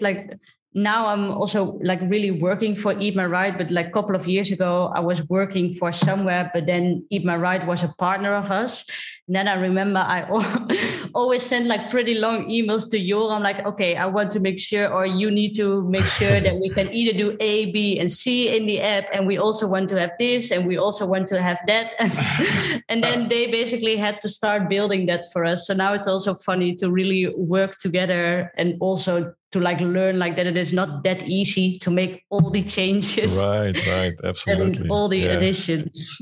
like 0.00 0.38
now 0.74 1.06
I'm 1.06 1.30
also 1.30 1.78
like 1.82 2.00
really 2.02 2.30
working 2.30 2.74
for 2.74 2.94
Eat 2.98 3.16
My 3.16 3.26
Ride, 3.26 3.58
but 3.58 3.70
like 3.70 3.88
a 3.88 3.90
couple 3.90 4.14
of 4.14 4.26
years 4.26 4.50
ago, 4.50 4.92
I 4.94 5.00
was 5.00 5.28
working 5.28 5.72
for 5.72 5.92
somewhere, 5.92 6.50
but 6.52 6.66
then 6.66 7.06
Eat 7.10 7.24
My 7.24 7.36
Ride 7.36 7.66
was 7.66 7.82
a 7.82 7.88
partner 7.98 8.34
of 8.34 8.50
us. 8.50 8.86
And 9.28 9.36
then 9.36 9.46
I 9.46 9.60
remember 9.60 10.00
I 10.00 10.24
always 11.14 11.42
sent 11.42 11.66
like 11.66 11.90
pretty 11.90 12.18
long 12.18 12.48
emails 12.48 12.90
to 12.92 12.98
you. 12.98 13.28
I'm 13.28 13.42
like, 13.42 13.64
okay, 13.66 13.94
I 13.94 14.06
want 14.06 14.30
to 14.32 14.40
make 14.40 14.58
sure, 14.58 14.88
or 14.88 15.04
you 15.04 15.30
need 15.30 15.52
to 15.56 15.86
make 15.90 16.06
sure 16.06 16.40
that 16.40 16.56
we 16.56 16.70
can 16.70 16.90
either 16.90 17.16
do 17.16 17.36
A, 17.38 17.70
B, 17.70 18.00
and 18.00 18.10
C 18.10 18.56
in 18.56 18.64
the 18.64 18.80
app. 18.80 19.04
And 19.12 19.26
we 19.26 19.36
also 19.36 19.68
want 19.68 19.90
to 19.90 20.00
have 20.00 20.12
this, 20.18 20.50
and 20.50 20.66
we 20.66 20.78
also 20.78 21.06
want 21.06 21.26
to 21.28 21.42
have 21.42 21.60
that. 21.66 21.92
and 22.88 23.04
then 23.04 23.28
they 23.28 23.48
basically 23.48 23.96
had 23.96 24.18
to 24.22 24.30
start 24.30 24.70
building 24.70 25.04
that 25.06 25.30
for 25.30 25.44
us. 25.44 25.66
So 25.66 25.74
now 25.74 25.92
it's 25.92 26.06
also 26.06 26.34
funny 26.34 26.74
to 26.76 26.90
really 26.90 27.30
work 27.36 27.76
together 27.76 28.50
and 28.56 28.76
also 28.80 29.34
to 29.52 29.60
like 29.60 29.80
learn 29.82 30.18
like 30.18 30.36
that 30.36 30.46
it 30.46 30.56
is 30.56 30.72
not 30.72 31.04
that 31.04 31.28
easy 31.28 31.78
to 31.80 31.90
make 31.90 32.24
all 32.30 32.50
the 32.50 32.62
changes 32.76 33.38
right 33.38 33.86
right 33.88 34.12
absolutely 34.22 34.86
all 34.90 35.08
the 35.08 35.20
yeah. 35.20 35.30
additions 35.30 36.20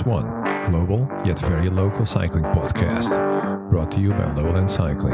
one 0.00 0.24
global 0.70 1.06
yet 1.22 1.38
very 1.40 1.68
local 1.68 2.06
cycling 2.06 2.44
podcast 2.44 3.10
brought 3.70 3.90
to 3.90 4.00
you 4.00 4.10
by 4.12 4.24
lowland 4.32 4.70
cycling 4.70 5.12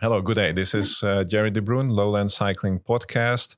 Hello, 0.00 0.22
good 0.22 0.36
day. 0.36 0.52
This 0.52 0.74
is 0.74 1.02
uh, 1.02 1.24
Gerry 1.24 1.50
De 1.50 1.60
Bruin, 1.60 1.86
Lowland 1.86 2.30
Cycling 2.30 2.78
Podcast. 2.78 3.56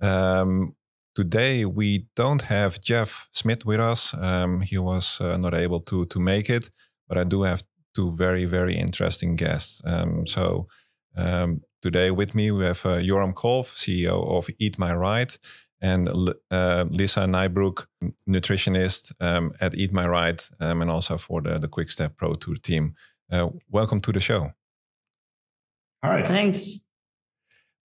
Um, 0.00 0.76
today 1.18 1.64
we 1.64 2.06
don't 2.14 2.42
have 2.42 2.80
Jeff 2.80 3.28
Smith 3.32 3.66
with 3.66 3.80
us. 3.80 4.14
Um, 4.14 4.60
he 4.60 4.78
was 4.78 5.20
uh, 5.20 5.36
not 5.36 5.52
able 5.52 5.80
to 5.80 6.06
to 6.06 6.20
make 6.20 6.48
it, 6.48 6.70
but 7.08 7.18
I 7.18 7.24
do 7.24 7.42
have 7.42 7.62
two 7.92 8.12
very 8.16 8.44
very 8.46 8.74
interesting 8.74 9.36
guests. 9.36 9.82
Um, 9.84 10.26
so 10.26 10.68
um, 11.16 11.60
today 11.82 12.12
with 12.12 12.34
me 12.34 12.52
we 12.52 12.64
have 12.64 12.86
uh, 12.86 13.00
Joram 13.02 13.34
Kolf, 13.34 13.66
CEO 13.76 14.16
of 14.36 14.48
Eat 14.58 14.78
My 14.78 14.94
Ride, 14.94 15.34
and 15.80 16.08
uh, 16.50 16.84
Lisa 16.90 17.26
Nijbrook, 17.26 17.86
nutritionist 18.28 19.12
um, 19.20 19.52
at 19.60 19.74
Eat 19.74 19.92
My 19.92 20.06
Ride, 20.06 20.42
um, 20.60 20.82
and 20.82 20.90
also 20.90 21.18
for 21.18 21.42
the 21.42 21.58
the 21.58 21.68
Quick 21.68 21.90
Step 21.90 22.16
Pro 22.16 22.34
Tour 22.34 22.56
team. 22.62 22.94
Uh, 23.32 23.48
welcome 23.70 24.00
to 24.00 24.12
the 24.12 24.20
show. 24.20 24.52
All 26.02 26.10
right. 26.10 26.26
Thanks. 26.26 26.90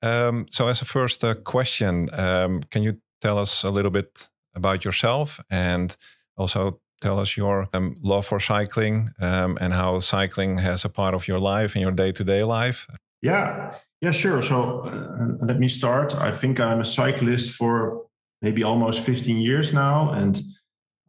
Um, 0.04 0.46
so, 0.50 0.68
as 0.68 0.82
a 0.82 0.86
first 0.86 1.24
uh, 1.24 1.36
question, 1.36 2.10
um, 2.14 2.62
can 2.72 2.84
you 2.84 2.98
tell 3.22 3.38
us 3.38 3.64
a 3.64 3.70
little 3.70 3.92
bit 3.92 4.30
about 4.56 4.84
yourself 4.84 5.40
and 5.50 5.96
also 6.38 6.80
tell 7.02 7.20
us 7.20 7.38
your 7.38 7.68
um, 7.74 7.96
love 8.02 8.26
for 8.26 8.40
cycling 8.40 9.10
um, 9.20 9.58
and 9.62 9.74
how 9.74 10.00
cycling 10.00 10.58
has 10.60 10.86
a 10.86 10.90
part 10.90 11.14
of 11.14 11.28
your 11.28 11.40
life 11.40 11.76
and 11.76 11.82
your 11.82 11.92
day 11.92 12.12
to 12.12 12.24
day 12.24 12.44
life? 12.44 12.88
Yeah, 13.22 13.74
yeah, 14.02 14.12
sure. 14.12 14.42
So, 14.42 14.82
uh, 14.82 15.46
let 15.46 15.60
me 15.60 15.68
start. 15.68 16.16
I 16.16 16.32
think 16.32 16.60
I'm 16.60 16.80
a 16.80 16.86
cyclist 16.86 17.56
for 17.56 18.06
maybe 18.42 18.64
almost 18.64 19.00
15 19.02 19.38
years 19.38 19.74
now. 19.74 20.12
And 20.12 20.42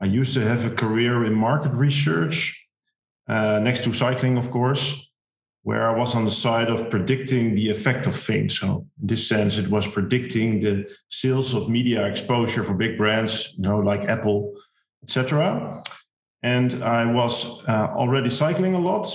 I 0.00 0.06
used 0.06 0.34
to 0.34 0.40
have 0.40 0.66
a 0.66 0.70
career 0.70 1.24
in 1.24 1.34
market 1.34 1.72
research 1.72 2.68
uh, 3.28 3.60
next 3.60 3.84
to 3.84 3.92
cycling, 3.92 4.36
of 4.36 4.50
course 4.50 5.11
where 5.62 5.88
I 5.88 5.96
was 5.96 6.14
on 6.14 6.24
the 6.24 6.30
side 6.30 6.68
of 6.68 6.90
predicting 6.90 7.54
the 7.54 7.70
effect 7.70 8.06
of 8.06 8.16
things. 8.16 8.58
So 8.58 8.86
in 9.00 9.06
this 9.06 9.28
sense, 9.28 9.58
it 9.58 9.68
was 9.68 9.86
predicting 9.86 10.60
the 10.60 10.90
sales 11.10 11.54
of 11.54 11.68
media 11.68 12.04
exposure 12.06 12.64
for 12.64 12.74
big 12.74 12.98
brands, 12.98 13.54
you 13.56 13.62
know, 13.62 13.78
like 13.78 14.02
Apple, 14.02 14.54
etc. 15.04 15.82
And 16.42 16.82
I 16.82 17.06
was 17.06 17.66
uh, 17.68 17.88
already 17.94 18.28
cycling 18.30 18.74
a 18.74 18.80
lot, 18.80 19.14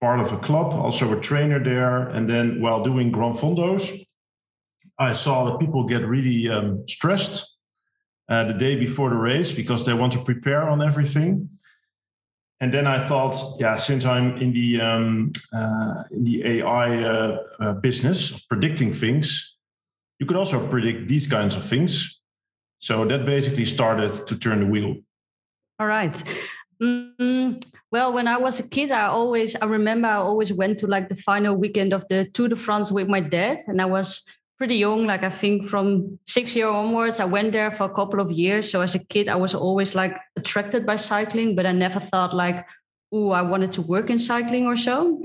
part 0.00 0.20
of 0.20 0.32
a 0.32 0.38
club, 0.38 0.72
also 0.72 1.16
a 1.16 1.20
trainer 1.20 1.62
there. 1.62 2.08
And 2.08 2.28
then 2.28 2.62
while 2.62 2.82
doing 2.82 3.12
Gran 3.12 3.34
Fondos, 3.34 4.06
I 4.98 5.12
saw 5.12 5.44
that 5.50 5.60
people 5.60 5.84
get 5.86 6.06
really 6.06 6.48
um, 6.48 6.84
stressed 6.88 7.58
uh, 8.30 8.44
the 8.44 8.54
day 8.54 8.76
before 8.76 9.10
the 9.10 9.16
race 9.16 9.52
because 9.52 9.84
they 9.84 9.92
want 9.92 10.14
to 10.14 10.24
prepare 10.24 10.62
on 10.62 10.80
everything 10.80 11.50
and 12.64 12.72
then 12.72 12.86
I 12.86 12.98
thought, 13.06 13.36
yeah, 13.60 13.76
since 13.76 14.06
I'm 14.06 14.38
in 14.38 14.54
the 14.54 14.80
um, 14.80 15.32
uh, 15.52 16.04
in 16.10 16.24
the 16.24 16.46
AI 16.46 17.04
uh, 17.04 17.36
uh, 17.60 17.72
business 17.74 18.34
of 18.34 18.48
predicting 18.48 18.90
things, 18.90 19.58
you 20.18 20.24
could 20.24 20.38
also 20.38 20.66
predict 20.70 21.06
these 21.06 21.26
kinds 21.26 21.56
of 21.56 21.62
things. 21.62 22.22
So 22.78 23.04
that 23.04 23.26
basically 23.26 23.66
started 23.66 24.14
to 24.28 24.38
turn 24.38 24.60
the 24.60 24.66
wheel. 24.66 24.96
All 25.78 25.86
right. 25.86 26.14
Mm, 26.82 27.62
well, 27.92 28.14
when 28.14 28.26
I 28.26 28.38
was 28.38 28.60
a 28.60 28.66
kid, 28.66 28.90
I 28.90 29.08
always 29.08 29.54
I 29.56 29.66
remember 29.66 30.08
I 30.08 30.16
always 30.16 30.50
went 30.50 30.78
to 30.78 30.86
like 30.86 31.10
the 31.10 31.16
final 31.16 31.54
weekend 31.54 31.92
of 31.92 32.08
the 32.08 32.24
Tour 32.24 32.48
de 32.48 32.56
France 32.56 32.90
with 32.90 33.08
my 33.08 33.20
dad, 33.20 33.58
and 33.66 33.78
I 33.82 33.84
was 33.84 34.24
pretty 34.58 34.76
young 34.76 35.06
like 35.06 35.24
i 35.24 35.30
think 35.30 35.64
from 35.64 36.18
six 36.26 36.54
year 36.54 36.68
onwards 36.68 37.20
i 37.20 37.24
went 37.24 37.52
there 37.52 37.70
for 37.70 37.84
a 37.84 37.94
couple 37.94 38.20
of 38.20 38.30
years. 38.30 38.70
So 38.70 38.80
as 38.80 38.94
a 38.94 38.98
kid 38.98 39.28
i 39.28 39.36
was 39.36 39.54
always 39.54 39.94
like 39.94 40.16
attracted 40.36 40.86
by 40.86 40.96
cycling 40.96 41.56
but 41.56 41.66
i 41.66 41.72
never 41.72 42.00
thought 42.00 42.32
like 42.32 42.68
oh 43.12 43.32
i 43.32 43.42
wanted 43.42 43.72
to 43.72 43.82
work 43.82 44.10
in 44.10 44.18
cycling 44.18 44.66
or 44.66 44.76
so. 44.76 45.22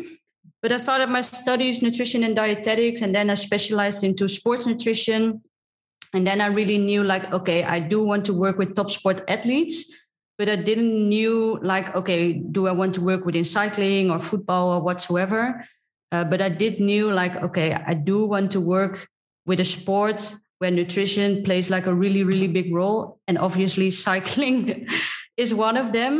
But 0.61 0.71
i 0.71 0.77
started 0.77 1.09
my 1.09 1.21
studies 1.21 1.81
nutrition 1.81 2.23
and 2.23 2.35
dietetics 2.35 3.01
and 3.01 3.13
then 3.13 3.29
i 3.29 3.35
specialized 3.35 4.03
into 4.03 4.27
sports 4.27 4.65
nutrition. 4.65 5.41
And 6.11 6.25
then 6.25 6.41
i 6.41 6.47
really 6.47 6.79
knew 6.79 7.03
like 7.03 7.31
okay 7.31 7.63
i 7.63 7.79
do 7.79 8.03
want 8.03 8.25
to 8.25 8.33
work 8.33 8.57
with 8.57 8.73
top 8.73 8.89
sport 8.89 9.21
athletes 9.27 9.93
but 10.39 10.49
i 10.49 10.55
didn't 10.55 11.07
knew 11.07 11.59
like 11.61 11.95
okay 11.95 12.33
do 12.33 12.65
i 12.65 12.71
want 12.71 12.95
to 12.95 13.01
work 13.01 13.25
within 13.25 13.45
cycling 13.45 14.09
or 14.09 14.17
football 14.17 14.73
or 14.73 14.81
whatsoever? 14.81 15.63
Uh, 16.11 16.23
but 16.23 16.41
I 16.41 16.49
did 16.49 16.79
knew 16.79 17.13
like, 17.13 17.35
okay, 17.35 17.73
I 17.73 17.93
do 17.93 18.25
want 18.25 18.51
to 18.51 18.61
work 18.61 19.07
with 19.49 19.59
a 19.59 19.65
sport 19.65 20.35
where 20.59 20.69
nutrition 20.69 21.41
plays 21.43 21.71
like 21.71 21.87
a 21.87 21.93
really 21.93 22.23
really 22.23 22.47
big 22.47 22.71
role. 22.71 23.19
And 23.27 23.37
obviously 23.37 23.89
cycling 24.07 24.87
is 25.35 25.53
one 25.53 25.75
of 25.75 25.91
them. 25.91 26.15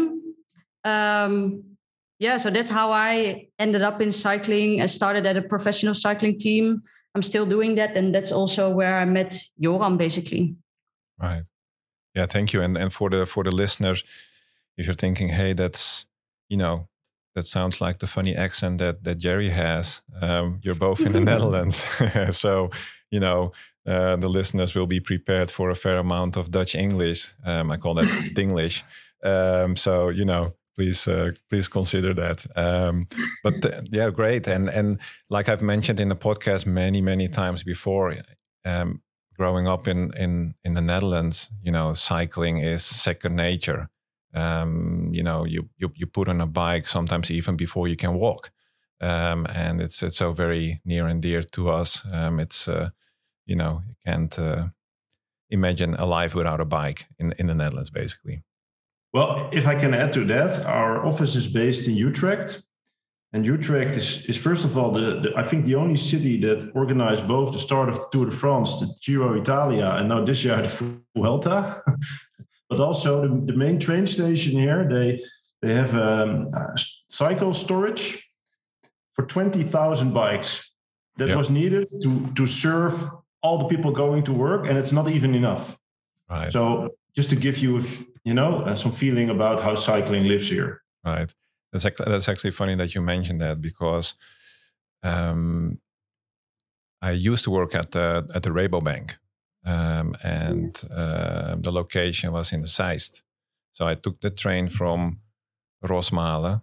Um, 0.84 1.64
yeah 2.20 2.38
so 2.38 2.50
that's 2.50 2.70
how 2.70 2.92
i 2.92 3.48
ended 3.60 3.82
up 3.82 4.02
in 4.02 4.12
cycling. 4.12 4.82
I 4.82 4.88
started 4.88 5.26
at 5.26 5.38
a 5.38 5.42
professional 5.42 5.94
cycling 5.94 6.38
team. 6.38 6.82
I'm 7.14 7.22
still 7.22 7.46
doing 7.46 7.76
that 7.76 7.96
and 7.98 8.14
that's 8.16 8.32
also 8.32 8.70
where 8.70 8.98
i 8.98 9.06
met 9.06 9.32
joram 9.60 9.98
basically. 9.98 10.56
Right. 11.22 11.44
Yeah 12.16 12.26
thank 12.26 12.54
you. 12.54 12.64
And 12.64 12.78
and 12.78 12.92
for 12.92 13.10
the 13.10 13.26
for 13.26 13.44
the 13.44 13.56
listeners 13.56 14.04
if 14.78 14.86
you're 14.88 15.02
thinking 15.06 15.30
hey 15.30 15.54
that's 15.54 16.08
you 16.50 16.58
know 16.58 16.88
that 17.36 17.46
sounds 17.48 17.80
like 17.80 18.00
the 18.00 18.08
funny 18.08 18.36
accent 18.36 18.80
that 18.80 19.04
that 19.04 19.20
Gerry 19.20 19.50
has 19.50 20.02
um, 20.22 20.60
you're 20.64 20.80
both 20.88 21.06
in 21.06 21.12
the 21.14 21.22
netherlands. 21.32 21.86
So 22.32 22.70
you 23.12 23.20
know, 23.20 23.52
uh, 23.86 24.16
the 24.18 24.30
listeners 24.30 24.76
will 24.76 24.88
be 24.88 25.00
prepared 25.00 25.50
for 25.52 25.70
a 25.70 25.76
fair 25.76 25.98
amount 25.98 26.38
of 26.38 26.52
Dutch 26.52 26.76
English. 26.76 27.34
Um, 27.46 27.72
I 27.72 27.78
call 27.78 27.96
that 27.96 28.06
Dinglish. 28.36 28.84
Um, 29.24 29.76
so 29.76 30.10
you 30.10 30.26
know, 30.26 30.54
please 30.76 31.08
uh, 31.08 31.32
please 31.50 31.68
consider 31.68 32.14
that. 32.14 32.46
Um, 32.56 33.08
but 33.44 33.66
uh, 33.66 33.82
yeah, 33.92 34.10
great. 34.12 34.48
And 34.48 34.70
and 34.70 35.00
like 35.30 35.50
I've 35.50 35.62
mentioned 35.62 36.00
in 36.00 36.10
the 36.10 36.16
podcast 36.16 36.66
many 36.66 37.02
many 37.02 37.28
times 37.28 37.64
before, 37.64 38.16
um, 38.66 39.02
growing 39.38 39.68
up 39.68 39.88
in 39.88 40.14
in 40.18 40.54
in 40.64 40.74
the 40.76 40.82
Netherlands, 40.82 41.50
you 41.62 41.72
know, 41.72 41.94
cycling 41.94 42.60
is 42.60 42.84
second 42.84 43.36
nature. 43.36 43.90
Um, 44.34 45.10
you 45.12 45.24
know, 45.24 45.46
you, 45.46 45.70
you 45.78 45.92
you 45.96 46.06
put 46.06 46.28
on 46.28 46.42
a 46.42 46.46
bike 46.46 46.88
sometimes 46.88 47.32
even 47.32 47.58
before 47.58 47.88
you 47.88 47.96
can 47.96 48.14
walk. 48.14 48.52
Um, 49.02 49.48
and 49.50 49.82
it's 49.82 50.04
it's 50.04 50.18
so 50.18 50.34
very 50.34 50.82
near 50.86 51.08
and 51.08 51.22
dear 51.22 51.42
to 51.42 51.70
us. 51.70 52.06
Um, 52.12 52.40
it's 52.40 52.68
uh, 52.68 52.90
you 53.50 53.56
know 53.56 53.82
you 53.88 53.96
can't 54.06 54.38
uh, 54.40 54.68
imagine 55.50 55.96
a 55.96 56.06
life 56.06 56.36
without 56.36 56.62
a 56.62 56.66
bike 56.66 57.08
in 57.18 57.34
in 57.40 57.48
the 57.48 57.56
Netherlands, 57.56 57.90
basically. 57.90 58.44
Well, 59.12 59.50
if 59.52 59.66
I 59.66 59.76
can 59.76 59.94
add 59.94 60.14
to 60.14 60.26
that, 60.26 60.66
our 60.66 61.06
office 61.06 61.36
is 61.36 61.48
based 61.52 61.88
in 61.88 61.96
Utrecht, 61.96 62.62
and 63.34 63.46
Utrecht 63.46 63.98
is, 63.98 64.26
is 64.30 64.42
first 64.42 64.66
of 64.66 64.78
all 64.78 64.92
the, 64.92 65.20
the 65.22 65.30
I 65.36 65.44
think 65.44 65.66
the 65.66 65.76
only 65.76 65.98
city 65.98 66.40
that 66.42 66.72
organized 66.76 67.28
both 67.28 67.52
the 67.52 67.60
start 67.60 67.90
of 67.90 67.96
the 67.96 68.08
Tour 68.12 68.26
de 68.26 68.32
France, 68.32 68.80
the 68.80 68.88
Giro 69.02 69.34
Italia, 69.34 69.90
and 69.98 70.10
now 70.10 70.24
this 70.24 70.44
year 70.46 70.62
the 70.62 71.02
Vuelta. 71.16 71.82
but 72.70 72.80
also 72.80 73.22
the, 73.22 73.52
the 73.52 73.58
main 73.58 73.80
train 73.80 74.06
station 74.06 74.60
here, 74.60 74.88
they 74.88 75.20
they 75.62 75.74
have 75.74 75.96
um, 75.96 76.52
cycle 77.10 77.54
storage 77.54 78.30
for 79.14 79.26
20,000 79.26 80.14
bikes 80.14 80.72
that 81.18 81.28
yep. 81.28 81.38
was 81.38 81.50
needed 81.50 81.86
to, 82.02 82.32
to 82.36 82.48
serve 82.48 83.10
all 83.42 83.58
the 83.58 83.66
people 83.66 83.92
going 83.92 84.24
to 84.24 84.34
work, 84.34 84.68
and 84.68 84.78
it's 84.78 84.92
not 84.92 85.10
even 85.10 85.34
enough. 85.36 85.80
Right. 86.30 86.52
So 86.52 86.96
just 87.16 87.30
to 87.32 87.36
give 87.36 87.58
you, 87.58 87.82
you 88.24 88.34
know, 88.34 88.62
uh, 88.62 88.76
some 88.76 88.92
feeling 88.92 89.30
about 89.30 89.62
how 89.62 89.76
cycling 89.76 90.28
lives 90.28 90.50
here. 90.50 90.82
Right. 91.04 91.34
That's 91.72 91.86
actually, 91.86 92.12
that's 92.12 92.30
actually 92.30 92.52
funny 92.52 92.76
that 92.76 92.96
you 92.96 93.02
mentioned 93.02 93.42
that 93.42 93.62
because 93.62 94.16
um, 95.04 95.80
I 97.02 97.12
used 97.12 97.44
to 97.46 97.52
work 97.52 97.76
at 97.76 97.92
the 97.92 98.28
at 98.36 98.44
the 98.44 98.50
Rabobank, 98.50 99.18
um, 99.66 100.16
and 100.24 100.82
uh, 100.92 101.56
the 101.60 101.72
location 101.72 102.32
was 102.32 102.52
in 102.52 102.62
the 102.62 102.68
Zeist. 102.68 103.24
So 103.74 103.88
I 103.88 103.96
took 103.96 104.20
the 104.20 104.30
train 104.30 104.70
from 104.70 105.22
Rosmalen 105.84 106.62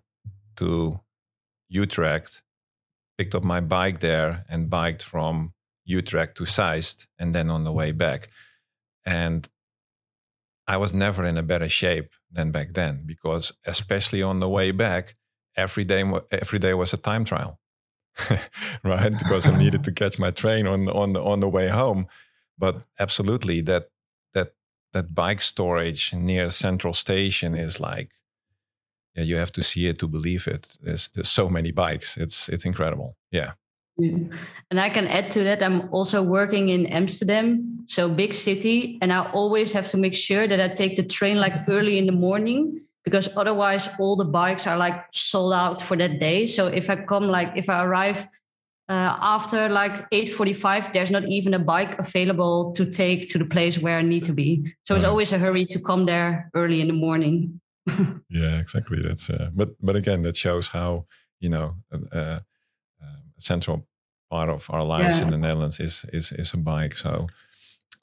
to 0.57 1.01
Utrecht, 1.69 2.43
picked 3.17 3.35
up 3.35 3.45
my 3.45 3.61
bike 3.61 4.01
there, 4.01 4.45
and 4.49 4.69
biked 4.69 5.03
from 5.03 5.55
Utrecht 5.87 6.37
to 6.37 6.45
Zeist, 6.45 7.07
and 7.19 7.35
then 7.35 7.51
on 7.51 7.65
the 7.65 7.73
way 7.73 7.93
back. 7.93 8.29
And 9.05 9.49
I 10.67 10.77
was 10.77 10.93
never 10.93 11.25
in 11.25 11.39
a 11.39 11.43
better 11.43 11.69
shape 11.69 12.11
than 12.31 12.51
back 12.51 12.75
then 12.75 13.03
because, 13.07 13.53
especially 13.65 14.23
on 14.23 14.41
the 14.41 14.49
way 14.49 14.73
back, 14.73 15.15
every 15.57 15.85
day 15.85 16.05
every 16.31 16.59
day 16.59 16.75
was 16.75 16.93
a 16.93 16.97
time 16.97 17.25
trial, 17.25 17.61
right? 18.83 19.13
Because 19.17 19.47
I 19.47 19.57
needed 19.57 19.85
to 19.85 19.93
catch 19.93 20.19
my 20.19 20.33
train 20.33 20.67
on 20.67 20.89
on 20.89 21.13
the 21.13 21.23
on 21.23 21.41
the 21.41 21.49
way 21.49 21.69
home. 21.69 22.09
But 22.59 22.83
absolutely, 22.99 23.61
that 23.63 23.91
that 24.35 24.55
that 24.93 25.15
bike 25.15 25.43
storage 25.43 26.13
near 26.15 26.51
Central 26.51 26.95
Station 26.95 27.55
is 27.55 27.79
like, 27.81 28.11
yeah, 29.15 29.23
you 29.23 29.37
have 29.37 29.53
to 29.53 29.63
see 29.63 29.87
it 29.87 29.99
to 30.01 30.09
believe 30.09 30.49
it. 30.49 30.77
There's 30.81 31.09
there's 31.11 31.31
so 31.31 31.49
many 31.49 31.71
bikes. 31.71 32.17
It's 32.17 32.49
it's 32.49 32.65
incredible. 32.65 33.17
Yeah. 33.31 33.53
And 33.99 34.79
I 34.79 34.91
can 34.91 35.07
add 35.07 35.31
to 35.33 35.45
that, 35.45 35.63
I'm 35.63 35.89
also 35.93 36.23
working 36.23 36.69
in 36.69 36.87
Amsterdam, 36.87 37.63
so 37.87 38.09
big 38.09 38.35
city, 38.35 38.99
and 39.01 39.13
I 39.13 39.31
always 39.31 39.73
have 39.73 39.87
to 39.89 39.97
make 39.97 40.15
sure 40.15 40.47
that 40.47 40.61
I 40.61 40.69
take 40.69 40.97
the 40.97 41.05
train 41.05 41.39
like 41.39 41.69
early 41.69 41.97
in 41.99 42.07
the 42.07 42.13
morning 42.13 42.79
because 43.05 43.29
otherwise 43.37 43.89
all 43.99 44.17
the 44.17 44.25
bikes 44.25 44.67
are 44.67 44.77
like 44.77 45.05
sold 45.13 45.55
out 45.55 45.81
for 45.81 45.97
that 45.97 46.21
day. 46.21 46.45
So 46.47 46.67
if 46.67 46.91
I 46.91 46.97
come 46.97 47.29
like 47.29 47.53
if 47.57 47.71
I 47.71 47.85
arrive 47.85 48.27
uh, 48.89 49.17
after 49.21 49.69
like 49.69 50.11
8:45, 50.11 50.93
there's 50.93 51.11
not 51.11 51.25
even 51.25 51.55
a 51.55 51.59
bike 51.59 51.99
available 51.99 52.73
to 52.73 52.85
take 52.85 53.29
to 53.31 53.39
the 53.39 53.45
place 53.45 53.79
where 53.79 53.99
I 53.99 54.03
need 54.03 54.25
to 54.25 54.33
be. 54.33 54.75
So 54.85 54.95
it's 54.95 55.05
always 55.05 55.33
a 55.33 55.39
hurry 55.39 55.65
to 55.67 55.79
come 55.81 56.07
there 56.07 56.51
early 56.55 56.81
in 56.81 56.89
the 56.89 56.93
morning. 56.93 57.61
yeah, 58.29 58.59
exactly. 58.59 59.01
That's 59.03 59.31
uh, 59.31 59.51
but 59.55 59.71
but 59.81 59.97
again, 59.97 60.23
that 60.23 60.37
shows 60.37 60.69
how 60.69 61.07
you 61.41 61.49
know. 61.49 61.77
Uh, 62.13 62.41
central 63.39 63.87
part 64.31 64.49
of 64.49 64.69
our 64.71 64.85
lives 64.85 65.19
yeah. 65.19 65.25
in 65.25 65.31
the 65.31 65.39
Netherlands 65.39 65.81
is 65.81 66.05
is 66.13 66.33
is 66.33 66.55
a 66.55 66.57
bike. 66.57 66.97
So, 66.97 67.29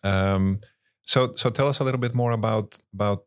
um, 0.04 0.60
so 1.04 1.34
so 1.36 1.50
tell 1.50 1.68
us 1.68 1.80
a 1.80 1.84
little 1.84 2.00
bit 2.00 2.14
more 2.14 2.32
about 2.32 2.80
about 2.94 3.26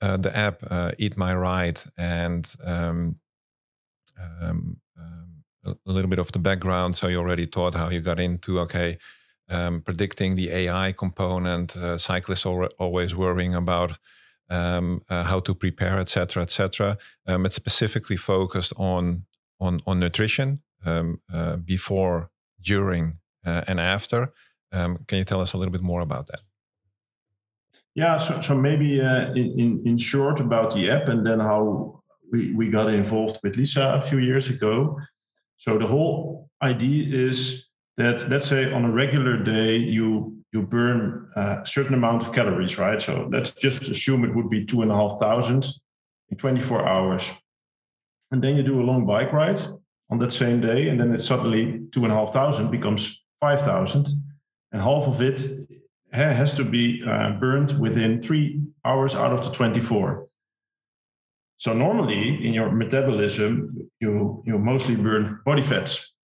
uh, 0.00 0.16
the 0.16 0.36
app 0.36 0.62
uh, 0.70 0.92
Eat 0.98 1.16
My 1.16 1.34
Ride 1.34 1.80
and 1.96 2.54
um, 2.64 3.16
um, 4.18 4.76
um, 4.98 5.44
a 5.64 5.92
little 5.92 6.10
bit 6.10 6.18
of 6.18 6.32
the 6.32 6.38
background. 6.38 6.96
So 6.96 7.08
you 7.08 7.18
already 7.18 7.46
taught 7.46 7.74
how 7.74 7.90
you 7.90 8.00
got 8.00 8.20
into 8.20 8.60
okay. 8.60 8.98
Um, 9.48 9.82
predicting 9.82 10.36
the 10.36 10.50
AI 10.50 10.92
component, 10.92 11.76
uh, 11.76 11.98
cyclists 11.98 12.46
are 12.46 12.70
always 12.78 13.14
worrying 13.14 13.54
about 13.54 13.98
um, 14.48 15.02
uh, 15.10 15.24
how 15.24 15.40
to 15.40 15.54
prepare, 15.54 15.98
etc., 15.98 16.42
etc. 16.42 16.96
Um, 17.26 17.44
it's 17.44 17.56
specifically 17.56 18.16
focused 18.16 18.72
on 18.76 19.26
on 19.60 19.80
on 19.86 19.98
nutrition 20.00 20.62
um, 20.84 21.20
uh, 21.32 21.56
before, 21.56 22.30
during, 22.60 23.18
uh, 23.44 23.62
and 23.66 23.80
after. 23.80 24.32
Um, 24.72 24.98
can 25.06 25.18
you 25.18 25.24
tell 25.24 25.40
us 25.40 25.52
a 25.52 25.58
little 25.58 25.72
bit 25.72 25.82
more 25.82 26.00
about 26.00 26.26
that? 26.28 26.40
Yeah, 27.94 28.16
so, 28.16 28.40
so 28.40 28.56
maybe 28.56 29.00
uh, 29.00 29.32
in, 29.32 29.60
in, 29.60 29.82
in 29.84 29.98
short 29.98 30.40
about 30.40 30.74
the 30.74 30.90
app 30.90 31.08
and 31.08 31.26
then 31.26 31.40
how 31.40 32.02
we, 32.32 32.54
we 32.54 32.70
got 32.70 32.92
involved 32.92 33.38
with 33.42 33.56
Lisa 33.56 33.94
a 33.96 34.00
few 34.00 34.18
years 34.18 34.48
ago. 34.48 34.98
So 35.58 35.76
the 35.76 35.86
whole 35.86 36.48
idea 36.62 37.28
is 37.28 37.68
that 37.98 38.28
let's 38.30 38.46
say 38.46 38.72
on 38.72 38.84
a 38.84 38.90
regular 38.90 39.36
day 39.36 39.76
you 39.76 40.38
you 40.52 40.62
burn 40.62 41.30
a 41.34 41.62
certain 41.64 41.94
amount 41.94 42.22
of 42.22 42.32
calories, 42.32 42.78
right? 42.78 43.00
So 43.00 43.28
let's 43.32 43.52
just 43.52 43.88
assume 43.88 44.24
it 44.24 44.34
would 44.34 44.50
be 44.50 44.66
two 44.66 44.82
and 44.82 44.90
a 44.90 44.94
half 44.94 45.18
thousand 45.18 45.66
in 46.30 46.36
24 46.36 46.86
hours. 46.86 47.40
And 48.30 48.42
then 48.42 48.56
you 48.56 48.62
do 48.62 48.80
a 48.80 48.84
long 48.84 49.06
bike 49.06 49.32
ride 49.32 49.60
on 50.12 50.18
that 50.18 50.30
same 50.30 50.60
day, 50.60 50.90
and 50.90 51.00
then 51.00 51.10
it 51.14 51.20
suddenly 51.20 51.80
two 51.90 52.04
and 52.04 52.12
a 52.12 52.16
half 52.16 52.34
thousand 52.34 52.70
becomes 52.70 53.24
five 53.40 53.62
thousand, 53.62 54.06
and 54.70 54.82
half 54.82 55.04
of 55.08 55.22
it 55.22 55.40
has 56.12 56.54
to 56.54 56.64
be 56.64 57.02
uh, 57.02 57.30
burned 57.40 57.80
within 57.80 58.20
three 58.20 58.60
hours 58.84 59.14
out 59.14 59.32
of 59.32 59.42
the 59.42 59.50
24. 59.50 60.28
So 61.56 61.72
normally 61.72 62.46
in 62.46 62.52
your 62.52 62.70
metabolism, 62.70 63.88
you 64.00 64.42
you 64.46 64.58
mostly 64.58 64.96
burn 64.96 65.40
body 65.46 65.62
fats, 65.62 66.14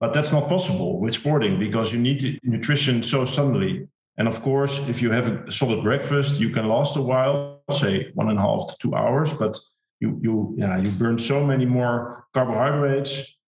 but 0.00 0.12
that's 0.12 0.32
not 0.32 0.48
possible 0.48 1.00
with 1.00 1.14
sporting 1.14 1.60
because 1.60 1.92
you 1.92 2.00
need 2.00 2.40
nutrition 2.42 3.04
so 3.04 3.24
suddenly. 3.24 3.86
And 4.18 4.26
of 4.26 4.42
course, 4.42 4.88
if 4.88 5.00
you 5.00 5.12
have 5.12 5.28
a 5.28 5.52
solid 5.52 5.84
breakfast, 5.84 6.40
you 6.40 6.50
can 6.50 6.66
last 6.68 6.96
a 6.96 7.02
while, 7.02 7.62
say 7.70 8.10
one 8.14 8.28
and 8.30 8.38
a 8.38 8.42
half 8.42 8.62
to 8.68 8.74
two 8.80 8.94
hours, 8.96 9.32
but 9.38 9.56
you 10.02 10.10
you 10.24 10.54
yeah 10.58 10.76
you 10.82 10.90
burn 10.90 11.16
so 11.18 11.46
many 11.46 11.66
more 11.66 12.26
carbohydrates 12.34 13.38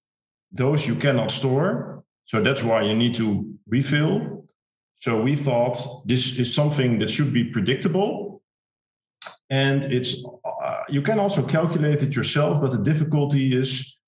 those 0.55 0.87
you 0.87 0.95
cannot 0.95 1.31
store. 1.31 2.05
So 2.27 2.41
that's 2.41 2.63
why 2.63 2.83
you 2.83 2.95
need 2.95 3.15
to 3.17 3.53
refill. 3.67 4.47
So 4.97 5.23
we 5.23 5.37
thought 5.37 5.77
this 6.07 6.39
is 6.39 6.55
something 6.55 7.01
that 7.01 7.11
should 7.11 7.35
be 7.35 7.45
predictable. 7.45 8.41
And 9.51 9.85
it's 9.85 10.25
uh, 10.45 10.83
you 10.89 11.03
can 11.03 11.19
also 11.19 11.47
calculate 11.47 12.03
it 12.03 12.17
yourself 12.17 12.63
but 12.63 12.71
the 12.71 12.83
difficulty 12.83 13.55
is 13.55 14.01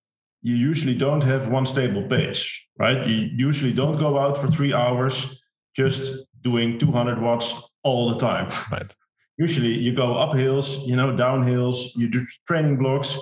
you 0.43 0.55
usually 0.55 0.97
don't 0.97 1.25
have 1.25 1.49
one 1.49 1.67
stable 1.67 2.05
pace 2.09 2.49
right? 2.79 3.07
You 3.07 3.31
usually 3.49 3.73
don't 3.73 3.99
go 3.99 4.19
out 4.19 4.39
for 4.39 4.49
3 4.49 4.73
hours 4.73 5.43
just 5.75 6.27
doing 6.43 6.79
200 6.79 7.21
watts 7.21 7.71
all 7.83 8.09
the 8.11 8.19
time. 8.19 8.49
Right 8.73 8.95
usually 9.39 9.73
you 9.73 9.95
go 9.95 10.17
up 10.17 10.35
hills, 10.35 10.87
you 10.87 10.97
know, 10.97 11.17
down 11.17 11.47
hills, 11.47 11.95
you 11.97 12.09
do 12.09 12.25
training 12.47 12.79
blocks. 12.79 13.19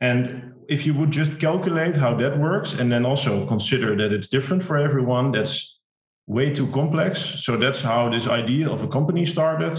And 0.00 0.54
if 0.68 0.86
you 0.86 0.94
would 0.94 1.10
just 1.10 1.38
calculate 1.38 1.96
how 1.96 2.16
that 2.16 2.38
works 2.38 2.78
and 2.78 2.90
then 2.90 3.04
also 3.04 3.46
consider 3.46 3.96
that 3.96 4.12
it's 4.12 4.28
different 4.28 4.62
for 4.62 4.76
everyone, 4.76 5.32
that's 5.32 5.80
way 6.26 6.52
too 6.52 6.66
complex. 6.68 7.20
So 7.20 7.56
that's 7.56 7.82
how 7.82 8.08
this 8.08 8.28
idea 8.28 8.70
of 8.70 8.82
a 8.82 8.88
company 8.88 9.26
started. 9.26 9.78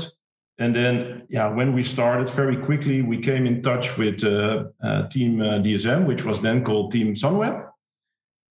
And 0.59 0.75
then, 0.75 1.23
yeah, 1.29 1.47
when 1.47 1.73
we 1.73 1.81
started 1.81 2.29
very 2.29 2.57
quickly, 2.57 3.01
we 3.01 3.17
came 3.17 3.47
in 3.47 3.61
touch 3.61 3.97
with 3.97 4.23
uh, 4.23 4.65
uh, 4.83 5.07
Team 5.07 5.41
uh, 5.41 5.59
DSM, 5.59 6.05
which 6.05 6.23
was 6.23 6.41
then 6.41 6.63
called 6.63 6.91
Team 6.91 7.15
Sunweb. 7.15 7.69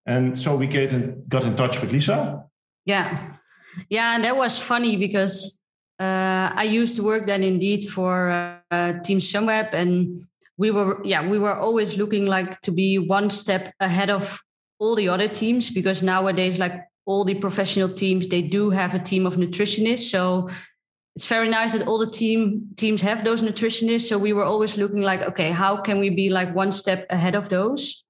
And 0.04 0.36
so 0.36 0.56
we 0.56 0.66
get 0.66 0.92
in, 0.92 1.24
got 1.28 1.44
in 1.44 1.54
touch 1.54 1.80
with 1.80 1.92
Lisa. 1.92 2.44
Yeah. 2.84 3.34
Yeah. 3.88 4.16
And 4.16 4.24
that 4.24 4.36
was 4.36 4.58
funny 4.58 4.96
because 4.96 5.61
I 6.04 6.64
used 6.64 6.96
to 6.96 7.02
work 7.02 7.26
then 7.26 7.42
indeed 7.42 7.88
for 7.88 8.30
uh, 8.30 8.92
Team 9.04 9.18
Sunweb, 9.18 9.72
and 9.72 10.18
we 10.56 10.70
were 10.70 11.00
yeah 11.04 11.26
we 11.26 11.38
were 11.38 11.54
always 11.54 11.96
looking 11.96 12.26
like 12.26 12.60
to 12.62 12.72
be 12.72 12.98
one 12.98 13.30
step 13.30 13.74
ahead 13.80 14.10
of 14.10 14.40
all 14.78 14.94
the 14.94 15.08
other 15.08 15.28
teams 15.28 15.70
because 15.70 16.02
nowadays 16.02 16.58
like 16.58 16.82
all 17.04 17.24
the 17.24 17.34
professional 17.34 17.88
teams 17.88 18.28
they 18.28 18.42
do 18.42 18.70
have 18.70 18.94
a 18.94 18.98
team 18.98 19.26
of 19.26 19.36
nutritionists. 19.36 20.10
So 20.10 20.48
it's 21.14 21.26
very 21.26 21.48
nice 21.48 21.72
that 21.74 21.86
all 21.86 21.98
the 21.98 22.10
team 22.10 22.68
teams 22.76 23.02
have 23.02 23.24
those 23.24 23.42
nutritionists. 23.42 24.08
So 24.08 24.18
we 24.18 24.32
were 24.32 24.44
always 24.44 24.78
looking 24.78 25.02
like 25.02 25.22
okay 25.22 25.50
how 25.50 25.76
can 25.76 25.98
we 25.98 26.10
be 26.10 26.30
like 26.30 26.54
one 26.54 26.72
step 26.72 27.06
ahead 27.10 27.34
of 27.34 27.48
those 27.48 28.01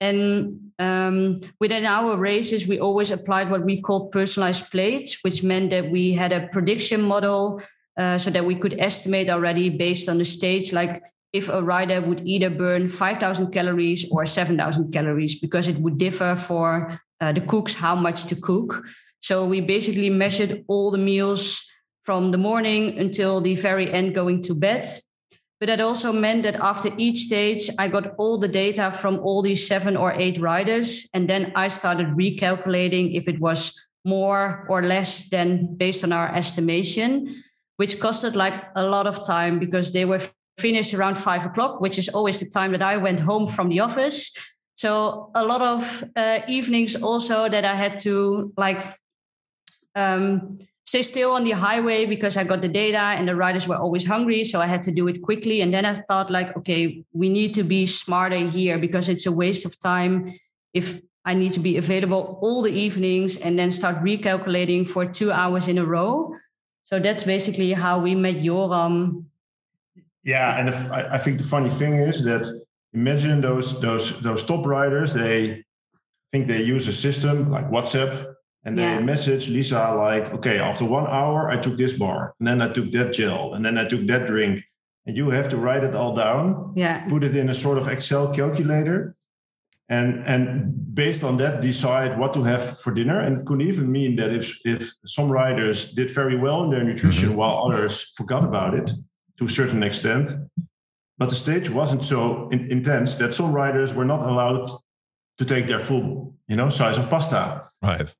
and 0.00 0.58
um, 0.78 1.40
within 1.60 1.84
our 1.84 2.16
races, 2.16 2.66
we 2.66 2.80
always 2.80 3.10
applied 3.10 3.50
what 3.50 3.64
we 3.64 3.82
call 3.82 4.08
personalized 4.08 4.70
plates, 4.70 5.18
which 5.22 5.42
meant 5.42 5.70
that 5.70 5.90
we 5.90 6.12
had 6.12 6.32
a 6.32 6.48
prediction 6.48 7.02
model 7.02 7.60
uh, 7.98 8.16
so 8.16 8.30
that 8.30 8.46
we 8.46 8.54
could 8.54 8.78
estimate 8.78 9.28
already 9.28 9.68
based 9.68 10.08
on 10.08 10.16
the 10.16 10.24
stage, 10.24 10.72
like 10.72 11.02
if 11.34 11.50
a 11.50 11.62
rider 11.62 12.00
would 12.00 12.22
either 12.24 12.48
burn 12.48 12.88
5,000 12.88 13.52
calories 13.52 14.10
or 14.10 14.24
7,000 14.24 14.90
calories, 14.90 15.38
because 15.38 15.68
it 15.68 15.76
would 15.76 15.98
differ 15.98 16.34
for 16.34 16.98
uh, 17.20 17.32
the 17.32 17.42
cooks 17.42 17.74
how 17.74 17.94
much 17.94 18.24
to 18.26 18.34
cook. 18.34 18.82
So 19.20 19.46
we 19.46 19.60
basically 19.60 20.08
measured 20.08 20.64
all 20.66 20.90
the 20.90 20.98
meals 20.98 21.70
from 22.04 22.30
the 22.30 22.38
morning 22.38 22.98
until 22.98 23.42
the 23.42 23.54
very 23.54 23.92
end 23.92 24.14
going 24.14 24.40
to 24.42 24.54
bed 24.54 24.88
but 25.60 25.66
that 25.66 25.80
also 25.82 26.10
meant 26.10 26.42
that 26.44 26.56
after 26.56 26.90
each 26.96 27.18
stage, 27.18 27.68
I 27.78 27.88
got 27.88 28.14
all 28.16 28.38
the 28.38 28.48
data 28.48 28.90
from 28.90 29.18
all 29.18 29.42
these 29.42 29.68
seven 29.68 29.94
or 29.94 30.14
eight 30.14 30.40
riders. 30.40 31.06
And 31.12 31.28
then 31.28 31.52
I 31.54 31.68
started 31.68 32.16
recalculating 32.16 33.14
if 33.14 33.28
it 33.28 33.38
was 33.38 33.78
more 34.02 34.64
or 34.70 34.82
less 34.82 35.28
than 35.28 35.76
based 35.76 36.02
on 36.02 36.12
our 36.12 36.34
estimation, 36.34 37.28
which 37.76 38.00
costed 38.00 38.36
like 38.36 38.54
a 38.74 38.86
lot 38.86 39.06
of 39.06 39.26
time 39.26 39.58
because 39.58 39.92
they 39.92 40.06
were 40.06 40.22
finished 40.56 40.94
around 40.94 41.18
five 41.18 41.44
o'clock, 41.44 41.82
which 41.82 41.98
is 41.98 42.08
always 42.08 42.40
the 42.40 42.48
time 42.48 42.72
that 42.72 42.82
I 42.82 42.96
went 42.96 43.20
home 43.20 43.46
from 43.46 43.68
the 43.68 43.80
office. 43.80 44.32
So 44.76 45.30
a 45.34 45.44
lot 45.44 45.60
of 45.60 46.04
uh, 46.16 46.38
evenings 46.48 46.96
also 46.96 47.50
that 47.50 47.66
I 47.66 47.74
had 47.74 47.98
to 48.00 48.50
like 48.56 48.82
um, 49.94 50.56
stay 50.90 51.02
still 51.02 51.30
on 51.30 51.44
the 51.44 51.52
highway 51.52 52.04
because 52.04 52.36
I 52.36 52.42
got 52.42 52.62
the 52.62 52.68
data 52.82 53.04
and 53.16 53.28
the 53.28 53.36
riders 53.36 53.68
were 53.68 53.76
always 53.76 54.04
hungry. 54.04 54.42
So 54.42 54.60
I 54.60 54.66
had 54.66 54.82
to 54.82 54.90
do 54.90 55.06
it 55.06 55.22
quickly. 55.22 55.60
And 55.60 55.72
then 55.72 55.84
I 55.84 55.94
thought, 55.94 56.32
like, 56.32 56.56
okay, 56.56 57.04
we 57.12 57.28
need 57.28 57.54
to 57.54 57.62
be 57.62 57.86
smarter 57.86 58.42
here 58.58 58.76
because 58.76 59.08
it's 59.08 59.24
a 59.24 59.30
waste 59.30 59.64
of 59.64 59.78
time 59.78 60.32
if 60.74 61.00
I 61.24 61.34
need 61.34 61.52
to 61.52 61.60
be 61.60 61.76
available 61.76 62.40
all 62.42 62.60
the 62.60 62.72
evenings 62.72 63.38
and 63.38 63.56
then 63.56 63.70
start 63.70 64.02
recalculating 64.02 64.88
for 64.88 65.06
two 65.06 65.30
hours 65.30 65.68
in 65.68 65.78
a 65.78 65.86
row. 65.86 66.34
So 66.86 66.98
that's 66.98 67.22
basically 67.22 67.72
how 67.72 68.00
we 68.00 68.16
met 68.16 68.42
Joram. 68.42 69.26
Yeah, 70.24 70.58
and 70.58 70.68
if, 70.68 70.90
I, 70.90 71.14
I 71.14 71.18
think 71.18 71.38
the 71.38 71.44
funny 71.44 71.70
thing 71.70 71.94
is 71.94 72.24
that 72.24 72.44
imagine 72.92 73.40
those 73.40 73.80
those 73.80 74.20
those 74.22 74.44
top 74.44 74.66
riders. 74.66 75.14
They 75.14 75.64
think 76.32 76.48
they 76.48 76.62
use 76.62 76.88
a 76.88 76.92
system 76.92 77.50
like 77.50 77.70
WhatsApp 77.70 78.34
and 78.64 78.78
they 78.78 78.82
yeah. 78.82 79.00
message 79.00 79.48
Lisa 79.48 79.94
like, 79.94 80.32
okay, 80.34 80.58
after 80.58 80.84
one 80.84 81.06
hour, 81.06 81.50
I 81.50 81.56
took 81.56 81.76
this 81.76 81.98
bar, 81.98 82.34
and 82.38 82.48
then 82.48 82.60
I 82.60 82.72
took 82.72 82.92
that 82.92 83.12
gel, 83.12 83.54
and 83.54 83.64
then 83.64 83.78
I 83.78 83.86
took 83.86 84.06
that 84.06 84.26
drink. 84.26 84.62
And 85.06 85.16
you 85.16 85.30
have 85.30 85.48
to 85.48 85.56
write 85.56 85.82
it 85.82 85.94
all 85.94 86.14
down, 86.14 86.74
yeah. 86.76 87.06
put 87.08 87.24
it 87.24 87.34
in 87.34 87.48
a 87.48 87.54
sort 87.54 87.78
of 87.78 87.88
Excel 87.88 88.32
calculator, 88.34 89.16
and 89.88 90.24
and 90.26 90.94
based 90.94 91.24
on 91.24 91.38
that 91.38 91.62
decide 91.62 92.18
what 92.18 92.34
to 92.34 92.44
have 92.44 92.78
for 92.80 92.92
dinner. 92.92 93.18
And 93.18 93.40
it 93.40 93.46
could 93.46 93.62
even 93.62 93.90
mean 93.90 94.16
that 94.16 94.30
if 94.30 94.60
if 94.64 94.92
some 95.06 95.32
riders 95.32 95.94
did 95.94 96.10
very 96.10 96.36
well 96.36 96.64
in 96.64 96.70
their 96.70 96.84
nutrition 96.84 97.30
mm-hmm. 97.30 97.38
while 97.38 97.66
others 97.66 98.12
forgot 98.14 98.44
about 98.44 98.74
it 98.74 98.92
to 99.38 99.46
a 99.46 99.48
certain 99.48 99.82
extent, 99.82 100.30
but 101.16 101.30
the 101.30 101.34
stage 101.34 101.70
wasn't 101.70 102.04
so 102.04 102.48
in, 102.50 102.70
intense 102.70 103.16
that 103.16 103.34
some 103.34 103.52
riders 103.52 103.94
were 103.94 104.04
not 104.04 104.20
allowed 104.28 104.70
to 105.38 105.44
take 105.46 105.66
their 105.66 105.80
full, 105.80 106.34
you 106.46 106.56
know, 106.56 106.68
size 106.68 106.98
of 106.98 107.08
pasta. 107.08 107.62
Right. 107.82 108.14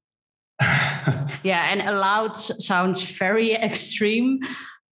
yeah, 1.42 1.72
and 1.72 1.80
allowed 1.82 2.36
sounds 2.36 3.02
very 3.18 3.54
extreme. 3.54 4.40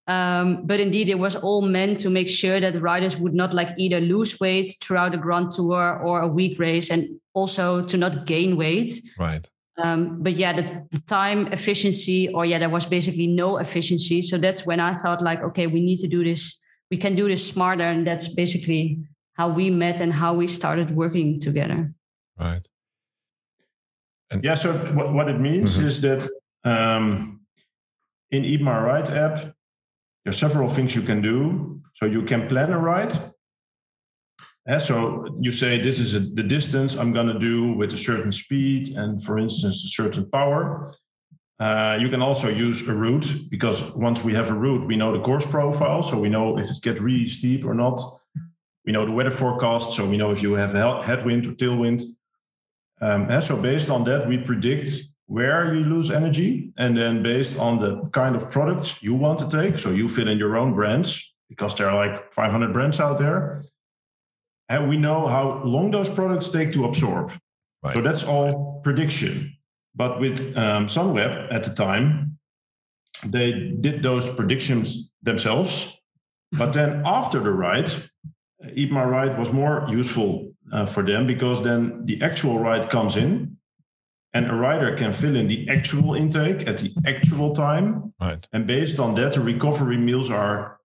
Um, 0.07 0.67
but 0.67 0.81
indeed, 0.81 1.11
it 1.11 1.19
was 1.19 1.37
all 1.37 1.61
meant 1.61 2.01
to 2.01 2.11
make 2.11 2.31
sure 2.31 2.59
that 2.61 2.81
riders 2.81 3.19
would 3.19 3.35
not 3.35 3.53
like 3.53 3.69
either 3.77 4.01
lose 4.01 4.41
weight 4.41 4.71
throughout 4.83 5.13
the 5.13 5.19
Grand 5.19 5.51
Tour 5.51 6.01
or 6.03 6.23
a 6.23 6.27
week 6.29 6.59
race, 6.59 6.91
and 6.91 7.21
also 7.35 7.85
to 7.85 7.97
not 7.99 8.27
gain 8.27 8.57
weight. 8.57 8.91
Right. 9.19 9.47
Um, 9.77 10.23
but 10.23 10.33
yeah, 10.33 10.55
the, 10.55 10.87
the, 10.91 11.01
time 11.07 11.47
efficiency, 11.49 12.29
or 12.29 12.45
yeah, 12.45 12.59
there 12.59 12.71
was 12.71 12.87
basically 12.87 13.29
no 13.29 13.59
efficiency. 13.59 14.23
So 14.23 14.37
that's 14.39 14.67
when 14.67 14.81
I 14.81 14.95
thought 14.95 15.23
like, 15.23 15.41
okay, 15.43 15.67
we 15.67 15.81
need 15.81 15.99
to 15.99 16.09
do 16.09 16.25
this. 16.25 16.61
We 16.91 16.97
can 16.97 17.15
do 17.15 17.29
this 17.29 17.47
smarter, 17.47 17.85
and 17.85 18.07
that's 18.07 18.35
basically 18.35 18.99
how 19.35 19.51
we 19.51 19.71
met 19.71 20.01
and 20.01 20.13
how 20.13 20.35
we 20.35 20.47
started 20.47 20.91
working 20.91 21.39
together. 21.39 21.93
Right. 22.39 22.67
And 24.31 24.45
yeah, 24.45 24.55
so 24.55 24.73
what, 24.73 25.13
what 25.13 25.29
it 25.29 25.41
means 25.41 25.79
mm-hmm. 25.79 25.87
is 25.87 26.01
that 26.03 26.29
um, 26.65 27.41
in 28.31 28.45
Eat 28.45 28.61
My 28.61 28.79
Ride 28.79 29.11
app, 29.11 29.37
there 29.37 30.31
are 30.31 30.33
several 30.33 30.69
things 30.69 30.95
you 30.95 31.03
can 31.03 31.23
do. 31.23 31.81
So 31.95 32.07
you 32.07 32.23
can 32.23 32.47
plan 32.47 32.73
a 32.73 32.79
ride. 32.79 33.13
Yeah, 34.67 34.79
so 34.79 35.27
you 35.41 35.51
say 35.51 35.81
this 35.81 35.99
is 35.99 36.15
a, 36.15 36.21
the 36.21 36.43
distance 36.43 36.97
I'm 36.97 37.13
going 37.13 37.27
to 37.27 37.39
do 37.39 37.73
with 37.73 37.93
a 37.93 37.99
certain 37.99 38.31
speed 38.31 38.97
and, 38.97 39.23
for 39.23 39.39
instance, 39.39 39.83
a 39.85 39.89
certain 39.89 40.31
power. 40.31 40.93
Uh, 41.59 41.99
you 42.01 42.09
can 42.09 42.23
also 42.23 42.49
use 42.49 42.89
a 42.89 42.95
route 42.95 43.27
because 43.51 43.97
once 43.97 44.23
we 44.23 44.33
have 44.35 44.51
a 44.51 44.55
route, 44.55 44.87
we 44.87 44.97
know 44.97 45.13
the 45.13 45.21
course 45.25 45.51
profile. 45.51 46.03
So 46.03 46.21
we 46.21 46.29
know 46.29 46.59
if 46.59 46.71
it 46.71 46.83
gets 46.83 47.01
really 47.01 47.27
steep 47.27 47.65
or 47.65 47.75
not. 47.75 47.99
We 48.85 48.93
know 48.93 49.05
the 49.05 49.13
weather 49.13 49.33
forecast. 49.33 49.95
So 49.95 50.09
we 50.09 50.17
know 50.17 50.31
if 50.31 50.41
you 50.41 50.53
have 50.53 50.73
headwind 51.03 51.47
or 51.47 51.53
tailwind. 51.53 52.03
Um, 53.00 53.31
and 53.31 53.43
so 53.43 53.61
based 53.61 53.90
on 53.90 54.05
that, 54.05 54.28
we 54.28 54.38
predict 54.38 54.90
where 55.26 55.75
you 55.75 55.85
lose 55.85 56.11
energy. 56.11 56.73
And 56.76 56.97
then 56.97 57.23
based 57.23 57.59
on 57.59 57.78
the 57.78 58.09
kind 58.12 58.35
of 58.35 58.50
products 58.50 59.02
you 59.02 59.14
want 59.14 59.38
to 59.40 59.49
take, 59.49 59.78
so 59.78 59.90
you 59.90 60.09
fill 60.09 60.28
in 60.28 60.38
your 60.38 60.57
own 60.57 60.75
brands 60.75 61.35
because 61.49 61.76
there 61.76 61.88
are 61.88 62.07
like 62.07 62.33
500 62.33 62.73
brands 62.73 63.00
out 63.00 63.19
there. 63.19 63.62
And 64.69 64.88
we 64.88 64.97
know 64.97 65.28
how 65.28 65.62
long 65.64 65.90
those 65.90 66.11
products 66.11 66.49
take 66.49 66.73
to 66.75 66.85
absorb. 66.85 67.33
Right. 67.83 67.95
So 67.95 68.02
that's 68.02 68.25
all 68.25 68.81
prediction. 68.83 69.57
But 69.95 70.21
with 70.21 70.40
um, 70.57 70.87
Sunweb 70.87 71.52
at 71.52 71.64
the 71.64 71.75
time, 71.75 72.38
they 73.25 73.75
did 73.81 74.02
those 74.02 74.35
predictions 74.35 75.12
themselves. 75.23 75.99
But 76.52 76.73
then 76.73 77.02
after 77.05 77.40
the 77.40 77.50
ride, 77.50 77.90
Eat 78.75 78.90
My 78.90 79.05
Ride 79.05 79.38
was 79.38 79.52
more 79.52 79.87
useful 79.90 80.52
uh, 80.73 80.87
for 80.87 81.03
them 81.03 81.27
because 81.27 81.63
then 81.65 82.05
the 82.05 82.21
actual 82.23 82.59
ride 82.59 82.89
comes 82.89 83.17
in 83.17 83.57
and 84.35 84.51
a 84.51 84.55
rider 84.55 84.95
can 84.97 85.13
fill 85.13 85.37
in 85.37 85.49
the 85.49 85.69
actual 85.69 86.15
intake 86.15 86.67
at 86.67 86.79
the 86.79 86.93
actual 87.07 87.55
time. 87.55 88.13
Right. 88.21 88.47
And 88.53 88.67
based 88.67 88.99
on 88.99 89.15
that, 89.15 89.33
the 89.33 89.41
recovery 89.41 89.97
meals 89.97 90.31
are 90.31 90.79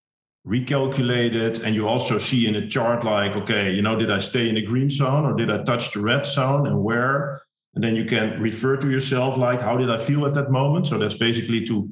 recalculated. 0.47 1.63
And 1.63 1.75
you 1.75 1.87
also 1.87 2.17
see 2.17 2.47
in 2.47 2.55
a 2.55 2.67
chart, 2.67 3.03
like, 3.03 3.35
okay, 3.35 3.71
you 3.71 3.81
know, 3.81 3.97
did 3.97 4.11
I 4.11 4.19
stay 4.19 4.49
in 4.49 4.55
the 4.55 4.61
green 4.61 4.89
zone 4.89 5.25
or 5.25 5.35
did 5.35 5.51
I 5.51 5.63
touch 5.63 5.91
the 5.91 5.99
red 5.99 6.25
zone 6.25 6.67
and 6.67 6.83
where? 6.83 7.41
And 7.75 7.83
then 7.83 7.95
you 7.95 8.05
can 8.05 8.39
refer 8.41 8.77
to 8.77 8.89
yourself, 8.89 9.37
like, 9.37 9.61
how 9.61 9.77
did 9.77 9.89
I 9.89 9.97
feel 9.97 10.25
at 10.25 10.35
that 10.35 10.51
moment? 10.51 10.87
So 10.87 10.97
that's 10.97 11.17
basically 11.17 11.65
to 11.65 11.91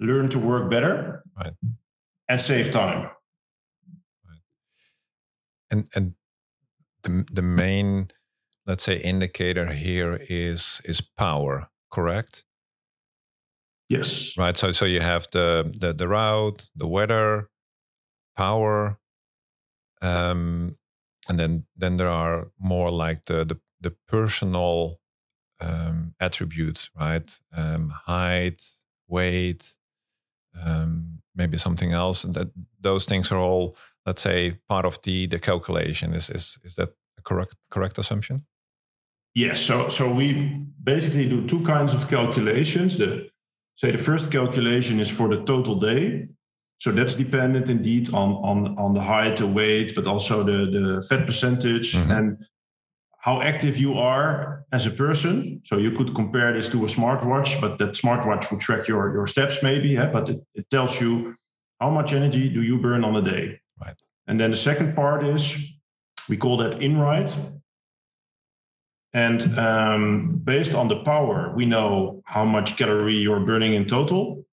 learn 0.00 0.28
to 0.30 0.38
work 0.38 0.70
better 0.70 1.22
right. 1.36 1.52
and 2.28 2.40
save 2.40 2.70
time. 2.70 3.10
Right. 4.26 4.40
And, 5.70 5.88
and 5.94 6.14
the, 7.02 7.24
the 7.32 7.42
main 7.42 8.08
let's 8.66 8.84
say 8.84 8.98
indicator 8.98 9.72
here 9.72 10.20
is 10.28 10.80
is 10.84 11.00
power 11.00 11.68
correct? 11.90 12.44
Yes. 13.88 14.36
Right 14.38 14.56
so 14.56 14.72
so 14.72 14.84
you 14.84 15.00
have 15.00 15.28
the 15.32 15.72
the, 15.80 15.92
the 15.92 16.08
route 16.08 16.68
the 16.76 16.86
weather 16.86 17.48
power 18.36 18.98
um 20.00 20.72
and 21.28 21.38
then 21.38 21.64
then 21.76 21.96
there 21.96 22.10
are 22.10 22.48
more 22.58 22.90
like 22.90 23.26
the 23.26 23.44
the, 23.44 23.60
the 23.80 23.94
personal 24.08 24.98
um, 25.60 26.14
attributes 26.18 26.90
right? 26.98 27.38
Um, 27.56 27.90
height 27.90 28.62
weight 29.08 29.74
um, 30.60 31.22
maybe 31.34 31.56
something 31.58 31.92
else 31.92 32.22
that 32.22 32.50
those 32.80 33.06
things 33.06 33.32
are 33.32 33.38
all 33.38 33.76
let's 34.06 34.22
say 34.22 34.58
part 34.68 34.84
of 34.84 35.00
the 35.02 35.26
the 35.26 35.38
calculation 35.38 36.14
is 36.14 36.30
is 36.30 36.58
is 36.64 36.74
that 36.74 36.90
a 37.18 37.22
correct 37.22 37.54
correct 37.70 37.98
assumption 37.98 38.46
yes 39.34 39.60
so 39.60 39.88
so 39.88 40.12
we 40.12 40.66
basically 40.82 41.28
do 41.28 41.46
two 41.46 41.64
kinds 41.64 41.94
of 41.94 42.08
calculations 42.08 42.98
the 42.98 43.28
say 43.76 43.90
the 43.90 43.98
first 43.98 44.30
calculation 44.30 45.00
is 45.00 45.10
for 45.10 45.28
the 45.28 45.42
total 45.44 45.74
day 45.74 46.26
so 46.78 46.90
that's 46.90 47.14
dependent 47.14 47.68
indeed 47.70 48.12
on 48.12 48.32
on 48.32 48.78
on 48.78 48.94
the 48.94 49.00
height 49.00 49.36
the 49.36 49.46
weight 49.46 49.94
but 49.94 50.06
also 50.06 50.42
the 50.42 50.70
the 50.70 51.06
fat 51.08 51.26
percentage 51.26 51.94
mm-hmm. 51.94 52.10
and 52.10 52.44
how 53.22 53.40
active 53.40 53.78
you 53.78 53.94
are 53.98 54.66
as 54.72 54.84
a 54.88 54.90
person. 54.90 55.62
So 55.64 55.78
you 55.78 55.92
could 55.92 56.12
compare 56.12 56.52
this 56.52 56.68
to 56.70 56.84
a 56.84 56.88
smartwatch, 56.88 57.60
but 57.60 57.78
that 57.78 57.92
smartwatch 57.92 58.50
would 58.50 58.60
track 58.60 58.88
your, 58.88 59.12
your 59.14 59.28
steps 59.28 59.62
maybe, 59.62 59.90
yeah? 59.90 60.10
but 60.10 60.28
it, 60.28 60.38
it 60.56 60.68
tells 60.70 61.00
you 61.00 61.36
how 61.80 61.88
much 61.88 62.12
energy 62.12 62.48
do 62.48 62.62
you 62.62 62.78
burn 62.78 63.04
on 63.04 63.14
a 63.14 63.22
day. 63.22 63.60
And 64.26 64.40
then 64.40 64.50
the 64.50 64.56
second 64.56 64.94
part 64.94 65.24
is 65.24 65.74
we 66.28 66.36
call 66.36 66.56
that 66.58 66.74
InRide. 66.74 67.34
And 69.14 69.58
um, 69.58 70.40
based 70.44 70.74
on 70.74 70.88
the 70.88 70.96
power, 70.96 71.52
we 71.54 71.66
know 71.66 72.22
how 72.24 72.44
much 72.44 72.78
calorie 72.78 73.16
you're 73.16 73.40
burning 73.40 73.74
in 73.74 73.86
total. 73.86 74.44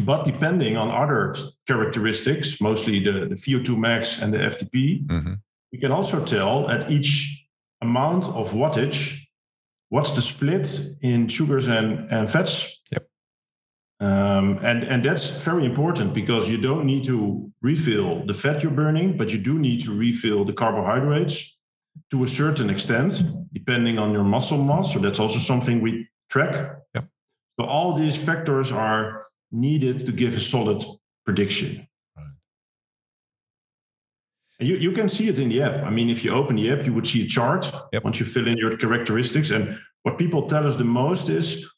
But 0.00 0.24
depending 0.24 0.76
on 0.76 0.90
other 0.90 1.34
characteristics, 1.66 2.60
mostly 2.60 3.00
the, 3.00 3.26
the 3.28 3.34
VO2 3.34 3.78
max 3.78 4.20
and 4.20 4.32
the 4.32 4.38
FTP, 4.38 5.06
mm-hmm. 5.06 5.34
we 5.72 5.78
can 5.78 5.92
also 5.92 6.24
tell 6.24 6.70
at 6.70 6.90
each 6.90 7.46
amount 7.80 8.24
of 8.24 8.52
wattage 8.52 9.26
what's 9.90 10.16
the 10.16 10.22
split 10.22 10.80
in 11.02 11.28
sugars 11.28 11.68
and, 11.68 12.10
and 12.10 12.30
fats. 12.30 12.75
Um, 13.98 14.58
and 14.62 14.82
and 14.84 15.02
that's 15.02 15.42
very 15.42 15.64
important 15.64 16.12
because 16.12 16.50
you 16.50 16.58
don't 16.58 16.84
need 16.84 17.04
to 17.04 17.50
refill 17.62 18.26
the 18.26 18.34
fat 18.34 18.62
you're 18.62 18.72
burning, 18.72 19.16
but 19.16 19.32
you 19.32 19.38
do 19.42 19.58
need 19.58 19.80
to 19.84 19.98
refill 19.98 20.44
the 20.44 20.52
carbohydrates 20.52 21.58
to 22.10 22.24
a 22.24 22.28
certain 22.28 22.68
extent, 22.68 23.22
depending 23.52 23.98
on 23.98 24.12
your 24.12 24.24
muscle 24.24 24.62
mass. 24.62 24.92
So 24.92 24.98
that's 24.98 25.18
also 25.18 25.38
something 25.38 25.80
we 25.80 26.08
track. 26.28 26.76
Yep. 26.94 27.08
So 27.58 27.66
all 27.66 27.94
these 27.94 28.22
factors 28.22 28.70
are 28.70 29.24
needed 29.50 30.04
to 30.04 30.12
give 30.12 30.36
a 30.36 30.40
solid 30.40 30.84
prediction. 31.24 31.88
You, 34.58 34.76
you 34.76 34.92
can 34.92 35.08
see 35.08 35.28
it 35.28 35.38
in 35.38 35.50
the 35.50 35.62
app. 35.62 35.84
I 35.84 35.90
mean, 35.90 36.08
if 36.08 36.24
you 36.24 36.32
open 36.32 36.56
the 36.56 36.70
app, 36.70 36.86
you 36.86 36.92
would 36.94 37.06
see 37.06 37.24
a 37.24 37.26
chart 37.26 37.70
yep. 37.92 38.04
once 38.04 38.20
you 38.20 38.26
fill 38.26 38.48
in 38.48 38.56
your 38.56 38.76
characteristics. 38.76 39.50
And 39.50 39.78
what 40.02 40.16
people 40.16 40.46
tell 40.46 40.66
us 40.66 40.76
the 40.76 40.84
most 40.84 41.28
is 41.28 41.75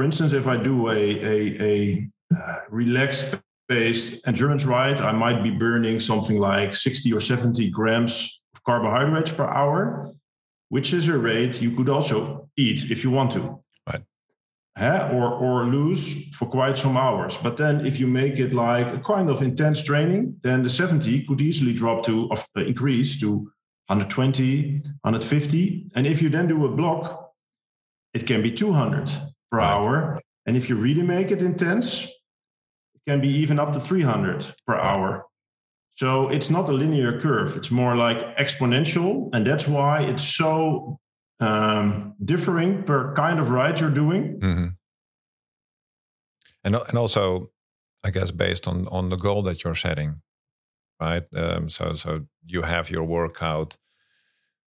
for 0.00 0.04
instance, 0.04 0.32
if 0.32 0.46
I 0.46 0.56
do 0.56 0.88
a, 0.88 0.94
a, 0.94 1.38
a 1.60 2.08
uh, 2.34 2.60
relaxed 2.70 3.38
based 3.68 4.26
endurance 4.26 4.64
ride, 4.64 4.98
I 4.98 5.12
might 5.12 5.42
be 5.42 5.50
burning 5.50 6.00
something 6.00 6.38
like 6.38 6.74
60 6.74 7.12
or 7.12 7.20
70 7.20 7.68
grams 7.68 8.42
of 8.54 8.64
carbohydrates 8.64 9.30
per 9.30 9.44
hour, 9.44 10.10
which 10.70 10.94
is 10.94 11.10
a 11.10 11.18
rate 11.18 11.60
you 11.60 11.76
could 11.76 11.90
also 11.90 12.48
eat 12.56 12.90
if 12.90 13.04
you 13.04 13.10
want 13.10 13.32
to. 13.32 13.60
Right. 13.86 14.02
eh, 14.78 15.10
or 15.12 15.34
or 15.34 15.66
lose 15.66 16.34
for 16.34 16.48
quite 16.48 16.78
some 16.78 16.96
hours. 16.96 17.36
But 17.36 17.58
then 17.58 17.84
if 17.84 18.00
you 18.00 18.06
make 18.06 18.38
it 18.38 18.54
like 18.54 18.86
a 18.86 19.00
kind 19.00 19.28
of 19.28 19.42
intense 19.42 19.84
training, 19.84 20.40
then 20.42 20.62
the 20.62 20.70
70 20.70 21.26
could 21.26 21.42
easily 21.42 21.74
drop 21.74 22.06
to 22.06 22.30
uh, 22.30 22.60
increase 22.62 23.20
to 23.20 23.52
120, 23.88 24.80
150. 25.02 25.90
And 25.94 26.06
if 26.06 26.22
you 26.22 26.30
then 26.30 26.48
do 26.48 26.64
a 26.64 26.74
block, 26.74 27.34
it 28.14 28.26
can 28.26 28.40
be 28.40 28.50
200 28.50 29.10
per 29.50 29.58
right. 29.58 29.70
hour. 29.70 30.20
And 30.46 30.56
if 30.56 30.68
you 30.68 30.76
really 30.76 31.02
make 31.02 31.30
it 31.30 31.42
intense, 31.42 32.04
it 32.94 33.02
can 33.06 33.20
be 33.20 33.28
even 33.28 33.58
up 33.58 33.72
to 33.72 33.80
300 33.80 34.54
per 34.66 34.74
hour. 34.74 35.26
So 35.92 36.28
it's 36.28 36.50
not 36.50 36.68
a 36.68 36.72
linear 36.72 37.20
curve. 37.20 37.56
It's 37.56 37.70
more 37.70 37.94
like 37.94 38.36
exponential. 38.36 39.28
And 39.32 39.46
that's 39.46 39.68
why 39.68 40.02
it's 40.02 40.22
so 40.22 40.98
um, 41.40 42.14
differing 42.24 42.84
per 42.84 43.14
kind 43.14 43.38
of 43.38 43.50
ride 43.50 43.80
you're 43.80 43.90
doing. 43.90 44.40
Mm-hmm. 44.40 44.66
And, 46.64 46.76
and 46.76 46.98
also, 46.98 47.50
I 48.04 48.10
guess, 48.10 48.30
based 48.30 48.68
on, 48.68 48.86
on 48.88 49.08
the 49.08 49.16
goal 49.16 49.42
that 49.42 49.64
you're 49.64 49.74
setting, 49.74 50.22
right? 51.00 51.24
Um, 51.34 51.68
so, 51.68 51.92
so 51.94 52.26
you 52.46 52.62
have 52.62 52.90
your 52.90 53.04
workout. 53.04 53.76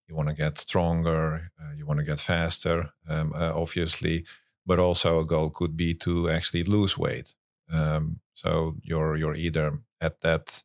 You 0.07 0.15
want 0.15 0.29
to 0.29 0.35
get 0.35 0.57
stronger. 0.57 1.51
Uh, 1.59 1.73
you 1.75 1.85
want 1.85 1.99
to 1.99 2.05
get 2.05 2.19
faster, 2.19 2.89
um, 3.07 3.33
uh, 3.35 3.53
obviously. 3.55 4.25
But 4.65 4.79
also, 4.79 5.19
a 5.19 5.25
goal 5.25 5.49
could 5.49 5.75
be 5.75 5.93
to 5.95 6.29
actually 6.29 6.63
lose 6.63 6.97
weight. 6.97 7.35
Um, 7.71 8.19
so 8.33 8.75
you're 8.83 9.15
you're 9.15 9.35
either 9.35 9.79
at 10.01 10.21
that 10.21 10.63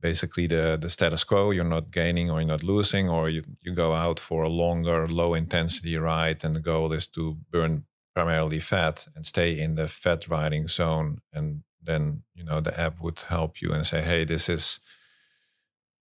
basically 0.00 0.46
the 0.46 0.78
the 0.80 0.90
status 0.90 1.24
quo 1.24 1.50
you're 1.50 1.64
not 1.64 1.90
gaining 1.90 2.30
or 2.30 2.40
you're 2.40 2.48
not 2.48 2.62
losing 2.62 3.08
or 3.08 3.28
you, 3.28 3.42
you 3.62 3.74
go 3.74 3.92
out 3.92 4.20
for 4.20 4.42
a 4.42 4.48
longer 4.48 5.06
low 5.08 5.34
intensity 5.34 5.96
ride 5.96 6.44
and 6.44 6.54
the 6.56 6.60
goal 6.60 6.92
is 6.92 7.06
to 7.08 7.36
burn 7.50 7.84
primarily 8.14 8.58
fat 8.58 9.06
and 9.14 9.26
stay 9.26 9.58
in 9.58 9.74
the 9.74 9.88
fat 9.88 10.28
riding 10.28 10.68
zone 10.68 11.18
and 11.32 11.62
then 11.82 12.22
you 12.34 12.44
know 12.44 12.60
the 12.60 12.78
app 12.78 13.00
would 13.00 13.18
help 13.28 13.60
you 13.60 13.72
and 13.72 13.86
say 13.86 14.02
hey 14.02 14.24
this 14.24 14.48
is 14.48 14.80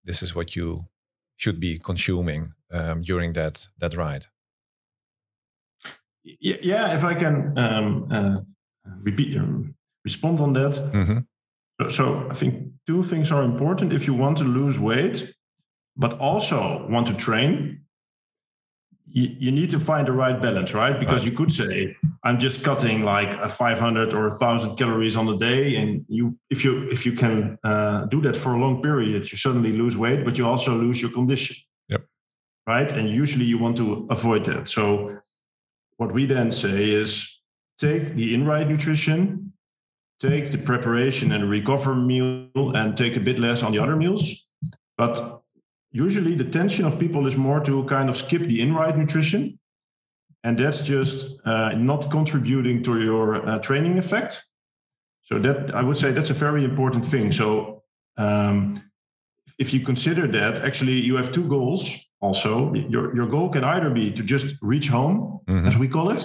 this 0.03 0.21
is 0.23 0.35
what 0.35 0.55
you 0.55 0.85
should 1.35 1.59
be 1.59 1.77
consuming 1.77 2.53
um, 2.71 3.01
during 3.01 3.33
that 3.33 3.67
that 3.79 3.95
ride 3.95 4.27
yeah 6.39 6.95
if 6.95 7.03
i 7.03 7.13
can 7.13 7.57
um, 7.57 8.07
uh, 8.11 8.37
repeat 9.01 9.37
um, 9.37 9.75
respond 10.03 10.39
on 10.39 10.53
that 10.53 10.71
mm-hmm. 10.71 11.19
So 11.89 12.27
I 12.29 12.33
think 12.33 12.71
two 12.87 13.03
things 13.03 13.31
are 13.31 13.43
important 13.43 13.93
if 13.93 14.07
you 14.07 14.13
want 14.13 14.37
to 14.39 14.43
lose 14.43 14.79
weight, 14.79 15.33
but 15.95 16.19
also 16.19 16.87
want 16.89 17.07
to 17.07 17.15
train. 17.15 17.81
You, 19.05 19.29
you 19.39 19.51
need 19.51 19.69
to 19.71 19.79
find 19.79 20.07
the 20.07 20.11
right 20.11 20.41
balance, 20.41 20.73
right? 20.73 20.99
Because 20.99 21.23
right. 21.23 21.31
you 21.31 21.37
could 21.37 21.51
say, 21.51 21.95
I'm 22.23 22.39
just 22.39 22.63
cutting 22.63 23.03
like 23.03 23.33
a 23.35 23.47
500 23.47 24.13
or 24.13 24.27
1,000 24.27 24.75
calories 24.75 25.15
on 25.15 25.27
the 25.27 25.37
day, 25.37 25.75
and 25.75 26.03
you, 26.09 26.37
if 26.49 26.65
you 26.65 26.89
if 26.89 27.05
you 27.05 27.13
can 27.13 27.57
uh, 27.63 28.05
do 28.05 28.21
that 28.21 28.35
for 28.35 28.53
a 28.53 28.59
long 28.59 28.81
period, 28.81 29.31
you 29.31 29.37
suddenly 29.37 29.71
lose 29.71 29.95
weight, 29.97 30.25
but 30.25 30.37
you 30.37 30.47
also 30.47 30.75
lose 30.75 31.01
your 31.01 31.11
condition. 31.11 31.55
Yep. 31.89 32.05
Right, 32.65 32.91
and 32.91 33.07
usually 33.07 33.45
you 33.45 33.59
want 33.59 33.77
to 33.77 34.07
avoid 34.09 34.45
that. 34.45 34.67
So 34.67 35.19
what 35.97 36.13
we 36.13 36.25
then 36.25 36.51
say 36.51 36.89
is 36.89 37.41
take 37.79 38.15
the 38.15 38.33
in-ride 38.33 38.69
nutrition 38.69 39.53
take 40.19 40.51
the 40.51 40.57
preparation 40.57 41.31
and 41.31 41.49
recover 41.49 41.93
meal 41.93 42.49
and 42.55 42.97
take 42.97 43.15
a 43.15 43.19
bit 43.19 43.39
less 43.39 43.63
on 43.63 43.71
the 43.71 43.79
other 43.79 43.95
meals. 43.95 44.47
But 44.97 45.41
usually 45.91 46.35
the 46.35 46.43
tension 46.43 46.85
of 46.85 46.99
people 46.99 47.27
is 47.27 47.37
more 47.37 47.59
to 47.61 47.83
kind 47.85 48.09
of 48.09 48.17
skip 48.17 48.41
the 48.41 48.61
in-ride 48.61 48.97
nutrition. 48.97 49.59
And 50.43 50.57
that's 50.57 50.83
just 50.83 51.39
uh, 51.45 51.73
not 51.73 52.09
contributing 52.09 52.83
to 52.83 53.01
your 53.01 53.47
uh, 53.47 53.59
training 53.59 53.97
effect. 53.97 54.45
So 55.23 55.39
that 55.39 55.75
I 55.75 55.83
would 55.83 55.97
say 55.97 56.11
that's 56.11 56.29
a 56.29 56.33
very 56.33 56.63
important 56.63 57.05
thing. 57.05 57.31
So 57.31 57.83
um, 58.17 58.81
if 59.59 59.73
you 59.73 59.81
consider 59.81 60.25
that, 60.27 60.63
actually 60.63 60.93
you 60.93 61.17
have 61.17 61.31
two 61.31 61.47
goals. 61.47 62.06
Also, 62.19 62.73
your 62.73 63.15
your 63.15 63.27
goal 63.27 63.49
can 63.49 63.63
either 63.63 63.91
be 63.91 64.11
to 64.11 64.23
just 64.23 64.57
reach 64.61 64.89
home, 64.89 65.39
mm-hmm. 65.47 65.67
as 65.67 65.77
we 65.77 65.87
call 65.87 66.09
it, 66.09 66.23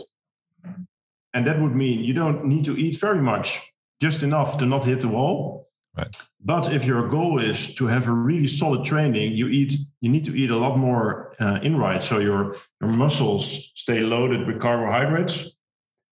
and 1.34 1.46
that 1.46 1.60
would 1.60 1.74
mean 1.74 2.00
you 2.00 2.14
don't 2.14 2.46
need 2.46 2.64
to 2.64 2.76
eat 2.76 2.98
very 2.98 3.20
much 3.20 3.72
just 4.00 4.22
enough 4.22 4.56
to 4.58 4.66
not 4.66 4.84
hit 4.84 5.00
the 5.00 5.08
wall. 5.08 5.68
Right. 5.94 6.16
But 6.40 6.72
if 6.72 6.86
your 6.86 7.08
goal 7.08 7.38
is 7.38 7.74
to 7.74 7.86
have 7.86 8.08
a 8.08 8.12
really 8.12 8.48
solid 8.48 8.86
training, 8.86 9.32
you 9.32 9.48
eat 9.48 9.74
you 10.00 10.10
need 10.10 10.24
to 10.24 10.34
eat 10.34 10.50
a 10.50 10.56
lot 10.56 10.78
more 10.78 11.34
uh, 11.38 11.58
in 11.62 11.76
ride, 11.76 12.02
so 12.02 12.18
your 12.18 12.56
your 12.80 12.90
muscles 12.96 13.72
stay 13.74 14.00
loaded 14.00 14.46
with 14.46 14.60
carbohydrates. 14.60 15.58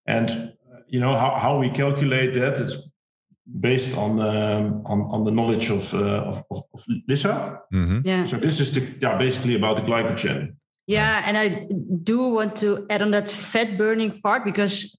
And 0.06 0.30
uh, 0.30 0.80
you 0.88 1.00
know 1.00 1.14
how, 1.14 1.30
how 1.38 1.58
we 1.58 1.70
calculate 1.70 2.34
that? 2.34 2.60
It's 2.60 2.89
based 3.58 3.96
on 3.96 4.20
um, 4.20 4.82
on 4.86 5.02
on 5.02 5.24
the 5.24 5.30
knowledge 5.30 5.70
of 5.70 5.92
uh, 5.94 6.30
of, 6.30 6.44
of, 6.50 6.62
of, 6.74 6.84
Lisa. 7.08 7.60
Mm-hmm. 7.72 8.00
Yeah. 8.04 8.26
So 8.26 8.36
this 8.36 8.60
is 8.60 8.74
the 8.74 8.82
yeah 9.00 9.18
basically 9.18 9.56
about 9.56 9.76
the 9.76 9.82
glycogen. 9.82 10.54
Yeah, 10.86 11.22
and 11.24 11.38
I 11.38 11.68
do 12.02 12.28
want 12.28 12.56
to 12.56 12.86
add 12.90 13.02
on 13.02 13.12
that 13.12 13.30
fat 13.30 13.78
burning 13.78 14.20
part 14.20 14.44
because 14.44 14.98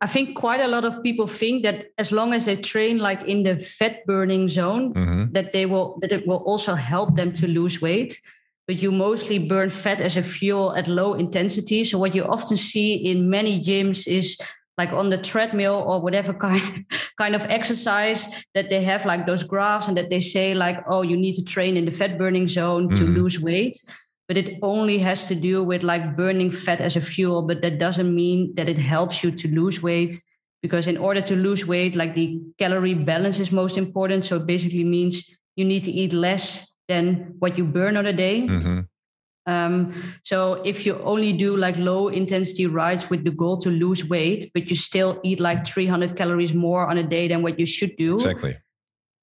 I 0.00 0.06
think 0.06 0.36
quite 0.36 0.60
a 0.60 0.68
lot 0.68 0.84
of 0.84 1.02
people 1.02 1.26
think 1.26 1.62
that 1.64 1.88
as 1.98 2.12
long 2.12 2.32
as 2.32 2.46
they 2.46 2.56
train 2.56 2.98
like 2.98 3.22
in 3.22 3.42
the 3.42 3.56
fat 3.56 4.06
burning 4.06 4.48
zone, 4.48 4.94
mm-hmm. 4.94 5.32
that 5.32 5.52
they 5.52 5.66
will 5.66 5.98
that 6.00 6.12
it 6.12 6.26
will 6.26 6.42
also 6.46 6.74
help 6.74 7.16
them 7.16 7.32
to 7.32 7.46
lose 7.46 7.82
weight. 7.82 8.20
But 8.66 8.82
you 8.82 8.90
mostly 8.90 9.38
burn 9.38 9.70
fat 9.70 10.00
as 10.00 10.16
a 10.16 10.22
fuel 10.22 10.74
at 10.74 10.88
low 10.88 11.14
intensity. 11.14 11.84
So 11.84 11.98
what 11.98 12.14
you 12.14 12.24
often 12.24 12.56
see 12.56 12.94
in 12.94 13.30
many 13.30 13.60
gyms 13.60 14.08
is 14.08 14.40
like 14.78 14.92
on 14.92 15.10
the 15.10 15.18
treadmill 15.18 15.84
or 15.86 16.00
whatever 16.00 16.32
kind 16.46 16.84
kind 17.18 17.34
of 17.34 17.42
exercise 17.48 18.44
that 18.54 18.70
they 18.70 18.82
have 18.82 19.06
like 19.06 19.26
those 19.26 19.42
graphs 19.42 19.88
and 19.88 19.96
that 19.96 20.10
they 20.10 20.20
say 20.20 20.54
like, 20.54 20.84
oh, 20.88 21.02
you 21.02 21.16
need 21.16 21.34
to 21.34 21.44
train 21.44 21.76
in 21.76 21.86
the 21.86 21.90
fat 21.90 22.18
burning 22.18 22.46
zone 22.46 22.88
mm-hmm. 22.88 22.94
to 22.94 23.04
lose 23.04 23.40
weight 23.40 23.76
but 24.28 24.36
it 24.36 24.58
only 24.62 24.98
has 24.98 25.28
to 25.28 25.34
do 25.34 25.62
with 25.62 25.82
like 25.82 26.16
burning 26.16 26.50
fat 26.50 26.80
as 26.80 26.96
a 26.96 27.00
fuel 27.00 27.42
but 27.42 27.62
that 27.62 27.78
doesn't 27.78 28.14
mean 28.14 28.54
that 28.54 28.68
it 28.68 28.78
helps 28.78 29.22
you 29.22 29.30
to 29.30 29.48
lose 29.48 29.82
weight 29.82 30.20
because 30.62 30.86
in 30.86 30.96
order 30.96 31.20
to 31.20 31.36
lose 31.36 31.66
weight 31.66 31.96
like 31.96 32.14
the 32.14 32.40
calorie 32.58 32.94
balance 32.94 33.38
is 33.38 33.52
most 33.52 33.78
important 33.78 34.24
so 34.24 34.36
it 34.36 34.46
basically 34.46 34.84
means 34.84 35.30
you 35.56 35.64
need 35.64 35.82
to 35.82 35.92
eat 35.92 36.12
less 36.12 36.74
than 36.88 37.34
what 37.38 37.56
you 37.56 37.64
burn 37.64 37.96
on 37.96 38.06
a 38.06 38.12
day 38.12 38.42
mm-hmm. 38.42 38.80
Um, 39.46 39.92
so 40.24 40.54
if 40.64 40.84
you 40.84 40.98
only 41.00 41.32
do 41.32 41.56
like 41.56 41.78
low 41.78 42.08
intensity 42.08 42.66
rides 42.66 43.08
with 43.08 43.24
the 43.24 43.30
goal 43.30 43.56
to 43.58 43.70
lose 43.70 44.08
weight 44.08 44.50
but 44.52 44.68
you 44.68 44.76
still 44.76 45.20
eat 45.22 45.38
like 45.40 45.66
300 45.66 46.16
calories 46.16 46.52
more 46.52 46.88
on 46.88 46.98
a 46.98 47.02
day 47.02 47.28
than 47.28 47.42
what 47.42 47.58
you 47.58 47.66
should 47.66 47.96
do 47.96 48.14
exactly. 48.14 48.56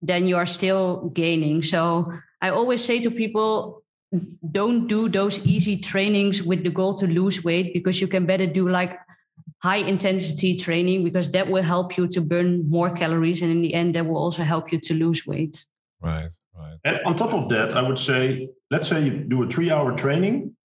then 0.01 0.27
you 0.27 0.37
are 0.37 0.45
still 0.45 1.09
gaining. 1.13 1.61
So 1.61 2.11
i 2.41 2.49
always 2.49 2.83
say 2.83 2.99
to 3.01 3.11
people 3.11 3.83
don't 4.51 4.87
do 4.87 5.09
those 5.09 5.45
easy 5.45 5.77
trainings 5.77 6.43
with 6.43 6.63
the 6.63 6.69
goal 6.69 6.93
to 6.93 7.07
lose 7.07 7.43
weight 7.43 7.73
because 7.73 7.99
you 7.99 8.07
can 8.07 8.25
better 8.25 8.45
do 8.45 8.67
like 8.67 8.99
high 9.61 9.77
intensity 9.77 10.55
training 10.55 11.03
because 11.03 11.31
that 11.31 11.49
will 11.49 11.63
help 11.63 11.97
you 11.97 12.07
to 12.07 12.21
burn 12.21 12.69
more 12.69 12.91
calories 12.91 13.41
and 13.41 13.51
in 13.51 13.61
the 13.61 13.73
end 13.73 13.95
that 13.95 14.05
will 14.05 14.17
also 14.17 14.43
help 14.43 14.71
you 14.71 14.79
to 14.79 14.93
lose 14.93 15.25
weight. 15.25 15.65
Right 16.01 16.29
right 16.55 16.77
and 16.83 16.97
on 17.05 17.15
top 17.15 17.33
of 17.33 17.49
that 17.49 17.75
i 17.75 17.81
would 17.81 17.99
say 17.99 18.47
let's 18.71 18.87
say 18.87 19.03
you 19.03 19.23
do 19.23 19.43
a 19.43 19.47
three 19.47 19.71
hour 19.71 19.95
training 19.95 20.55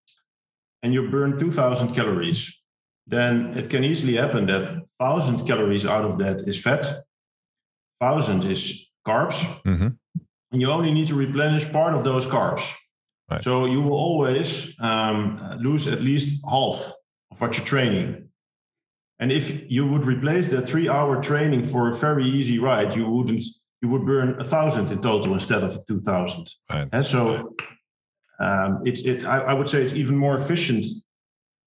and 0.83 0.93
you 0.93 1.09
burn 1.11 1.39
2000 1.39 1.95
calories 1.95 2.63
then 3.07 3.57
it 3.57 3.71
can 3.71 3.85
easily 3.85 4.17
happen 4.17 4.47
that 4.47 4.83
1000 4.99 5.47
calories 5.47 5.87
out 5.87 6.05
of 6.05 6.19
that 6.19 6.43
is 6.47 6.61
fat 6.61 6.87
1000 7.99 8.45
is 8.45 8.91
carbs 9.07 9.43
mm-hmm. 9.63 9.89
and 10.53 10.61
you 10.61 10.71
only 10.71 10.93
need 10.93 11.09
to 11.09 11.15
replenish 11.15 11.71
part 11.73 11.95
of 11.95 12.05
those 12.05 12.27
carbs 12.27 12.75
Right. 13.31 13.43
So 13.43 13.67
you 13.67 13.83
will 13.83 13.97
always 13.97 14.75
um, 14.81 15.59
lose 15.61 15.87
at 15.87 16.01
least 16.01 16.43
half 16.49 16.93
of 17.31 17.41
what 17.41 17.57
you're 17.57 17.67
training. 17.67 18.29
And 19.19 19.31
if 19.33 19.71
you 19.71 19.87
would 19.87 20.07
replace 20.07 20.49
that 20.49 20.69
three-hour 20.69 21.23
training 21.23 21.65
for 21.65 21.91
a 21.91 21.95
very 21.95 22.25
easy 22.25 22.59
ride, 22.59 22.95
you 22.97 23.09
wouldn't. 23.09 23.45
You 23.83 23.89
would 23.91 24.05
burn 24.05 24.41
a 24.41 24.45
thousand 24.45 24.91
in 24.91 25.01
total 25.01 25.35
instead 25.35 25.63
of 25.63 25.85
two 25.87 26.01
thousand. 26.01 26.51
Right. 26.71 26.89
And 26.93 27.05
so 27.05 27.55
um, 28.41 28.81
it's 28.85 29.05
it. 29.07 29.25
I, 29.25 29.39
I, 29.39 29.55
would 29.55 29.69
say 29.69 29.83
it's 29.83 29.95
even 29.95 30.17
more 30.17 30.37
efficient 30.37 30.87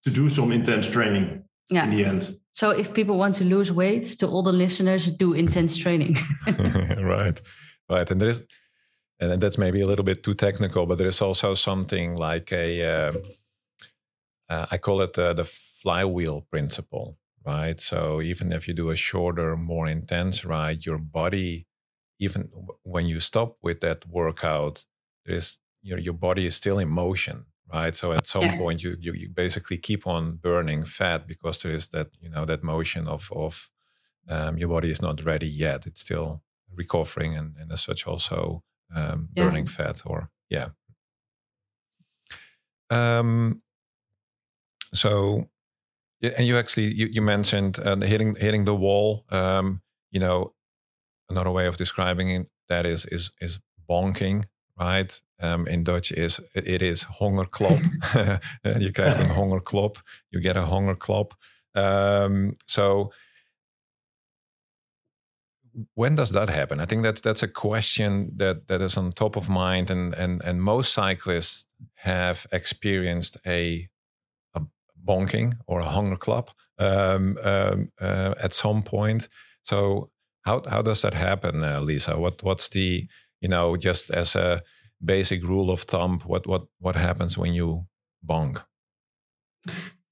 to 0.03 0.09
do 0.09 0.29
some 0.29 0.51
intense 0.51 0.89
training 0.89 1.43
yeah. 1.69 1.85
in 1.85 1.89
the 1.91 2.05
end. 2.05 2.37
So 2.51 2.71
if 2.71 2.93
people 2.93 3.17
want 3.17 3.35
to 3.35 3.45
lose 3.45 3.71
weight, 3.71 4.05
to 4.19 4.27
all 4.27 4.43
the 4.43 4.51
listeners, 4.51 5.05
do 5.11 5.33
intense 5.33 5.77
training. 5.77 6.17
right, 6.99 7.41
right, 7.89 8.11
and 8.11 8.19
there 8.19 8.29
is 8.29 8.45
and 9.19 9.39
that's 9.39 9.57
maybe 9.57 9.81
a 9.81 9.87
little 9.87 10.03
bit 10.03 10.23
too 10.23 10.33
technical, 10.33 10.85
but 10.85 10.97
there 10.97 11.07
is 11.07 11.21
also 11.21 11.53
something 11.53 12.15
like 12.15 12.51
a 12.51 12.83
uh, 12.83 13.13
uh, 14.49 14.65
I 14.71 14.77
call 14.77 15.01
it 15.01 15.17
uh, 15.17 15.33
the 15.33 15.45
flywheel 15.45 16.41
principle, 16.49 17.17
right? 17.45 17.79
So 17.79 18.21
even 18.21 18.51
if 18.51 18.67
you 18.67 18.73
do 18.73 18.89
a 18.89 18.95
shorter, 18.95 19.55
more 19.55 19.87
intense 19.87 20.43
ride, 20.43 20.85
your 20.85 20.97
body, 20.97 21.67
even 22.21 22.51
when 22.83 23.07
you 23.07 23.19
stop 23.21 23.57
with 23.63 23.81
that 23.81 24.07
workout, 24.07 24.87
there 25.25 25.37
is 25.37 25.59
your 25.83 25.99
your 25.99 26.13
body 26.15 26.45
is 26.47 26.55
still 26.55 26.79
in 26.79 26.89
motion, 26.89 27.47
right? 27.73 27.95
So 27.97 28.13
at 28.13 28.27
some 28.27 28.47
Yeah. 28.47 28.55
point, 28.57 28.83
you, 28.83 28.97
you 29.01 29.13
you 29.13 29.29
basically 29.29 29.79
keep 29.79 30.07
on 30.07 30.37
burning 30.37 30.85
fat 30.85 31.27
because 31.27 31.59
there 31.59 31.73
is 31.75 31.89
that 31.89 32.09
you 32.21 32.29
know 32.29 32.45
that 32.45 32.63
motion 32.63 33.07
of 33.07 33.31
of 33.33 33.71
um, 34.29 34.57
your 34.57 34.69
body 34.69 34.91
is 34.91 35.01
not 35.01 35.25
ready 35.25 35.47
yet; 35.49 35.87
it's 35.87 36.01
still 36.01 36.43
recovering, 36.75 37.37
and, 37.37 37.57
and 37.57 37.71
as 37.71 37.81
such 37.83 38.07
also 38.07 38.63
um, 38.95 39.29
Yeah. 39.35 39.43
burning 39.43 39.67
fat. 39.67 40.03
Or 40.05 40.31
yeah. 40.49 40.69
Um. 42.89 43.61
So, 44.93 45.49
and 46.21 46.47
you 46.47 46.57
actually 46.57 46.93
you, 46.93 47.07
you 47.07 47.21
mentioned 47.21 47.79
uh, 47.79 47.97
hitting 47.97 48.35
hitting 48.35 48.65
the 48.65 48.75
wall. 48.75 49.25
Um, 49.29 49.81
you 50.11 50.19
know, 50.21 50.53
another 51.31 51.51
way 51.51 51.67
of 51.67 51.75
describing 51.75 52.29
it 52.29 52.47
that 52.67 52.85
is 52.85 53.05
is 53.05 53.31
is 53.37 53.59
bonking, 53.85 54.43
right? 54.79 55.21
Um, 55.39 55.67
in 55.67 55.83
Dutch 55.83 56.11
is 56.11 56.39
it 56.53 56.81
is 56.81 57.05
hongerklop. 57.05 57.79
je 58.61 58.91
krijgt 58.97 59.19
een 59.19 59.29
hongerklop. 59.29 60.01
You 60.29 60.43
get 60.43 60.55
a 60.55 60.65
hongerklop. 60.65 61.33
Um, 61.71 62.53
so 62.65 63.11
when 65.93 66.15
does 66.15 66.31
that 66.31 66.49
happen? 66.49 66.79
I 66.79 66.85
think 66.85 67.03
that's 67.03 67.21
that's 67.21 67.43
a 67.43 67.47
question 67.47 68.33
that 68.37 68.67
that 68.67 68.81
is 68.81 68.97
on 68.97 69.09
top 69.11 69.35
of 69.35 69.47
mind, 69.47 69.89
and 69.89 70.13
and 70.15 70.43
and 70.43 70.61
most 70.61 70.93
cyclists 70.93 71.65
have 71.93 72.45
experienced 72.51 73.37
a 73.45 73.89
a 74.53 74.61
bonking 75.05 75.53
or 75.65 75.79
a 75.79 75.85
hongerklop 75.85 76.49
um, 76.77 77.37
um, 77.43 77.91
uh, 78.01 78.33
at 78.43 78.53
some 78.53 78.83
point. 78.83 79.29
So 79.61 80.09
how 80.41 80.61
how 80.69 80.81
does 80.81 81.01
that 81.01 81.13
happen, 81.13 81.63
uh, 81.63 81.81
Lisa? 81.81 82.17
What 82.17 82.43
what's 82.43 82.69
the 82.69 83.07
you 83.41 83.49
know 83.49 83.77
just 83.77 84.11
as 84.11 84.35
a 84.35 84.61
basic 85.03 85.43
rule 85.43 85.71
of 85.71 85.81
thumb? 85.81 86.19
What 86.25 86.47
what 86.47 86.63
what 86.79 86.95
happens 86.95 87.37
when 87.37 87.53
you 87.53 87.85
bonk? 88.25 88.63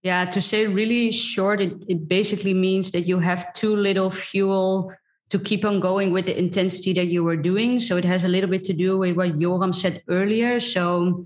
Yeah, 0.03 0.25
to 0.25 0.41
say 0.41 0.67
really 0.67 1.11
short, 1.11 1.59
it, 1.59 1.73
it 1.87 2.07
basically 2.07 2.53
means 2.53 2.91
that 2.91 3.01
you 3.01 3.19
have 3.19 3.51
too 3.53 3.75
little 3.75 4.09
fuel 4.09 4.93
to 5.29 5.37
keep 5.37 5.65
on 5.65 5.79
going 5.79 6.11
with 6.11 6.25
the 6.25 6.37
intensity 6.37 6.93
that 6.93 7.07
you 7.07 7.23
were 7.23 7.35
doing. 7.35 7.79
So 7.79 7.97
it 7.97 8.05
has 8.05 8.23
a 8.23 8.27
little 8.27 8.49
bit 8.49 8.63
to 8.65 8.73
do 8.73 8.97
with 8.97 9.15
what 9.15 9.37
Joram 9.39 9.73
said 9.73 10.01
earlier. 10.07 10.59
So 10.59 11.23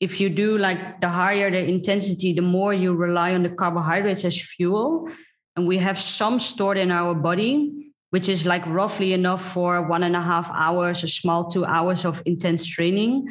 if 0.00 0.20
you 0.20 0.28
do 0.28 0.58
like 0.58 1.00
the 1.00 1.08
higher 1.08 1.50
the 1.50 1.64
intensity, 1.64 2.32
the 2.32 2.42
more 2.42 2.74
you 2.74 2.92
rely 2.94 3.34
on 3.34 3.42
the 3.42 3.50
carbohydrates 3.50 4.24
as 4.24 4.40
fuel. 4.40 5.08
And 5.56 5.66
we 5.66 5.78
have 5.78 5.98
some 5.98 6.38
stored 6.38 6.76
in 6.76 6.90
our 6.90 7.14
body, 7.14 7.87
which 8.10 8.28
is 8.28 8.46
like 8.46 8.64
roughly 8.66 9.12
enough 9.12 9.42
for 9.42 9.86
one 9.86 10.02
and 10.02 10.16
a 10.16 10.22
half 10.22 10.50
hours, 10.52 11.02
a 11.02 11.08
small 11.08 11.48
two 11.48 11.64
hours 11.64 12.04
of 12.04 12.22
intense 12.26 12.66
training. 12.66 13.28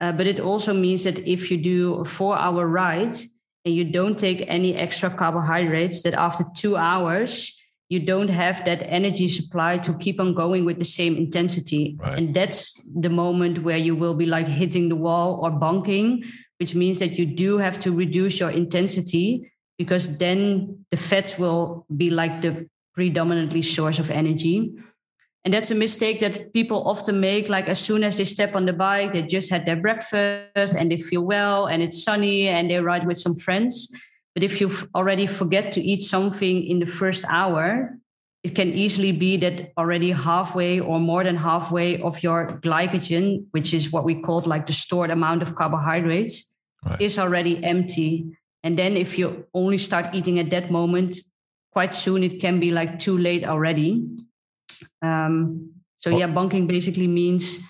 Uh, 0.00 0.12
but 0.12 0.26
it 0.26 0.40
also 0.40 0.74
means 0.74 1.04
that 1.04 1.18
if 1.26 1.50
you 1.50 1.56
do 1.56 1.94
a 1.94 2.04
four 2.04 2.36
hour 2.36 2.68
ride 2.68 3.14
and 3.64 3.74
you 3.74 3.84
don't 3.84 4.18
take 4.18 4.44
any 4.48 4.74
extra 4.74 5.10
carbohydrates, 5.10 6.02
that 6.02 6.14
after 6.14 6.44
two 6.56 6.76
hours, 6.76 7.56
you 7.88 8.00
don't 8.00 8.28
have 8.28 8.64
that 8.64 8.82
energy 8.82 9.28
supply 9.28 9.78
to 9.78 9.96
keep 9.98 10.20
on 10.20 10.34
going 10.34 10.64
with 10.64 10.78
the 10.78 10.84
same 10.84 11.16
intensity. 11.16 11.96
Right. 12.00 12.18
And 12.18 12.34
that's 12.34 12.82
the 12.94 13.10
moment 13.10 13.62
where 13.62 13.76
you 13.76 13.94
will 13.94 14.14
be 14.14 14.26
like 14.26 14.48
hitting 14.48 14.88
the 14.88 14.96
wall 14.96 15.38
or 15.42 15.50
bunking, 15.50 16.24
which 16.58 16.74
means 16.74 16.98
that 16.98 17.16
you 17.16 17.26
do 17.26 17.58
have 17.58 17.78
to 17.80 17.92
reduce 17.92 18.40
your 18.40 18.50
intensity 18.50 19.52
because 19.78 20.18
then 20.18 20.84
the 20.90 20.96
fats 20.96 21.38
will 21.38 21.86
be 21.96 22.10
like 22.10 22.40
the 22.40 22.68
predominantly 22.96 23.62
source 23.62 23.98
of 24.00 24.10
energy. 24.10 24.72
And 25.44 25.54
that's 25.54 25.70
a 25.70 25.76
mistake 25.76 26.18
that 26.20 26.52
people 26.52 26.82
often 26.88 27.20
make. 27.20 27.48
Like 27.48 27.68
as 27.68 27.78
soon 27.78 28.02
as 28.02 28.16
they 28.16 28.24
step 28.24 28.56
on 28.56 28.66
the 28.66 28.72
bike, 28.72 29.12
they 29.12 29.22
just 29.22 29.48
had 29.50 29.64
their 29.64 29.76
breakfast 29.76 30.74
and 30.74 30.90
they 30.90 30.96
feel 30.96 31.22
well 31.22 31.66
and 31.66 31.82
it's 31.82 32.02
sunny 32.02 32.48
and 32.48 32.68
they 32.68 32.80
ride 32.80 33.06
with 33.06 33.18
some 33.18 33.36
friends. 33.36 33.94
But 34.34 34.42
if 34.42 34.60
you 34.60 34.72
already 34.94 35.26
forget 35.26 35.70
to 35.72 35.80
eat 35.80 36.02
something 36.02 36.64
in 36.64 36.80
the 36.80 36.86
first 36.86 37.24
hour, 37.28 37.96
it 38.42 38.54
can 38.54 38.74
easily 38.74 39.12
be 39.12 39.36
that 39.38 39.72
already 39.78 40.10
halfway 40.10 40.80
or 40.80 40.98
more 40.98 41.22
than 41.22 41.36
halfway 41.36 42.00
of 42.00 42.22
your 42.22 42.46
glycogen, 42.46 43.46
which 43.52 43.72
is 43.72 43.92
what 43.92 44.04
we 44.04 44.14
call 44.20 44.40
like 44.46 44.66
the 44.66 44.72
stored 44.72 45.10
amount 45.10 45.42
of 45.42 45.54
carbohydrates, 45.54 46.52
Right. 46.84 47.00
is 47.00 47.18
already 47.18 47.62
empty. 47.64 48.26
And 48.62 48.78
then 48.78 48.96
if 48.96 49.18
you 49.18 49.46
only 49.54 49.78
start 49.78 50.14
eating 50.14 50.38
at 50.38 50.50
that 50.50 50.70
moment, 50.70 51.16
quite 51.76 51.92
soon 51.92 52.22
it 52.22 52.40
can 52.40 52.58
be 52.58 52.70
like 52.70 52.98
too 52.98 53.18
late 53.18 53.44
already. 53.44 53.90
Um, 55.02 55.72
so 55.98 56.10
Well- 56.10 56.20
yeah, 56.20 56.26
bunking 56.34 56.66
basically 56.66 57.06
means 57.08 57.60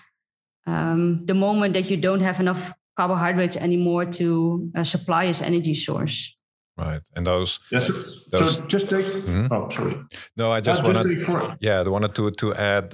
um, 0.65 1.25
the 1.25 1.33
moment 1.33 1.73
that 1.73 1.89
you 1.91 1.97
don't 1.97 2.21
have 2.21 2.39
enough 2.39 2.73
carbohydrates 2.95 3.57
anymore 3.57 4.05
to 4.19 4.69
uh, 4.75 4.83
supply 4.83 5.25
as 5.27 5.41
energy 5.41 5.73
source. 5.73 6.37
Right, 6.77 7.01
and 7.15 7.25
those 7.25 7.59
Yes. 7.71 7.87
Those- 8.31 8.55
so 8.55 8.67
just 8.67 8.89
take. 8.89 9.05
Mhm. 9.25 9.47
Oh, 9.51 9.69
sorry. 9.69 9.95
no, 10.37 10.51
I 10.51 10.57
Uh, 10.57 10.61
just 10.61 10.85
just 10.85 10.87
wanted 10.87 11.17
take 11.17 11.57
yeah, 11.67 11.85
I 11.85 11.89
wanted 11.89 12.13
to 12.15 12.29
to 12.31 12.47
add 12.53 12.93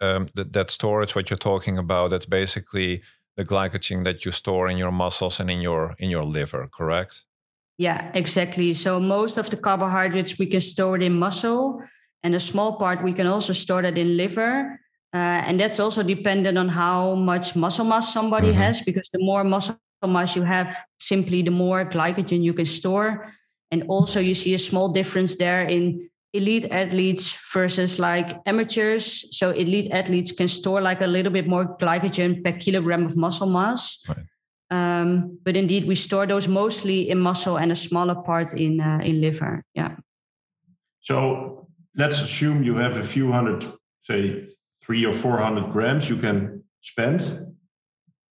um, 0.00 0.28
that, 0.34 0.52
that 0.52 0.70
storage 0.70 1.14
what 1.16 1.28
you're 1.30 1.44
talking 1.52 1.78
about. 1.78 2.10
That's 2.10 2.28
basically 2.28 3.02
the 3.36 3.44
glycogen 3.44 4.04
that 4.04 4.24
you 4.24 4.32
store 4.32 4.70
in 4.72 4.78
your 4.78 4.92
muscles 4.92 5.40
and 5.40 5.50
in 5.50 5.60
your 5.62 5.94
in 5.98 6.10
your 6.10 6.24
liver, 6.32 6.68
correct? 6.78 7.24
Yeah, 7.78 8.10
exactly. 8.14 8.74
So 8.74 9.00
most 9.00 9.38
of 9.38 9.50
the 9.50 9.56
carbohydrates 9.56 10.38
we 10.38 10.46
can 10.46 10.60
store 10.60 10.96
it 10.96 11.02
in 11.02 11.18
muscle, 11.18 11.82
and 12.22 12.34
a 12.34 12.40
small 12.40 12.76
part 12.76 13.02
we 13.02 13.12
can 13.12 13.26
also 13.26 13.52
store 13.52 13.82
that 13.82 13.98
in 13.98 14.16
liver. 14.16 14.78
Uh, 15.14 15.44
and 15.46 15.58
that's 15.60 15.80
also 15.80 16.02
dependent 16.02 16.56
on 16.56 16.68
how 16.68 17.14
much 17.14 17.54
muscle 17.56 17.84
mass 17.84 18.12
somebody 18.12 18.48
Mhm. 18.48 18.54
has, 18.54 18.80
because 18.82 19.10
the 19.10 19.18
more 19.20 19.44
muscle 19.44 19.76
mass 20.06 20.36
you 20.36 20.42
have, 20.42 20.74
simply 20.98 21.42
the 21.42 21.50
more 21.50 21.84
glycogen 21.84 22.42
you 22.42 22.54
can 22.54 22.64
store. 22.64 23.28
And 23.70 23.84
also, 23.88 24.20
you 24.20 24.34
see 24.34 24.54
a 24.54 24.58
small 24.58 24.88
difference 24.88 25.36
there 25.36 25.64
in 25.64 26.08
elite 26.32 26.66
athletes 26.70 27.36
versus 27.52 27.98
like 27.98 28.40
amateurs. 28.46 29.36
So, 29.36 29.50
elite 29.50 29.90
athletes 29.90 30.32
can 30.32 30.48
store 30.48 30.80
like 30.80 31.00
a 31.02 31.06
little 31.06 31.32
bit 31.32 31.46
more 31.46 31.76
glycogen 31.78 32.42
per 32.44 32.52
kilogram 32.52 33.04
of 33.04 33.16
muscle 33.16 33.48
mass. 33.48 34.02
Right. 34.08 34.26
Um, 34.72 35.38
but 35.44 35.54
indeed, 35.54 35.84
we 35.84 35.94
store 35.94 36.26
those 36.26 36.48
mostly 36.48 37.10
in 37.10 37.18
muscle 37.18 37.58
and 37.58 37.70
a 37.70 37.76
smaller 37.76 38.14
part 38.14 38.54
in 38.54 38.80
uh, 38.80 39.00
in 39.04 39.20
liver. 39.20 39.62
Yeah. 39.74 39.96
So 41.00 41.68
let's 41.94 42.22
assume 42.22 42.62
you 42.62 42.76
have 42.76 42.96
a 42.96 43.04
few 43.04 43.32
hundred, 43.32 43.66
say 44.00 44.44
three 44.82 45.04
or 45.04 45.12
four 45.12 45.38
hundred 45.38 45.72
grams 45.72 46.08
you 46.08 46.16
can 46.16 46.64
spend. 46.80 47.20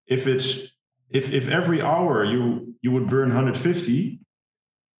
If 0.07 0.25
it's 0.25 0.75
if 1.11 1.31
if 1.31 1.47
every 1.47 1.79
hour 1.81 2.25
you 2.25 2.73
you 2.81 2.91
would 2.91 3.07
burn 3.07 3.29
150, 3.29 4.19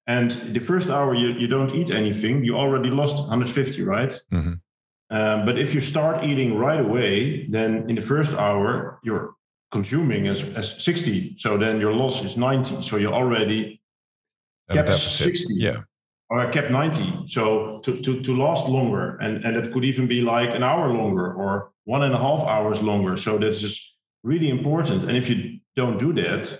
and 0.05 0.31
the 0.31 0.59
first 0.59 0.89
hour 0.89 1.15
you, 1.15 1.29
you 1.29 1.47
don't 1.47 1.73
eat 1.73 1.89
anything, 1.89 2.43
you 2.43 2.55
already 2.55 2.91
lost 2.91 3.17
150, 3.27 3.83
right? 3.83 4.13
Mhm. 4.31 4.59
Um, 5.09 5.45
but 5.45 5.57
if 5.57 5.73
you 5.73 5.81
start 5.81 6.23
eating 6.23 6.55
right 6.55 6.79
away, 6.79 7.47
then 7.47 7.89
in 7.89 7.95
the 7.95 8.01
first 8.01 8.37
hour 8.37 8.99
you're 9.03 9.33
consuming 9.71 10.27
as, 10.27 10.53
as 10.55 10.83
60. 10.83 11.35
So 11.37 11.57
then 11.57 11.79
your 11.79 11.93
loss 11.93 12.23
is 12.23 12.37
90. 12.37 12.81
So 12.81 12.97
you 12.97 13.07
already 13.07 13.81
At 14.69 14.75
kept 14.75 14.93
60 14.93 15.55
Yeah, 15.55 15.81
or 16.31 16.39
I 16.39 16.49
kept 16.49 16.71
90 16.71 17.27
so 17.27 17.79
to, 17.83 17.99
to, 18.01 18.21
to 18.21 18.35
last 18.35 18.69
longer 18.69 19.17
and, 19.17 19.43
and 19.45 19.57
it 19.57 19.71
could 19.71 19.83
even 19.83 20.07
be 20.07 20.21
like 20.21 20.55
an 20.55 20.63
hour 20.63 20.87
longer 20.87 21.33
or 21.33 21.71
one 21.83 22.03
and 22.03 22.13
a 22.13 22.17
half 22.17 22.41
hours 22.47 22.81
longer 22.81 23.17
so 23.17 23.37
this 23.37 23.63
is 23.63 23.97
really 24.23 24.49
important 24.49 25.03
and 25.03 25.17
if 25.17 25.29
you 25.29 25.59
don't 25.75 25.99
do 25.99 26.13
that 26.13 26.57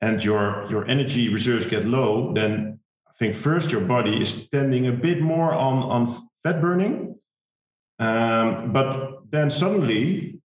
and 0.00 0.22
your 0.24 0.66
your 0.70 0.86
energy 0.88 1.28
reserves 1.28 1.64
get 1.64 1.84
low 1.84 2.32
then 2.34 2.80
i 3.08 3.12
think 3.12 3.34
first 3.34 3.70
your 3.70 3.86
body 3.86 4.20
is 4.20 4.48
tending 4.48 4.88
a 4.88 4.92
bit 4.92 5.20
more 5.20 5.52
on 5.54 5.82
on 5.84 6.02
fat 6.42 6.60
burning 6.60 7.14
um, 7.98 8.72
but 8.72 9.20
then 9.30 9.48
suddenly 9.50 10.40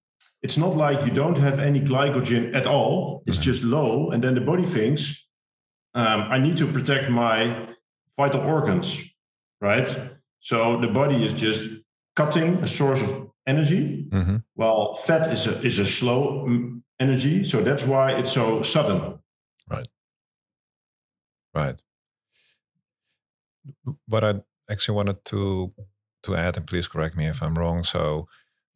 it's 0.47 0.57
not 0.57 0.73
like 0.85 0.99
you 1.07 1.13
don't 1.21 1.37
have 1.47 1.57
any 1.69 1.81
glycogen 1.89 2.43
at 2.59 2.65
all 2.73 3.21
it's 3.27 3.37
Mhm. 3.39 3.47
just 3.49 3.61
low 3.75 3.91
and 4.11 4.19
then 4.23 4.33
the 4.39 4.45
body 4.51 4.65
thinks 4.77 5.03
um, 6.01 6.19
i 6.35 6.37
need 6.45 6.57
to 6.57 6.65
protect 6.77 7.09
my 7.09 7.67
vital 8.17 8.41
organs, 8.55 8.87
right? 9.61 9.87
So 10.39 10.57
the 10.81 10.87
body 10.99 11.17
is 11.27 11.33
just 11.33 11.61
cutting 12.15 12.49
a 12.63 12.67
source 12.67 13.01
of 13.07 13.11
energy, 13.45 14.07
hmm 14.11 14.37
while 14.55 14.93
fat 15.07 15.27
is 15.35 15.45
a 15.47 15.53
is 15.69 15.79
a 15.79 15.85
slow 15.85 16.45
mm, 16.49 16.81
energy. 16.99 17.43
So 17.43 17.61
that's 17.67 17.85
why 17.91 18.05
it's 18.19 18.31
so 18.31 18.63
sudden. 18.63 18.99
Right. 19.69 19.87
Right. 21.53 21.79
What 24.07 24.23
I 24.23 24.31
actually 24.71 24.95
wanted 24.95 25.19
to 25.25 25.73
to 26.23 26.35
add, 26.35 26.57
and 26.57 26.65
please 26.67 26.87
correct 26.87 27.15
me 27.15 27.25
if 27.29 27.41
I'm 27.43 27.55
wrong. 27.59 27.83
So, 27.83 28.27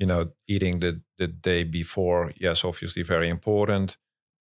you 0.01 0.07
know, 0.07 0.31
eating 0.47 0.79
the 0.79 0.99
the 1.19 1.27
day 1.27 1.63
before, 1.63 2.33
yes, 2.35 2.65
obviously 2.65 3.03
very 3.03 3.29
important. 3.29 3.97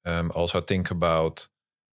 Um, 0.07 0.33
also 0.35 0.63
think 0.63 0.91
about 0.91 1.49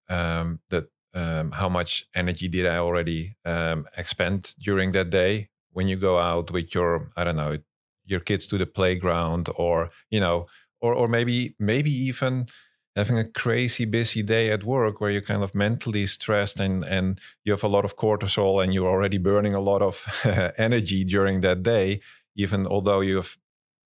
um, 0.09 0.61
that 0.70 0.85
um, 1.14 1.50
how 1.50 1.68
much 1.68 2.07
energy 2.14 2.46
did 2.46 2.66
I 2.66 2.76
already 2.79 3.37
um, 3.44 3.88
expend 3.96 4.55
during 4.61 4.92
that 4.92 5.11
day 5.11 5.48
when 5.72 5.88
you 5.88 5.96
go 5.96 6.18
out 6.18 6.52
with 6.52 6.76
your 6.76 7.11
I 7.16 7.24
don't 7.24 7.37
know 7.37 7.59
your 8.05 8.20
kids 8.20 8.46
to 8.48 8.59
the 8.59 8.66
playground 8.66 9.48
or 9.57 9.90
you 10.11 10.20
know 10.20 10.46
or 10.81 10.94
or 10.94 11.09
maybe 11.09 11.57
maybe 11.59 11.90
even 11.90 12.46
having 12.94 13.18
a 13.18 13.29
crazy 13.29 13.85
busy 13.85 14.22
day 14.22 14.50
at 14.52 14.62
work 14.62 15.00
where 15.00 15.11
you're 15.11 15.20
kind 15.33 15.42
of 15.42 15.57
mentally 15.57 16.07
stressed 16.07 16.61
and 16.61 16.85
and 16.85 17.20
you 17.44 17.52
have 17.52 17.64
a 17.64 17.68
lot 17.76 17.85
of 17.85 17.96
cortisol 17.96 18.62
and 18.62 18.72
you're 18.72 18.88
already 18.88 19.18
burning 19.18 19.55
a 19.55 19.61
lot 19.61 19.83
of 19.83 20.07
energy 20.57 21.02
during 21.02 21.40
that 21.40 21.64
day 21.64 22.00
even 22.37 22.66
although 22.66 23.00
you've 23.00 23.37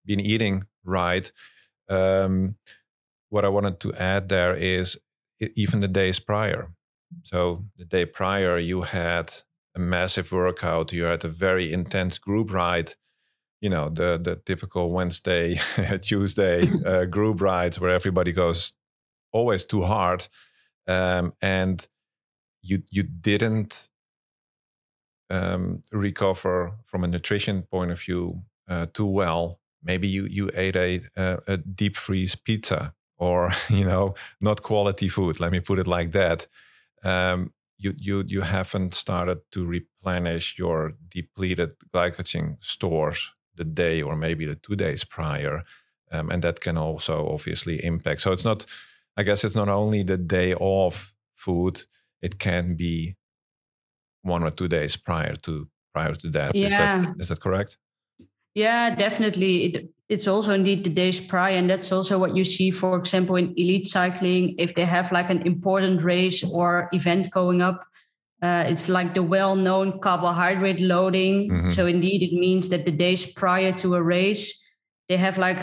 been 0.07 0.21
eating 0.21 0.65
right? 0.85 1.31
Um, 1.89 2.57
what 3.29 3.45
i 3.45 3.49
wanted 3.49 3.81
to 3.81 3.95
add 3.95 4.29
there 4.29 4.55
is 4.57 4.99
even 5.55 5.81
the 5.81 5.89
days 5.89 6.19
prior. 6.21 6.71
So 7.25 7.65
the 7.77 7.85
day 7.85 8.05
prior 8.07 8.59
you 8.59 8.83
had 8.83 9.33
a 9.75 9.79
massive 9.79 10.33
workout 10.33 10.93
you 10.93 11.05
had 11.05 11.25
a 11.25 11.29
very 11.29 11.73
intense 11.73 12.19
group 12.19 12.53
ride 12.53 12.93
you 13.61 13.71
know 13.71 13.89
the 13.89 14.19
the 14.23 14.37
typical 14.37 14.91
wednesday 14.91 15.57
tuesday 16.03 16.63
uh, 16.87 17.05
group 17.07 17.41
rides 17.41 17.81
where 17.81 17.91
everybody 17.91 18.33
goes 18.33 18.73
always 19.33 19.65
too 19.67 19.83
hard 19.83 20.27
um, 20.89 21.33
and 21.43 21.89
you 22.63 22.83
you 22.91 23.03
didn't 23.05 23.89
um, 25.31 25.83
recover 25.93 26.73
from 26.87 27.05
a 27.05 27.09
nutrition 27.09 27.63
point 27.63 27.91
of 27.91 28.01
view 28.01 28.43
uh, 28.69 28.87
too 28.93 29.07
well 29.07 29.60
maybe 29.83 30.09
you 30.09 30.27
you 30.27 30.51
ate 30.55 30.77
a, 30.77 31.01
a 31.47 31.57
deep 31.57 31.97
freeze 31.97 32.35
pizza 32.35 32.95
or 33.19 33.53
you 33.69 33.85
know 33.85 34.15
not 34.41 34.63
quality 34.63 35.09
food 35.09 35.41
let 35.41 35.53
me 35.53 35.61
put 35.61 35.79
it 35.79 35.87
like 35.87 36.13
that 36.13 36.47
um, 37.05 37.53
you 37.79 37.95
you 37.99 38.25
you 38.27 38.43
haven't 38.43 38.95
started 38.95 39.39
to 39.51 39.65
replenish 39.67 40.59
your 40.59 40.93
depleted 41.09 41.75
glycogen 41.95 42.57
stores 42.61 43.33
the 43.57 43.65
day 43.65 44.03
or 44.03 44.17
maybe 44.17 44.47
the 44.47 44.57
two 44.57 44.77
days 44.77 45.05
prior 45.05 45.63
um, 46.13 46.31
and 46.31 46.43
that 46.43 46.61
can 46.61 46.77
also 46.77 47.29
obviously 47.29 47.85
impact 47.85 48.21
so 48.21 48.33
it's 48.33 48.45
not 48.45 48.67
I 49.17 49.23
guess 49.23 49.45
it's 49.45 49.55
not 49.55 49.69
only 49.69 50.03
the 50.03 50.17
day 50.17 50.55
of 50.59 51.13
food; 51.35 51.85
it 52.23 52.39
can 52.39 52.75
be 52.75 53.17
one 54.23 54.43
or 54.43 54.51
two 54.51 54.69
days 54.69 54.97
prior 54.97 55.35
to 55.43 55.69
prior 55.93 56.15
to 56.15 56.31
that. 56.31 56.55
Yeah. 56.55 56.67
Is 56.67 56.73
that, 56.73 57.15
is 57.19 57.29
that 57.29 57.41
correct? 57.41 57.77
Yeah, 58.55 58.95
definitely. 58.95 59.65
It, 59.65 59.91
it's 60.09 60.27
also 60.27 60.53
indeed 60.53 60.83
the 60.83 60.91
days 60.91 61.21
prior, 61.21 61.57
and 61.57 61.71
that's 61.71 61.93
also 61.93 62.19
what 62.19 62.37
you 62.37 62.43
see, 62.43 62.73
for 62.73 62.99
example, 62.99 63.37
in 63.37 63.55
elite 63.57 63.87
cycling. 63.87 64.57
If 64.59 64.75
they 64.75 64.85
have 64.85 65.13
like 65.13 65.31
an 65.31 65.47
important 65.47 66.03
race 66.03 66.43
or 66.43 66.89
event 66.93 67.31
going 67.31 67.63
up, 67.63 67.85
uh, 68.43 68.65
it's 68.67 68.89
like 68.89 69.15
the 69.15 69.23
well-known 69.23 70.01
carbohydrate 70.01 70.81
loading. 70.81 71.49
Mm-hmm. 71.49 71.69
So 71.69 71.87
indeed, 71.87 72.23
it 72.23 72.33
means 72.33 72.71
that 72.71 72.87
the 72.87 72.91
days 72.91 73.33
prior 73.33 73.71
to 73.73 73.95
a 73.95 74.03
race, 74.03 74.61
they 75.09 75.17
have 75.17 75.39
like 75.39 75.61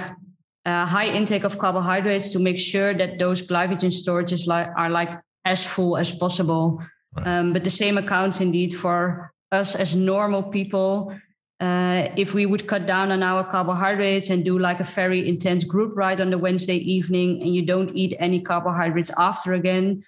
a 0.64 0.86
high 0.86 1.08
intake 1.08 1.44
of 1.44 1.58
carbohydrates 1.58 2.32
to 2.32 2.40
make 2.40 2.60
sure 2.60 2.94
that 2.94 3.20
those 3.20 3.42
glycogen 3.42 3.92
storages 3.92 4.48
li- 4.48 4.72
are 4.78 4.90
like 4.90 5.10
as 5.44 5.66
full 5.66 5.98
as 5.98 6.12
possible. 6.12 6.82
Right. 7.16 7.28
Um, 7.28 7.52
but 7.52 7.64
the 7.64 7.70
same 7.70 7.98
accounts 7.98 8.40
indeed 8.40 8.74
for 8.74 9.34
us 9.52 9.76
as 9.76 9.96
normal 9.96 10.44
people. 10.44 11.14
Uh, 11.60 12.10
if 12.16 12.36
we 12.36 12.46
would 12.46 12.68
cut 12.68 12.86
down 12.86 13.12
on 13.12 13.24
our 13.24 13.44
carbohydrates 13.44 14.30
and 14.30 14.46
do 14.46 14.60
like 14.60 14.80
a 14.80 14.84
very 14.84 15.28
intense 15.28 15.64
group 15.64 15.98
ride 15.98 16.22
on 16.22 16.30
the 16.30 16.38
Wednesday 16.38 16.78
evening, 16.78 17.42
and 17.42 17.56
you 17.56 17.66
don't 17.66 17.90
eat 17.96 18.14
any 18.20 18.40
carbohydrates 18.40 19.12
after 19.18 19.54
again, 19.54 20.04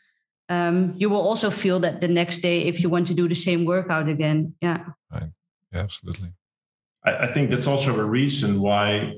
um, 0.50 0.94
you 0.96 1.10
will 1.10 1.22
also 1.22 1.50
feel 1.50 1.80
that 1.80 2.02
the 2.02 2.08
next 2.08 2.40
day 2.40 2.62
if 2.62 2.84
you 2.84 2.90
want 2.90 3.08
to 3.08 3.16
do 3.16 3.28
the 3.28 3.36
same 3.36 3.66
workout 3.66 4.08
again. 4.08 4.54
Yeah. 4.62 4.86
Right. 5.12 5.32
Yeah, 5.74 5.80
absolutely. 5.80 6.34
I, 7.04 7.24
I 7.24 7.28
think 7.28 7.50
that's 7.50 7.68
also 7.68 8.00
a 8.00 8.06
reason 8.06 8.62
why 8.62 9.16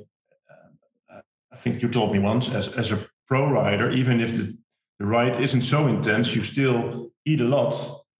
I 1.51 1.57
think 1.57 1.81
you 1.81 1.89
told 1.89 2.13
me 2.13 2.19
once, 2.19 2.53
as, 2.53 2.77
as 2.77 2.91
a 2.91 3.05
pro 3.27 3.49
rider, 3.49 3.91
even 3.91 4.21
if 4.21 4.35
the, 4.35 4.57
the 4.99 5.05
ride 5.05 5.39
isn't 5.39 5.61
so 5.61 5.87
intense, 5.87 6.33
you 6.35 6.41
still 6.41 7.11
eat 7.25 7.41
a 7.41 7.45
lot. 7.45 7.73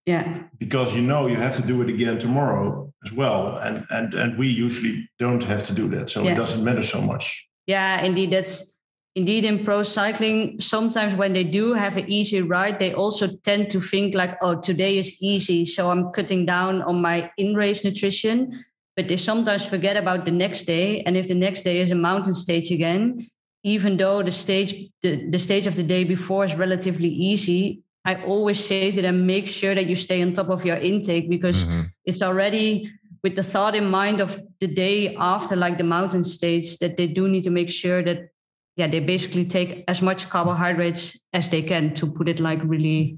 Yeah. 0.05 0.43
Because 0.57 0.95
you 0.95 1.01
know 1.01 1.27
you 1.27 1.37
have 1.37 1.55
to 1.55 1.61
do 1.61 1.81
it 1.81 1.89
again 1.89 2.17
tomorrow 2.19 2.90
as 3.05 3.13
well. 3.13 3.57
And 3.57 3.85
and 3.89 4.13
and 4.13 4.37
we 4.37 4.47
usually 4.47 5.09
don't 5.19 5.43
have 5.43 5.63
to 5.65 5.73
do 5.73 5.87
that. 5.89 6.09
So 6.09 6.23
yeah. 6.23 6.33
it 6.33 6.35
doesn't 6.35 6.63
matter 6.63 6.83
so 6.83 7.01
much. 7.01 7.47
Yeah, 7.67 8.01
indeed. 8.03 8.31
That's 8.31 8.77
indeed 9.15 9.45
in 9.45 9.63
pro 9.63 9.83
cycling. 9.83 10.59
Sometimes 10.59 11.15
when 11.15 11.33
they 11.33 11.43
do 11.43 11.73
have 11.73 11.97
an 11.97 12.09
easy 12.09 12.41
ride, 12.41 12.79
they 12.79 12.93
also 12.93 13.27
tend 13.43 13.69
to 13.71 13.81
think 13.81 14.15
like, 14.15 14.37
oh, 14.41 14.59
today 14.59 14.97
is 14.97 15.17
easy. 15.21 15.65
So 15.65 15.89
I'm 15.89 16.11
cutting 16.11 16.45
down 16.45 16.81
on 16.81 17.01
my 17.01 17.29
in-race 17.37 17.83
nutrition 17.83 18.51
but 18.95 19.07
they 19.07 19.17
sometimes 19.17 19.65
forget 19.65 19.97
about 19.97 20.25
the 20.25 20.31
next 20.31 20.63
day. 20.63 21.01
And 21.01 21.15
if 21.15 21.27
the 21.27 21.35
next 21.35 21.63
day 21.63 21.79
is 21.79 21.91
a 21.91 21.95
mountain 21.95 22.33
stage 22.33 22.71
again, 22.71 23.25
even 23.63 23.97
though 23.97 24.21
the 24.21 24.31
stage 24.31 24.89
the, 25.01 25.29
the 25.29 25.39
stage 25.39 25.67
of 25.67 25.75
the 25.75 25.83
day 25.83 26.03
before 26.03 26.45
is 26.45 26.55
relatively 26.55 27.09
easy, 27.09 27.81
I 28.03 28.15
always 28.23 28.63
say 28.63 28.91
to 28.91 29.01
them, 29.01 29.25
make 29.25 29.47
sure 29.47 29.75
that 29.75 29.87
you 29.87 29.95
stay 29.95 30.21
on 30.21 30.33
top 30.33 30.49
of 30.49 30.65
your 30.65 30.77
intake 30.77 31.29
because 31.29 31.65
mm-hmm. 31.65 31.80
It's 32.05 32.21
already 32.21 32.91
with 33.23 33.35
the 33.35 33.43
thought 33.43 33.75
in 33.75 33.89
mind 33.89 34.19
of 34.19 34.41
the 34.59 34.67
day 34.67 35.15
after 35.15 35.55
like 35.55 35.77
the 35.77 35.83
mountain 35.83 36.23
stage 36.23 36.77
that 36.79 36.97
they 36.97 37.07
do 37.07 37.27
need 37.27 37.43
to 37.43 37.51
make 37.51 37.69
sure 37.69 38.01
that 38.03 38.29
yeah 38.77 38.87
they 38.87 38.99
basically 38.99 39.45
take 39.45 39.83
as 39.87 40.01
much 40.01 40.29
carbohydrates 40.29 41.23
as 41.33 41.49
they 41.49 41.61
can 41.61 41.93
to 41.93 42.11
put 42.11 42.27
it 42.27 42.39
like 42.39 42.59
really 42.63 43.17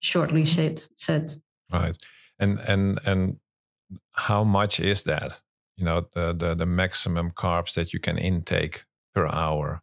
shortly 0.00 0.44
said 0.44 0.82
said 0.96 1.28
right 1.70 1.96
and 2.38 2.58
and 2.60 3.00
and 3.04 3.36
how 4.12 4.44
much 4.44 4.80
is 4.80 5.02
that? 5.04 5.40
You 5.76 5.84
know, 5.84 6.06
the, 6.14 6.32
the, 6.32 6.54
the 6.54 6.66
maximum 6.66 7.30
carbs 7.30 7.74
that 7.74 7.92
you 7.92 7.98
can 7.98 8.18
intake 8.18 8.84
per 9.14 9.26
hour? 9.26 9.82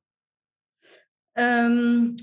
Um, 1.35 2.15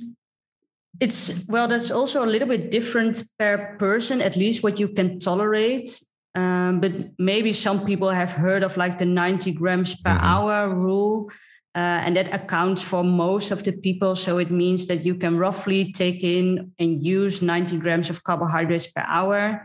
it's 1.01 1.45
well, 1.49 1.69
that's 1.69 1.91
also 1.91 2.25
a 2.25 2.31
little 2.31 2.49
bit 2.49 2.71
different 2.71 3.23
per 3.39 3.77
person, 3.79 4.23
at 4.23 4.37
least 4.37 4.63
what 4.63 4.79
you 4.79 4.89
can 4.89 5.21
tolerate. 5.21 6.01
Um, 6.37 6.81
but 6.81 6.93
maybe 7.19 7.53
some 7.53 7.85
people 7.87 8.11
have 8.11 8.31
heard 8.31 8.63
of 8.63 8.77
like 8.77 8.99
the 8.99 9.07
90 9.07 9.53
grams 9.53 10.01
per 10.01 10.11
mm-hmm. 10.11 10.25
hour 10.25 10.75
rule. 10.75 11.31
Uh, 11.75 12.01
and 12.07 12.17
that 12.17 12.33
accounts 12.33 12.83
for 12.83 13.05
most 13.05 13.51
of 13.51 13.63
the 13.65 13.73
people. 13.73 14.17
So 14.17 14.39
it 14.39 14.51
means 14.51 14.87
that 14.87 15.05
you 15.05 15.15
can 15.15 15.37
roughly 15.37 15.93
take 15.93 16.25
in 16.25 16.73
and 16.79 17.05
use 17.05 17.43
90 17.43 17.79
grams 17.81 18.09
of 18.09 18.25
carbohydrates 18.25 18.87
per 18.87 19.05
hour. 19.07 19.63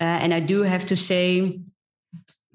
Uh, 0.00 0.04
and 0.04 0.34
I 0.34 0.40
do 0.40 0.62
have 0.62 0.86
to 0.86 0.96
say 0.96 1.60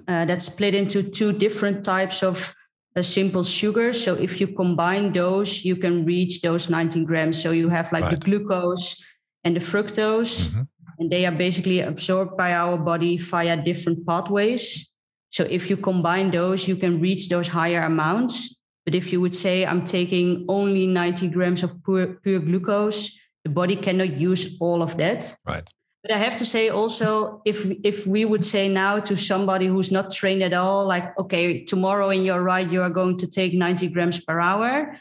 uh, 0.10 0.26
that's 0.26 0.46
split 0.46 0.76
into 0.76 1.04
two 1.04 1.32
different 1.32 1.86
types 1.86 2.22
of 2.22 2.54
uh, 2.96 3.02
simple 3.02 3.46
sugars. 3.46 4.04
So 4.04 4.16
if 4.16 4.42
you 4.42 4.48
combine 4.48 5.14
those, 5.14 5.64
you 5.64 5.78
can 5.78 6.04
reach 6.06 6.42
those 6.42 6.70
19 6.70 7.06
grams. 7.06 7.42
So 7.42 7.52
you 7.52 7.70
have 7.70 7.92
like 7.94 8.04
right. 8.04 8.20
the 8.20 8.26
glucose 8.26 9.02
and 9.46 9.56
the 9.56 9.62
fructose, 9.62 10.50
mm-hmm. 10.50 10.64
And 11.02 11.10
they 11.10 11.26
are 11.26 11.32
basically 11.32 11.80
absorbed 11.82 12.38
by 12.38 12.54
our 12.54 12.78
body 12.78 13.18
via 13.18 13.58
different 13.58 14.06
pathways. 14.06 14.94
So 15.32 15.44
if 15.50 15.68
you 15.68 15.76
combine 15.76 16.30
those, 16.30 16.68
you 16.68 16.76
can 16.76 17.02
reach 17.02 17.28
those 17.28 17.48
higher 17.48 17.82
amounts. 17.82 18.62
But 18.86 18.94
if 18.94 19.12
you 19.12 19.20
would 19.20 19.34
say, 19.34 19.66
I'm 19.66 19.84
taking 19.84 20.46
only 20.48 20.86
90 20.86 21.30
grams 21.30 21.64
of 21.64 21.84
pure, 21.84 22.20
pure 22.22 22.40
glucose, 22.40 23.18
the 23.44 23.50
body 23.50 23.76
cannot 23.76 24.20
use 24.20 24.58
all 24.60 24.84
of 24.84 24.96
that. 24.98 25.36
Right. 25.48 25.68
But 26.04 26.12
I 26.12 26.18
have 26.18 26.38
to 26.38 26.46
say 26.46 26.70
also, 26.70 27.42
if 27.46 27.70
if 27.84 28.08
we 28.08 28.26
would 28.26 28.44
say 28.44 28.68
now 28.70 29.00
to 29.00 29.16
somebody 29.16 29.68
who's 29.68 29.92
not 29.92 30.12
trained 30.12 30.42
at 30.42 30.54
all, 30.54 30.88
like, 30.88 31.18
okay, 31.18 31.64
tomorrow 31.64 32.10
in 32.10 32.24
your 32.24 32.42
ride 32.42 32.72
you 32.72 32.82
are 32.82 32.90
going 32.90 33.18
to 33.18 33.28
take 33.28 33.54
90 33.54 33.88
grams 33.90 34.20
per 34.20 34.40
hour, 34.40 34.98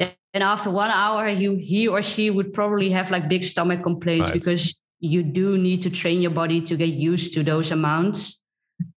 and 0.00 0.42
after 0.42 0.70
one 0.70 0.90
hour, 0.90 1.28
you 1.28 1.54
he 1.54 1.86
or 1.86 2.02
she 2.02 2.30
would 2.30 2.52
probably 2.52 2.90
have 2.90 3.12
like 3.12 3.28
big 3.28 3.44
stomach 3.44 3.84
complaints 3.84 4.28
right. 4.28 4.34
because 4.34 4.82
you 5.04 5.22
do 5.22 5.58
need 5.58 5.82
to 5.82 5.90
train 5.90 6.20
your 6.20 6.30
body 6.30 6.60
to 6.62 6.76
get 6.76 6.90
used 6.90 7.34
to 7.34 7.42
those 7.42 7.70
amounts, 7.70 8.42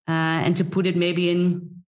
uh, 0.08 0.42
and 0.46 0.56
to 0.58 0.64
put 0.64 0.86
it 0.86 0.96
maybe 0.96 1.30
in 1.30 1.84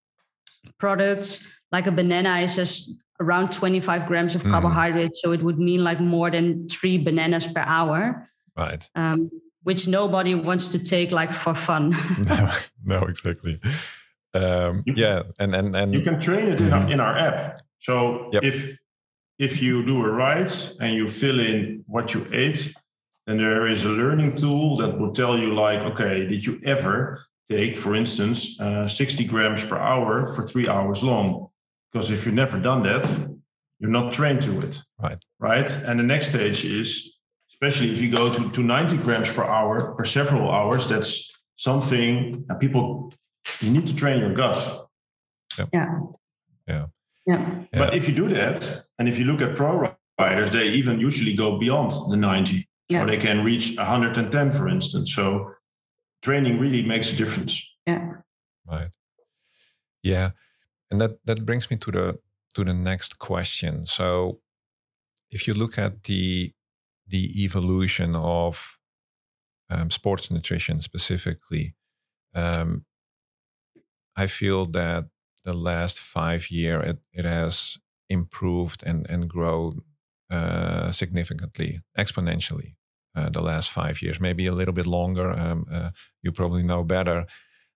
products 0.77 1.47
like 1.71 1.87
a 1.87 1.91
banana 1.91 2.39
is 2.39 2.55
just 2.55 2.99
around 3.19 3.51
25 3.51 4.07
grams 4.07 4.35
of 4.35 4.43
mm. 4.43 4.51
carbohydrates, 4.51 5.21
so 5.21 5.31
it 5.31 5.43
would 5.43 5.59
mean 5.59 5.83
like 5.83 5.99
more 5.99 6.31
than 6.31 6.67
three 6.67 6.97
bananas 6.97 7.47
per 7.47 7.61
hour 7.61 8.29
right. 8.59 8.89
um, 8.95 9.29
which 9.63 9.87
nobody 9.87 10.35
wants 10.35 10.69
to 10.69 10.79
take 10.79 11.11
like 11.11 11.33
for 11.33 11.55
fun. 11.55 11.93
No, 12.25 12.51
no 12.83 12.99
exactly. 13.03 13.59
Um, 14.33 14.83
yeah 14.85 15.23
and, 15.39 15.55
and 15.55 15.75
and 15.75 15.91
you 15.91 16.01
can 16.01 16.19
train 16.19 16.49
it 16.49 16.61
in, 16.61 16.71
our, 16.71 16.91
in 16.91 16.99
our 16.99 17.17
app. 17.17 17.61
So 17.79 18.29
yep. 18.31 18.43
if 18.43 18.77
if 19.39 19.61
you 19.61 19.83
do 19.83 20.05
a 20.05 20.11
ride 20.11 20.51
and 20.79 20.93
you 20.93 21.07
fill 21.07 21.39
in 21.39 21.83
what 21.87 22.13
you 22.13 22.27
ate 22.31 22.73
then 23.29 23.37
there 23.37 23.67
is 23.67 23.85
a 23.85 23.89
learning 23.89 24.35
tool 24.35 24.75
that 24.77 24.99
will 24.99 25.11
tell 25.11 25.37
you 25.37 25.53
like 25.53 25.79
okay 25.79 26.25
did 26.25 26.45
you 26.45 26.59
ever 26.65 27.23
take 27.49 27.77
for 27.77 27.95
instance 27.95 28.59
uh, 28.59 28.87
60 28.87 29.25
grams 29.25 29.65
per 29.65 29.77
hour 29.77 30.27
for 30.33 30.45
three 30.45 30.67
hours 30.67 31.03
long 31.03 31.49
because 31.91 32.11
if 32.11 32.25
you've 32.25 32.35
never 32.35 32.59
done 32.59 32.83
that 32.83 33.05
you're 33.79 33.91
not 33.91 34.11
trained 34.11 34.41
to 34.41 34.59
it 34.59 34.81
right 34.99 35.23
right 35.39 35.69
and 35.85 35.99
the 35.99 36.03
next 36.03 36.29
stage 36.29 36.65
is 36.65 37.19
especially 37.61 37.91
if 37.91 38.01
you 38.01 38.15
go 38.15 38.31
to, 38.33 38.49
to 38.51 38.63
90 38.63 38.97
grams 38.97 39.33
per 39.35 39.43
hour 39.43 39.95
for 39.95 40.05
several 40.05 40.49
hours, 40.49 40.87
that's 40.87 41.37
something 41.57 42.45
that 42.47 42.59
people, 42.59 43.11
you 43.59 43.69
need 43.69 43.85
to 43.85 43.95
train 43.95 44.19
your 44.19 44.33
gut. 44.33 44.87
Yeah. 45.73 45.99
Yeah. 46.67 46.85
Yeah. 47.25 47.63
But 47.73 47.93
if 47.93 48.07
you 48.07 48.15
do 48.15 48.29
that, 48.29 48.85
and 48.97 49.09
if 49.09 49.19
you 49.19 49.25
look 49.25 49.41
at 49.41 49.55
pro 49.55 49.93
riders 50.17 50.51
they 50.51 50.65
even 50.65 50.99
usually 50.99 51.33
go 51.33 51.57
beyond 51.57 51.91
the 52.09 52.17
90 52.17 52.67
Yeah. 52.89 53.03
or 53.03 53.07
they 53.07 53.17
can 53.17 53.43
reach 53.43 53.75
110 53.77 54.51
for 54.51 54.67
instance 54.67 55.13
so 55.13 55.51
training 56.23 56.59
really 56.59 56.83
makes 56.83 57.13
a 57.13 57.17
difference 57.17 57.65
Yeah. 57.85 58.07
Right. 58.65 58.89
Yeah, 60.03 60.31
and 60.91 61.01
that 61.01 61.19
that 61.25 61.45
brings 61.45 61.69
me 61.69 61.77
to 61.77 61.91
the 61.91 62.19
to 62.53 62.63
the 62.63 62.73
next 62.73 63.19
question. 63.19 63.85
So, 63.85 64.39
if 65.29 65.47
you 65.47 65.53
look 65.53 65.77
at 65.77 66.03
the 66.03 66.53
the 67.07 67.43
evolution 67.43 68.15
of 68.15 68.77
um, 69.69 69.89
sports 69.89 70.31
nutrition 70.31 70.81
specifically, 70.81 71.75
um, 72.33 72.85
I 74.15 74.27
feel 74.27 74.65
that 74.67 75.05
the 75.43 75.53
last 75.53 75.99
five 75.99 76.49
year 76.51 76.81
it, 76.81 76.99
it 77.13 77.25
has 77.25 77.77
improved 78.09 78.83
and 78.85 79.05
and 79.09 79.29
grown 79.29 79.81
uh, 80.31 80.91
significantly, 80.91 81.81
exponentially. 81.97 82.75
Uh, 83.19 83.29
the 83.29 83.41
last 83.41 83.69
five 83.69 84.01
years, 84.01 84.19
maybe 84.19 84.47
a 84.47 84.53
little 84.55 84.73
bit 84.73 84.87
longer. 84.87 85.31
Um, 85.31 85.65
uh, 85.71 85.89
you 86.23 86.31
probably 86.31 86.63
know 86.63 86.83
better, 86.83 87.25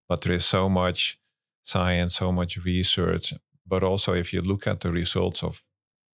but 0.09 0.21
there 0.21 0.35
is 0.35 0.45
so 0.45 0.69
much 0.69 1.17
science, 1.63 2.15
so 2.15 2.31
much 2.31 2.57
research. 2.65 3.33
But 3.67 3.83
also, 3.83 4.13
if 4.13 4.33
you 4.33 4.41
look 4.41 4.67
at 4.67 4.79
the 4.79 4.91
results 4.91 5.43
of 5.43 5.61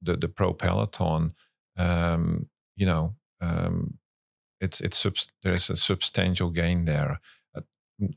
the 0.01 0.17
the 0.17 0.27
pro 0.29 0.53
peloton, 0.53 1.33
um, 1.77 2.49
you 2.75 2.85
know, 2.85 3.15
um, 3.41 3.99
it's 4.61 4.81
it's 4.81 4.97
subs- 4.97 5.31
there's 5.43 5.69
a 5.69 5.75
substantial 5.75 6.49
gain 6.51 6.85
there. 6.85 7.19
Uh, 7.55 7.61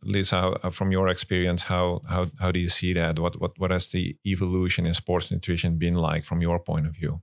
Lisa, 0.03 0.37
uh, 0.62 0.70
from 0.70 0.92
your 0.92 1.09
experience, 1.09 1.64
how 1.68 2.01
how 2.09 2.31
how 2.40 2.53
do 2.53 2.61
you 2.61 2.68
see 2.68 2.94
that? 2.94 3.18
What 3.18 3.40
what 3.40 3.59
what 3.59 3.70
has 3.70 3.88
the 3.88 4.16
evolution 4.25 4.87
in 4.87 4.94
sports 4.94 5.31
nutrition 5.31 5.79
been 5.79 5.94
like 5.94 6.25
from 6.25 6.42
your 6.42 6.59
point 6.61 6.87
of 6.87 6.94
view? 6.96 7.22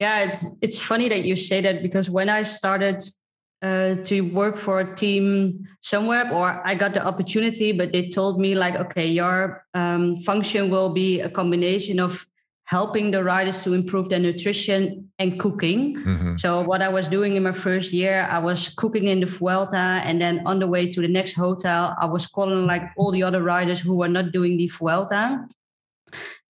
Yeah, 0.00 0.24
it's 0.24 0.58
it's 0.60 0.78
funny 0.78 1.08
that 1.08 1.24
you 1.24 1.36
say 1.36 1.60
that 1.60 1.82
because 1.82 2.10
when 2.10 2.28
I 2.28 2.42
started 2.42 3.02
uh, 3.62 3.94
to 4.04 4.20
work 4.20 4.58
for 4.58 4.80
a 4.80 4.94
team 4.94 5.66
Sunweb, 5.82 6.32
or 6.32 6.60
I 6.64 6.74
got 6.74 6.92
the 6.94 7.04
opportunity, 7.04 7.72
but 7.72 7.92
they 7.92 8.08
told 8.08 8.38
me 8.38 8.54
like, 8.54 8.74
okay, 8.74 9.06
your 9.06 9.64
um, 9.72 10.16
function 10.16 10.68
will 10.68 10.90
be 10.90 11.20
a 11.20 11.30
combination 11.30 11.98
of 12.00 12.26
helping 12.66 13.10
the 13.10 13.22
riders 13.22 13.62
to 13.62 13.72
improve 13.74 14.08
their 14.08 14.18
nutrition 14.18 15.10
and 15.18 15.38
cooking. 15.38 15.96
Mhm. 15.96 16.40
So 16.40 16.62
what 16.62 16.80
I 16.80 16.88
was 16.88 17.08
doing 17.08 17.36
in 17.36 17.42
my 17.42 17.52
first 17.52 17.92
year, 17.92 18.26
I 18.30 18.38
was 18.38 18.68
cooking 18.74 19.08
in 19.08 19.20
the 19.20 19.26
Vuelta, 19.26 20.00
and 20.04 20.20
then 20.20 20.40
on 20.46 20.58
the 20.58 20.66
way 20.66 20.90
to 20.90 21.00
the 21.00 21.08
next 21.08 21.34
hotel, 21.34 21.94
I 22.00 22.06
was 22.06 22.26
calling 22.26 22.66
like 22.66 22.82
all 22.96 23.12
the 23.12 23.22
other 23.22 23.42
riders 23.42 23.80
who 23.80 23.96
were 23.98 24.08
not 24.08 24.32
doing 24.32 24.56
the 24.56 24.68
Vuelta. 24.68 25.46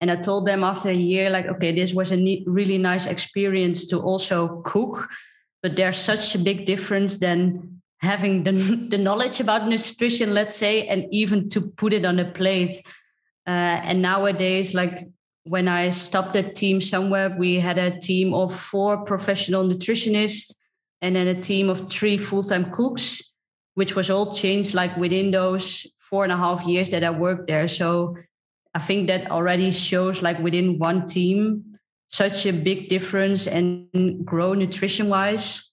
And 0.05 0.11
I 0.11 0.17
told 0.17 0.45
them 0.47 0.63
after 0.63 0.91
a 0.91 0.95
year, 0.95 1.31
like, 1.31 1.47
okay, 1.47 1.73
this 1.73 1.95
was 1.95 2.13
a 2.13 2.19
really 2.47 2.77
nice 2.77 3.07
experience 3.07 3.87
to 3.87 3.99
also 3.99 4.61
cook, 4.61 5.09
but 5.63 5.77
there's 5.77 5.97
such 5.97 6.35
a 6.35 6.39
big 6.39 6.67
difference 6.67 7.17
than 7.17 7.81
having 8.03 8.45
the, 8.45 8.53
the 8.91 8.99
knowledge 8.99 9.41
about 9.41 9.67
nutrition, 9.67 10.35
let's 10.35 10.57
say, 10.57 10.87
and 10.89 11.07
even 11.11 11.49
to 11.49 11.63
put 11.63 11.95
it 11.95 12.05
on 12.05 12.19
a 12.19 12.27
plate. 12.27 12.75
Uh, 13.47 13.81
and 13.81 14.03
nowadays, 14.03 14.75
like 14.75 15.09
when 15.45 15.69
I 15.69 15.89
stopped 15.89 16.35
the 16.35 16.43
team 16.43 16.81
Sunweb, 16.81 17.39
we 17.39 17.59
had 17.59 17.79
a 17.79 17.99
team 17.99 18.35
of 18.35 18.55
four 18.55 19.07
professional 19.07 19.65
nutritionists 19.65 20.55
and 21.01 21.17
then 21.17 21.29
a 21.29 21.41
team 21.41 21.71
of 21.71 21.91
three 21.91 22.19
full-time 22.19 22.71
cooks, 22.73 23.35
which 23.73 23.97
was 23.97 24.11
all 24.11 24.35
changed 24.35 24.75
like 24.75 24.95
within 24.99 25.31
those 25.31 25.87
four 25.97 26.25
and 26.25 26.33
a 26.33 26.37
half 26.37 26.67
years 26.67 26.91
that 26.91 27.03
I 27.03 27.09
worked 27.09 27.47
there. 27.47 27.67
So 27.69 28.19
I 28.75 28.81
think 28.81 29.09
that 29.09 29.31
already 29.31 29.71
shows 29.71 30.23
like 30.23 30.39
within 30.41 30.79
one 30.79 31.07
team 31.07 31.73
such 32.09 32.47
a 32.47 32.53
big 32.53 32.89
difference 32.89 33.47
and 33.47 33.89
grow 34.25 34.55
nutrition 34.55 35.09
wise. 35.09 35.71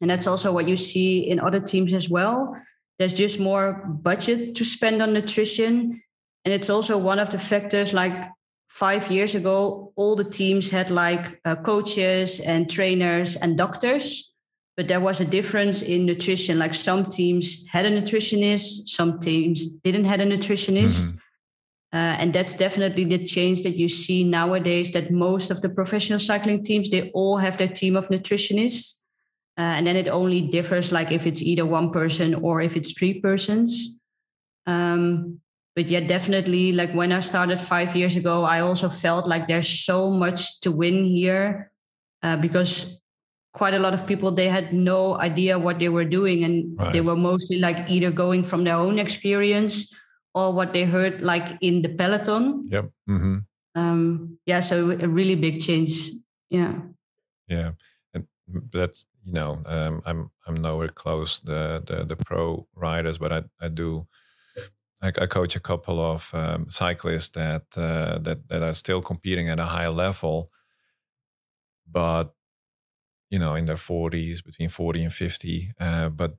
And 0.00 0.10
that's 0.10 0.26
also 0.26 0.52
what 0.52 0.68
you 0.68 0.76
see 0.76 1.28
in 1.28 1.40
other 1.40 1.60
teams 1.60 1.92
as 1.92 2.08
well. 2.08 2.56
There's 2.98 3.14
just 3.14 3.40
more 3.40 3.84
budget 3.86 4.54
to 4.56 4.64
spend 4.64 5.02
on 5.02 5.12
nutrition. 5.12 6.02
And 6.44 6.54
it's 6.54 6.70
also 6.70 6.98
one 6.98 7.18
of 7.18 7.30
the 7.30 7.38
factors 7.38 7.92
like 7.92 8.30
five 8.68 9.10
years 9.10 9.34
ago, 9.34 9.92
all 9.96 10.16
the 10.16 10.24
teams 10.24 10.70
had 10.70 10.90
like 10.90 11.40
uh, 11.44 11.56
coaches 11.56 12.40
and 12.40 12.70
trainers 12.70 13.36
and 13.36 13.58
doctors. 13.58 14.34
But 14.76 14.88
there 14.88 15.00
was 15.00 15.20
a 15.20 15.24
difference 15.24 15.82
in 15.82 16.06
nutrition. 16.06 16.58
Like 16.58 16.74
some 16.74 17.06
teams 17.06 17.66
had 17.68 17.84
a 17.84 17.90
nutritionist, 17.90 18.86
some 18.86 19.18
teams 19.18 19.76
didn't 19.76 20.04
have 20.04 20.20
a 20.20 20.24
nutritionist. 20.24 21.18
Uh, 21.92 22.14
and 22.20 22.32
that's 22.32 22.54
definitely 22.54 23.04
the 23.04 23.24
change 23.24 23.62
that 23.62 23.76
you 23.76 23.88
see 23.88 24.22
nowadays 24.22 24.92
that 24.92 25.10
most 25.10 25.50
of 25.50 25.60
the 25.60 25.68
professional 25.68 26.20
cycling 26.20 26.62
teams 26.62 26.88
they 26.88 27.10
all 27.10 27.36
have 27.36 27.56
their 27.56 27.68
team 27.68 27.96
of 27.96 28.08
nutritionists. 28.08 29.02
Uh, 29.58 29.74
and 29.76 29.86
then 29.86 29.96
it 29.96 30.08
only 30.08 30.40
differs 30.40 30.92
like 30.92 31.10
if 31.10 31.26
it's 31.26 31.42
either 31.42 31.66
one 31.66 31.90
person 31.90 32.34
or 32.34 32.60
if 32.60 32.76
it's 32.76 32.92
three 32.92 33.20
persons. 33.20 34.00
Um, 34.66 35.40
but 35.76 35.88
yeah 35.88 36.00
definitely 36.00 36.72
like 36.72 36.92
when 36.92 37.12
i 37.12 37.20
started 37.20 37.56
five 37.56 37.94
years 37.94 38.16
ago 38.16 38.42
i 38.42 38.58
also 38.58 38.88
felt 38.88 39.28
like 39.28 39.46
there's 39.46 39.68
so 39.68 40.10
much 40.10 40.60
to 40.60 40.72
win 40.72 41.04
here 41.04 41.70
uh, 42.22 42.36
because 42.36 43.00
quite 43.52 43.74
a 43.74 43.78
lot 43.78 43.94
of 43.94 44.06
people 44.06 44.30
they 44.30 44.48
had 44.48 44.72
no 44.72 45.18
idea 45.18 45.58
what 45.58 45.78
they 45.78 45.88
were 45.88 46.04
doing. 46.04 46.44
And 46.44 46.78
they 46.92 47.00
were 47.00 47.16
mostly 47.16 47.58
like 47.58 47.88
either 47.88 48.10
going 48.10 48.44
from 48.44 48.64
their 48.64 48.76
own 48.76 48.98
experience 48.98 49.94
or 50.34 50.52
what 50.52 50.72
they 50.72 50.84
heard 50.84 51.20
like 51.22 51.56
in 51.60 51.82
the 51.82 51.88
peloton 51.88 52.68
Yep. 52.70 52.90
hmm 53.06 53.38
um 53.74 54.38
yeah 54.46 54.60
so 54.60 54.90
a 54.90 55.08
really 55.08 55.34
big 55.36 55.60
change 55.60 56.10
yeah 56.50 56.74
Yeah, 57.48 57.72
and 58.14 58.26
that's 58.72 59.06
you 59.26 59.32
know 59.32 59.58
um, 59.66 60.02
I'm 60.06 60.30
I'm 60.46 60.54
nowhere 60.54 60.88
close 60.94 61.40
the 61.44 61.82
the, 61.86 62.04
the 62.04 62.16
pro 62.16 62.66
riders, 62.74 63.18
but 63.18 63.32
I 63.32 63.42
I 63.60 63.68
do. 63.68 64.06
I, 65.02 65.08
I 65.08 65.26
coach 65.26 65.56
a 65.56 65.60
couple 65.60 65.98
of 65.98 66.30
um, 66.34 66.66
cyclists 66.68 67.30
that 67.34 67.66
uh, 67.76 68.18
that 68.22 68.48
that 68.48 68.62
are 68.62 68.74
still 68.74 69.02
competing 69.02 69.48
at 69.50 69.58
a 69.58 69.64
high 69.64 69.88
level, 69.88 70.50
but 71.90 72.34
you 73.30 73.38
know 73.38 73.54
in 73.56 73.66
their 73.66 73.76
40s, 73.78 74.42
between 74.44 74.68
40 74.68 75.04
and 75.04 75.12
50. 75.12 75.72
Uh, 75.80 76.08
but 76.08 76.36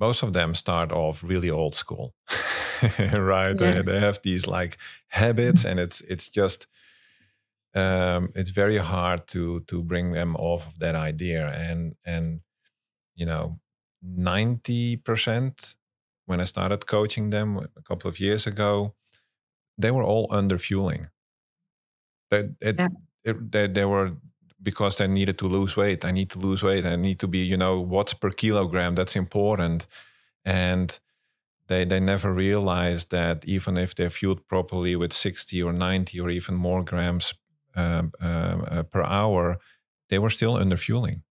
most 0.00 0.22
of 0.22 0.32
them 0.32 0.54
start 0.54 0.92
off 0.92 1.22
really 1.24 1.50
old 1.50 1.74
school, 1.74 2.14
right? 2.98 3.54
They, 3.54 3.74
Yeah. 3.76 3.82
they 3.82 4.00
have 4.00 4.20
these 4.22 4.46
like 4.46 4.78
habits, 5.08 5.64
and 5.64 5.80
it's 5.80 6.00
it's 6.02 6.28
just 6.28 6.66
um, 7.74 8.30
it's 8.34 8.50
very 8.50 8.78
hard 8.78 9.26
to 9.28 9.60
to 9.60 9.82
bring 9.82 10.12
them 10.12 10.36
off 10.36 10.66
of 10.68 10.78
that 10.78 10.94
idea 10.94 11.48
and 11.48 11.94
and 12.04 12.40
you 13.16 13.26
know 13.26 13.58
90% 14.04 15.76
when 16.26 16.40
i 16.40 16.44
started 16.44 16.86
coaching 16.86 17.30
them 17.30 17.58
a 17.58 17.82
couple 17.82 18.08
of 18.08 18.20
years 18.20 18.46
ago 18.46 18.94
they 19.78 19.90
were 19.90 20.04
all 20.04 20.26
under 20.30 20.58
fueling 20.58 21.08
they, 22.30 22.48
it, 22.60 22.76
Yeah. 22.78 22.88
it- 23.24 23.50
they, 23.52 23.66
they 23.68 23.84
were 23.84 24.10
because 24.64 24.96
they 24.96 25.08
needed 25.08 25.38
to 25.38 25.46
lose 25.48 25.76
weight 25.76 26.04
i 26.04 26.12
need 26.12 26.30
to 26.30 26.38
lose 26.40 26.62
weight 26.64 26.86
i 26.86 26.96
need 26.96 27.18
to 27.20 27.28
be 27.28 27.38
you 27.38 27.56
know 27.56 27.80
watts 27.80 28.14
per 28.14 28.30
kilogram 28.30 28.96
that's 28.96 29.16
important 29.16 29.86
and 30.44 31.00
they 31.68 31.84
they 31.86 32.00
never 32.00 32.32
realized 32.32 33.10
that 33.10 33.44
even 33.46 33.76
if 33.76 33.94
they're 33.94 34.10
fueled 34.10 34.46
properly 34.48 34.96
with 34.96 35.12
60 35.12 35.62
or 35.62 35.72
90 35.72 36.20
or 36.20 36.30
even 36.30 36.54
more 36.54 36.84
grams 36.84 37.34
um, 37.76 38.12
um, 38.20 38.64
uh, 38.70 38.82
per 38.84 39.02
hour, 39.02 39.58
they 40.08 40.18
were 40.18 40.30
still 40.30 40.56
under 40.56 40.76
fueling. 40.76 41.22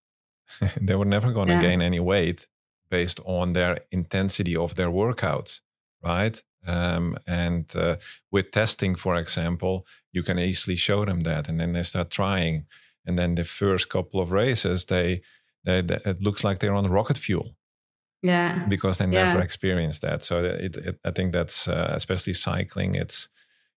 they 0.82 0.96
were 0.96 1.06
never 1.06 1.32
going 1.32 1.50
to 1.50 1.56
Yeah. 1.56 1.62
gain 1.62 1.82
any 1.82 2.00
weight 2.00 2.48
based 2.89 3.19
on 3.26 3.54
their 3.54 3.80
intensity 3.91 4.56
of 4.56 4.76
their 4.76 4.89
workouts, 4.89 5.62
right? 6.04 6.43
Um, 6.67 7.17
and 7.28 7.76
uh, 7.76 7.98
with 8.32 8.52
testing, 8.52 8.96
for 8.96 9.15
example, 9.17 9.86
you 10.12 10.24
can 10.24 10.39
easily 10.39 10.78
show 10.78 11.06
them 11.06 11.22
that, 11.22 11.50
and 11.50 11.60
then 11.60 11.74
they 11.74 11.84
start 11.84 12.10
trying, 12.10 12.65
and 13.06 13.18
then 13.18 13.36
the 13.36 13.44
first 13.44 13.89
couple 13.89 14.20
of 14.22 14.32
races, 14.32 14.86
they, 14.86 15.22
they, 15.66 15.82
they 15.82 16.00
it 16.06 16.22
looks 16.22 16.44
like 16.44 16.60
they're 16.60 16.74
on 16.76 16.89
rocket 16.92 17.18
fuel 17.18 17.56
yeah 18.22 18.66
because 18.70 18.98
they 18.98 19.06
never 19.08 19.38
Yeah. 19.38 19.44
experienced 19.44 20.02
that. 20.02 20.24
So 20.24 20.44
it, 20.44 20.78
it 20.78 21.00
I 21.06 21.12
think 21.12 21.34
that's 21.34 21.68
uh, 21.68 21.92
especially 21.96 22.34
cycling. 22.34 22.96
It's 22.96 23.30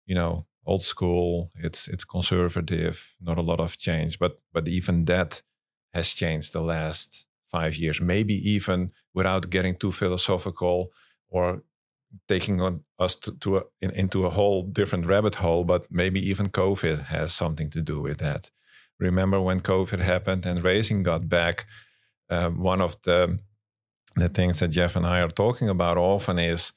you 0.07 0.15
know 0.15 0.47
old 0.65 0.83
school. 0.83 1.51
It's 1.55 1.89
it's 1.89 2.05
conservative. 2.05 3.17
Not 3.21 3.39
a 3.39 3.43
lot 3.43 3.61
of 3.61 3.77
change, 3.77 4.19
but 4.19 4.41
but 4.53 4.69
even 4.69 5.05
that 5.07 5.43
has 5.95 6.15
changed 6.15 6.53
the 6.53 6.61
last 6.63 7.27
five 7.51 7.75
years. 7.77 8.01
Maybe 8.01 8.35
even 8.55 8.93
without 9.15 9.51
getting 9.51 9.77
too 9.77 9.93
philosophical 9.93 10.93
or 11.29 11.63
taking 12.29 12.61
on 12.61 12.81
us 12.99 13.17
to, 13.17 13.33
to 13.39 13.57
a, 13.57 13.63
in, 13.81 13.91
into 13.91 14.27
a 14.27 14.31
whole 14.31 14.63
different 14.63 15.07
rabbit 15.07 15.35
hole. 15.37 15.65
But 15.65 15.87
maybe 15.91 16.21
even 16.31 16.49
COVID 16.51 17.07
has 17.07 17.33
something 17.35 17.71
to 17.71 17.81
do 17.83 18.01
with 18.01 18.19
that. 18.19 18.51
Remember 18.99 19.41
when 19.41 19.61
COVID 19.61 20.01
happened 20.01 20.47
and 20.47 20.65
racing 20.65 21.03
got 21.03 21.29
back? 21.29 21.67
Um, 22.31 22.63
one 22.63 22.81
of 22.81 23.01
the 23.03 23.39
the 24.17 24.29
things 24.29 24.61
that 24.61 24.69
Jeff 24.69 24.97
and 24.97 25.07
I 25.07 25.21
are 25.21 25.29
talking 25.29 25.69
about 25.69 25.99
often 25.99 26.39
is 26.39 26.73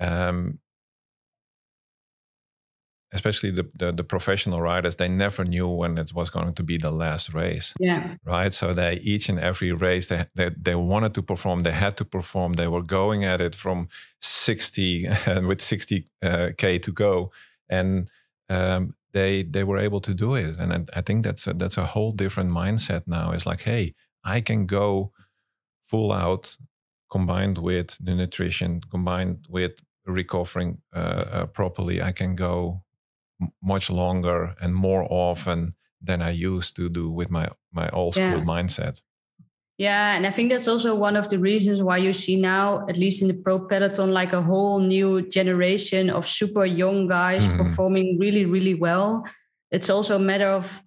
um, 0.00 0.58
especially 3.14 3.52
the, 3.52 3.70
the, 3.78 3.92
the 3.92 4.04
professional 4.04 4.60
riders, 4.60 4.96
they 4.96 5.08
never 5.08 5.44
knew 5.44 5.68
when 5.68 5.96
it 5.96 6.12
was 6.12 6.30
going 6.30 6.52
to 6.52 6.62
be 6.62 6.76
the 6.76 6.90
last 6.90 7.32
race. 7.32 7.72
Yeah. 7.78 8.16
Right. 8.24 8.52
So 8.52 8.74
they 8.74 8.98
each 9.02 9.28
and 9.28 9.38
every 9.38 9.72
race 9.72 10.08
they, 10.08 10.26
they 10.34 10.50
they 10.60 10.74
wanted 10.74 11.14
to 11.14 11.22
perform. 11.22 11.60
They 11.60 11.72
had 11.72 11.96
to 11.98 12.04
perform. 12.04 12.54
They 12.54 12.66
were 12.66 12.82
going 12.82 13.24
at 13.24 13.40
it 13.40 13.54
from 13.54 13.88
sixty 14.20 15.08
with 15.26 15.60
sixty 15.60 16.08
uh, 16.22 16.50
k 16.58 16.78
to 16.80 16.92
go, 16.92 17.30
and 17.68 18.10
um, 18.50 18.94
they 19.14 19.44
they 19.44 19.64
were 19.64 19.78
able 19.78 20.00
to 20.00 20.12
do 20.12 20.34
it. 20.34 20.58
And 20.58 20.72
I, 20.72 20.98
I 20.98 21.00
think 21.00 21.24
that's 21.24 21.46
a, 21.46 21.54
that's 21.54 21.78
a 21.78 21.86
whole 21.86 22.12
different 22.12 22.50
mindset 22.50 23.02
now. 23.06 23.32
It's 23.32 23.46
like, 23.46 23.62
hey, 23.62 23.94
I 24.24 24.42
can 24.42 24.66
go 24.66 25.12
full 25.82 26.12
out, 26.12 26.56
combined 27.10 27.58
with 27.58 27.96
the 28.04 28.14
nutrition, 28.14 28.80
combined 28.90 29.46
with 29.48 29.80
recovering 30.06 30.78
uh, 30.94 31.24
uh, 31.32 31.46
properly. 31.46 32.02
I 32.02 32.12
can 32.12 32.34
go 32.34 32.82
much 33.62 33.90
longer 33.90 34.54
and 34.60 34.74
more 34.74 35.06
often 35.08 35.74
than 36.02 36.20
I 36.20 36.30
used 36.30 36.76
to 36.76 36.88
do 36.88 37.10
with 37.10 37.30
my 37.30 37.48
my 37.72 37.88
old 37.90 38.14
school 38.14 38.38
yeah. 38.38 38.52
mindset. 38.54 39.02
Yeah, 39.76 40.14
and 40.14 40.24
I 40.24 40.30
think 40.30 40.50
that's 40.50 40.68
also 40.68 40.94
one 40.94 41.16
of 41.16 41.28
the 41.28 41.38
reasons 41.38 41.82
why 41.82 41.96
you 41.96 42.12
see 42.12 42.40
now, 42.40 42.86
at 42.88 42.96
least 42.96 43.22
in 43.22 43.28
the 43.28 43.34
pro 43.34 43.58
peloton, 43.58 44.12
like 44.12 44.32
a 44.32 44.40
whole 44.40 44.78
new 44.78 45.28
generation 45.28 46.10
of 46.10 46.26
super 46.26 46.64
young 46.64 47.08
guys 47.08 47.48
mm-hmm. 47.48 47.56
performing 47.56 48.18
really, 48.18 48.44
really 48.44 48.74
well. 48.74 49.26
It's 49.72 49.90
also 49.90 50.16
a 50.16 50.20
matter 50.20 50.46
of 50.46 50.80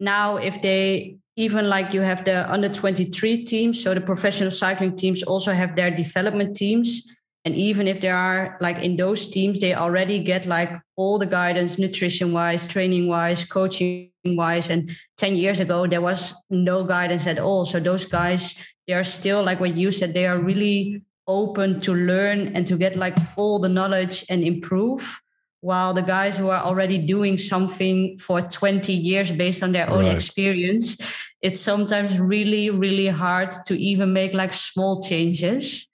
now 0.00 0.38
if 0.38 0.60
they 0.60 1.18
even 1.36 1.68
like 1.68 1.94
you 1.94 2.00
have 2.00 2.24
the 2.24 2.50
under 2.52 2.68
23 2.68 3.44
teams, 3.44 3.82
so 3.82 3.94
the 3.94 4.00
professional 4.00 4.50
cycling 4.50 4.96
teams 4.96 5.22
also 5.22 5.52
have 5.52 5.76
their 5.76 5.90
development 5.90 6.56
teams 6.56 7.21
and 7.44 7.56
even 7.56 7.88
if 7.88 8.00
there 8.00 8.16
are 8.16 8.56
like 8.60 8.78
in 8.78 8.96
those 8.96 9.26
teams 9.26 9.60
they 9.60 9.74
already 9.74 10.18
get 10.18 10.46
like 10.46 10.70
all 10.96 11.18
the 11.18 11.26
guidance 11.26 11.78
nutrition 11.78 12.32
wise 12.32 12.68
training 12.68 13.08
wise 13.08 13.44
coaching 13.44 14.10
wise 14.24 14.70
and 14.70 14.90
10 15.18 15.34
years 15.36 15.60
ago 15.60 15.86
there 15.86 16.00
was 16.00 16.34
no 16.50 16.84
guidance 16.84 17.26
at 17.26 17.38
all. 17.38 17.64
So 17.64 17.80
those 17.80 18.04
guys 18.04 18.66
they 18.86 18.94
are 18.94 19.04
still 19.04 19.42
like 19.42 19.60
what 19.60 19.76
you 19.76 19.90
said 19.90 20.14
they 20.14 20.26
are 20.26 20.38
really 20.38 21.02
open 21.26 21.80
to 21.80 21.94
learn 21.94 22.54
and 22.54 22.66
to 22.66 22.76
get 22.76 22.96
like 22.96 23.16
all 23.36 23.58
the 23.58 23.68
knowledge 23.68 24.24
and 24.28 24.42
improve 24.42 25.20
while 25.60 25.94
the 25.94 26.02
guys 26.02 26.36
who 26.36 26.48
are 26.48 26.62
already 26.64 26.98
doing 26.98 27.38
something 27.38 28.18
for 28.18 28.40
20 28.40 28.92
years 28.92 29.30
based 29.30 29.62
on 29.62 29.70
their 29.70 29.88
own 29.88 30.04
right. 30.04 30.14
experience 30.14 30.98
it's 31.42 31.60
sometimes 31.60 32.20
really 32.20 32.70
really 32.70 33.08
hard 33.08 33.50
to 33.66 33.80
even 33.80 34.12
make 34.12 34.32
like 34.32 34.54
small 34.54 35.02
changes. 35.02 35.90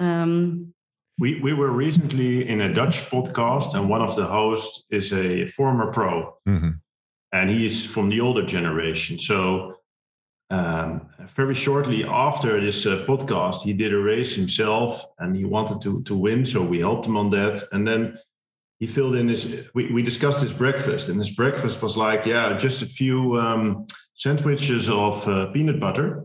Um, 0.00 0.72
we, 1.18 1.40
we 1.40 1.52
were 1.52 1.70
recently 1.70 2.48
in 2.48 2.60
a 2.60 2.72
Dutch 2.72 3.10
podcast, 3.10 3.74
and 3.74 3.88
one 3.88 4.02
of 4.02 4.14
the 4.14 4.26
hosts 4.26 4.84
is 4.90 5.12
a 5.12 5.48
former 5.48 5.92
pro, 5.92 6.34
mm-hmm. 6.48 6.70
and 7.32 7.50
he's 7.50 7.90
from 7.90 8.08
the 8.08 8.20
older 8.20 8.46
generation. 8.46 9.18
So, 9.18 9.74
um, 10.50 11.08
very 11.26 11.54
shortly 11.54 12.04
after 12.04 12.60
this 12.60 12.86
uh, 12.86 13.04
podcast, 13.06 13.62
he 13.62 13.74
did 13.74 13.92
a 13.92 13.98
race 13.98 14.34
himself, 14.36 15.04
and 15.18 15.36
he 15.36 15.44
wanted 15.44 15.80
to 15.82 16.02
to 16.04 16.16
win. 16.16 16.46
So 16.46 16.64
we 16.64 16.78
helped 16.78 17.06
him 17.06 17.16
on 17.16 17.30
that, 17.30 17.62
and 17.72 17.86
then 17.86 18.16
he 18.78 18.86
filled 18.86 19.16
in 19.16 19.28
his. 19.28 19.68
We, 19.74 19.92
we 19.92 20.02
discussed 20.02 20.40
his 20.40 20.54
breakfast, 20.54 21.08
and 21.08 21.18
his 21.18 21.34
breakfast 21.34 21.82
was 21.82 21.96
like, 21.96 22.26
yeah, 22.26 22.56
just 22.56 22.80
a 22.80 22.86
few 22.86 23.36
um, 23.36 23.86
sandwiches 24.14 24.88
of 24.88 25.28
uh, 25.28 25.46
peanut 25.46 25.80
butter, 25.80 26.24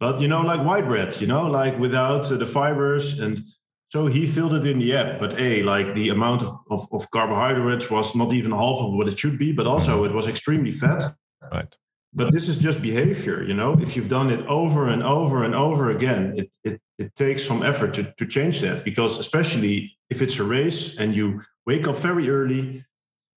but 0.00 0.20
you 0.20 0.28
know, 0.28 0.42
like 0.42 0.64
white 0.66 0.86
bread, 0.86 1.20
you 1.20 1.26
know, 1.26 1.46
like 1.46 1.78
without 1.78 2.30
uh, 2.30 2.36
the 2.36 2.46
fibers 2.46 3.20
and 3.20 3.40
so 3.88 4.06
he 4.06 4.26
filled 4.26 4.52
it 4.52 4.66
in 4.66 4.78
the 4.78 4.94
app, 4.94 5.18
but 5.18 5.38
a 5.38 5.62
like 5.62 5.94
the 5.94 6.10
amount 6.10 6.42
of, 6.42 6.58
of, 6.70 6.86
of, 6.92 7.10
carbohydrates 7.10 7.90
was 7.90 8.14
not 8.14 8.34
even 8.34 8.52
half 8.52 8.80
of 8.80 8.92
what 8.92 9.08
it 9.08 9.18
should 9.18 9.38
be, 9.38 9.50
but 9.50 9.66
also 9.66 9.96
mm-hmm. 9.96 10.10
it 10.12 10.14
was 10.14 10.28
extremely 10.28 10.72
fat. 10.72 11.02
Right. 11.50 11.74
But 12.12 12.32
this 12.32 12.48
is 12.48 12.58
just 12.58 12.82
behavior, 12.82 13.42
you 13.42 13.54
know. 13.54 13.78
If 13.80 13.96
you've 13.96 14.08
done 14.08 14.30
it 14.30 14.44
over 14.46 14.88
and 14.88 15.02
over 15.02 15.44
and 15.44 15.54
over 15.54 15.90
again, 15.90 16.34
it 16.36 16.50
it, 16.64 16.80
it 16.98 17.14
takes 17.16 17.46
some 17.46 17.62
effort 17.62 17.94
to, 17.94 18.12
to 18.18 18.26
change 18.26 18.60
that 18.60 18.84
because 18.84 19.18
especially 19.18 19.96
if 20.10 20.20
it's 20.20 20.38
a 20.38 20.44
race 20.44 20.98
and 20.98 21.14
you 21.14 21.42
wake 21.66 21.88
up 21.88 21.96
very 21.96 22.28
early, 22.28 22.84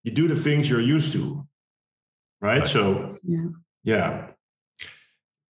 you 0.03 0.11
do 0.11 0.27
the 0.27 0.35
things 0.35 0.69
you're 0.69 0.81
used 0.81 1.13
to. 1.13 1.47
Right. 2.41 2.59
right. 2.59 2.67
So 2.67 3.17
yeah. 3.23 3.47
Yeah. 3.83 4.27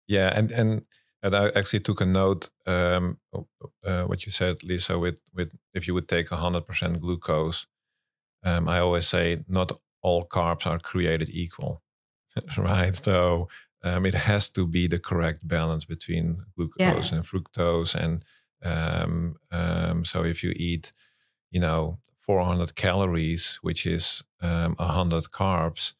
Yeah. 0.07 0.31
And 0.35 0.51
and 0.51 0.81
and 1.23 1.35
I 1.35 1.49
actually 1.49 1.81
took 1.81 2.01
a 2.01 2.05
note 2.05 2.49
um, 2.65 3.17
uh, 3.85 4.03
what 4.03 4.25
you 4.25 4.31
said, 4.31 4.63
Lisa. 4.63 4.97
With 4.97 5.19
with 5.33 5.53
if 5.73 5.87
you 5.87 5.93
would 5.93 6.07
take 6.07 6.29
hundred 6.29 6.65
percent 6.65 6.99
glucose, 7.01 7.67
um, 8.43 8.67
I 8.67 8.79
always 8.79 9.07
say 9.07 9.43
not 9.47 9.71
all 10.01 10.23
carbs 10.23 10.65
are 10.65 10.79
created 10.79 11.29
equal, 11.29 11.81
right? 12.57 12.95
So 12.95 13.49
um, 13.83 14.05
it 14.05 14.13
has 14.13 14.49
to 14.51 14.67
be 14.67 14.87
the 14.87 14.99
correct 14.99 15.47
balance 15.47 15.85
between 15.85 16.43
glucose 16.55 17.11
yeah. 17.11 17.17
and 17.17 17.25
fructose. 17.25 17.95
And 17.95 18.23
um, 18.63 19.35
um, 19.51 20.05
so 20.05 20.23
if 20.23 20.43
you 20.43 20.53
eat, 20.55 20.93
you 21.49 21.59
know, 21.59 21.99
400 22.21 22.75
calories, 22.75 23.59
which 23.61 23.85
is 23.85 24.23
um, 24.41 24.75
100 24.77 25.23
carbs, 25.25 25.93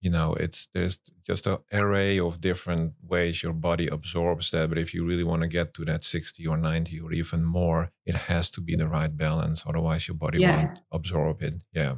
you 0.00 0.10
know 0.10 0.34
it's 0.34 0.68
there's 0.74 0.98
just 1.26 1.46
an 1.46 1.58
array 1.72 2.18
of 2.18 2.40
different 2.40 2.92
ways 3.02 3.42
your 3.42 3.52
body 3.52 3.88
absorbs 3.88 4.50
that 4.50 4.68
but 4.68 4.78
if 4.78 4.94
you 4.94 5.04
really 5.04 5.24
want 5.24 5.42
to 5.42 5.48
get 5.48 5.74
to 5.74 5.84
that 5.84 6.04
60 6.04 6.46
or 6.46 6.56
90 6.56 7.00
or 7.00 7.12
even 7.12 7.44
more 7.44 7.90
it 8.06 8.14
has 8.14 8.50
to 8.50 8.60
be 8.60 8.76
the 8.76 8.88
right 8.88 9.16
balance 9.16 9.64
otherwise 9.66 10.06
your 10.06 10.16
body 10.16 10.40
yeah. 10.40 10.56
won't 10.56 10.78
absorb 10.92 11.42
it 11.42 11.56
yeah 11.72 11.94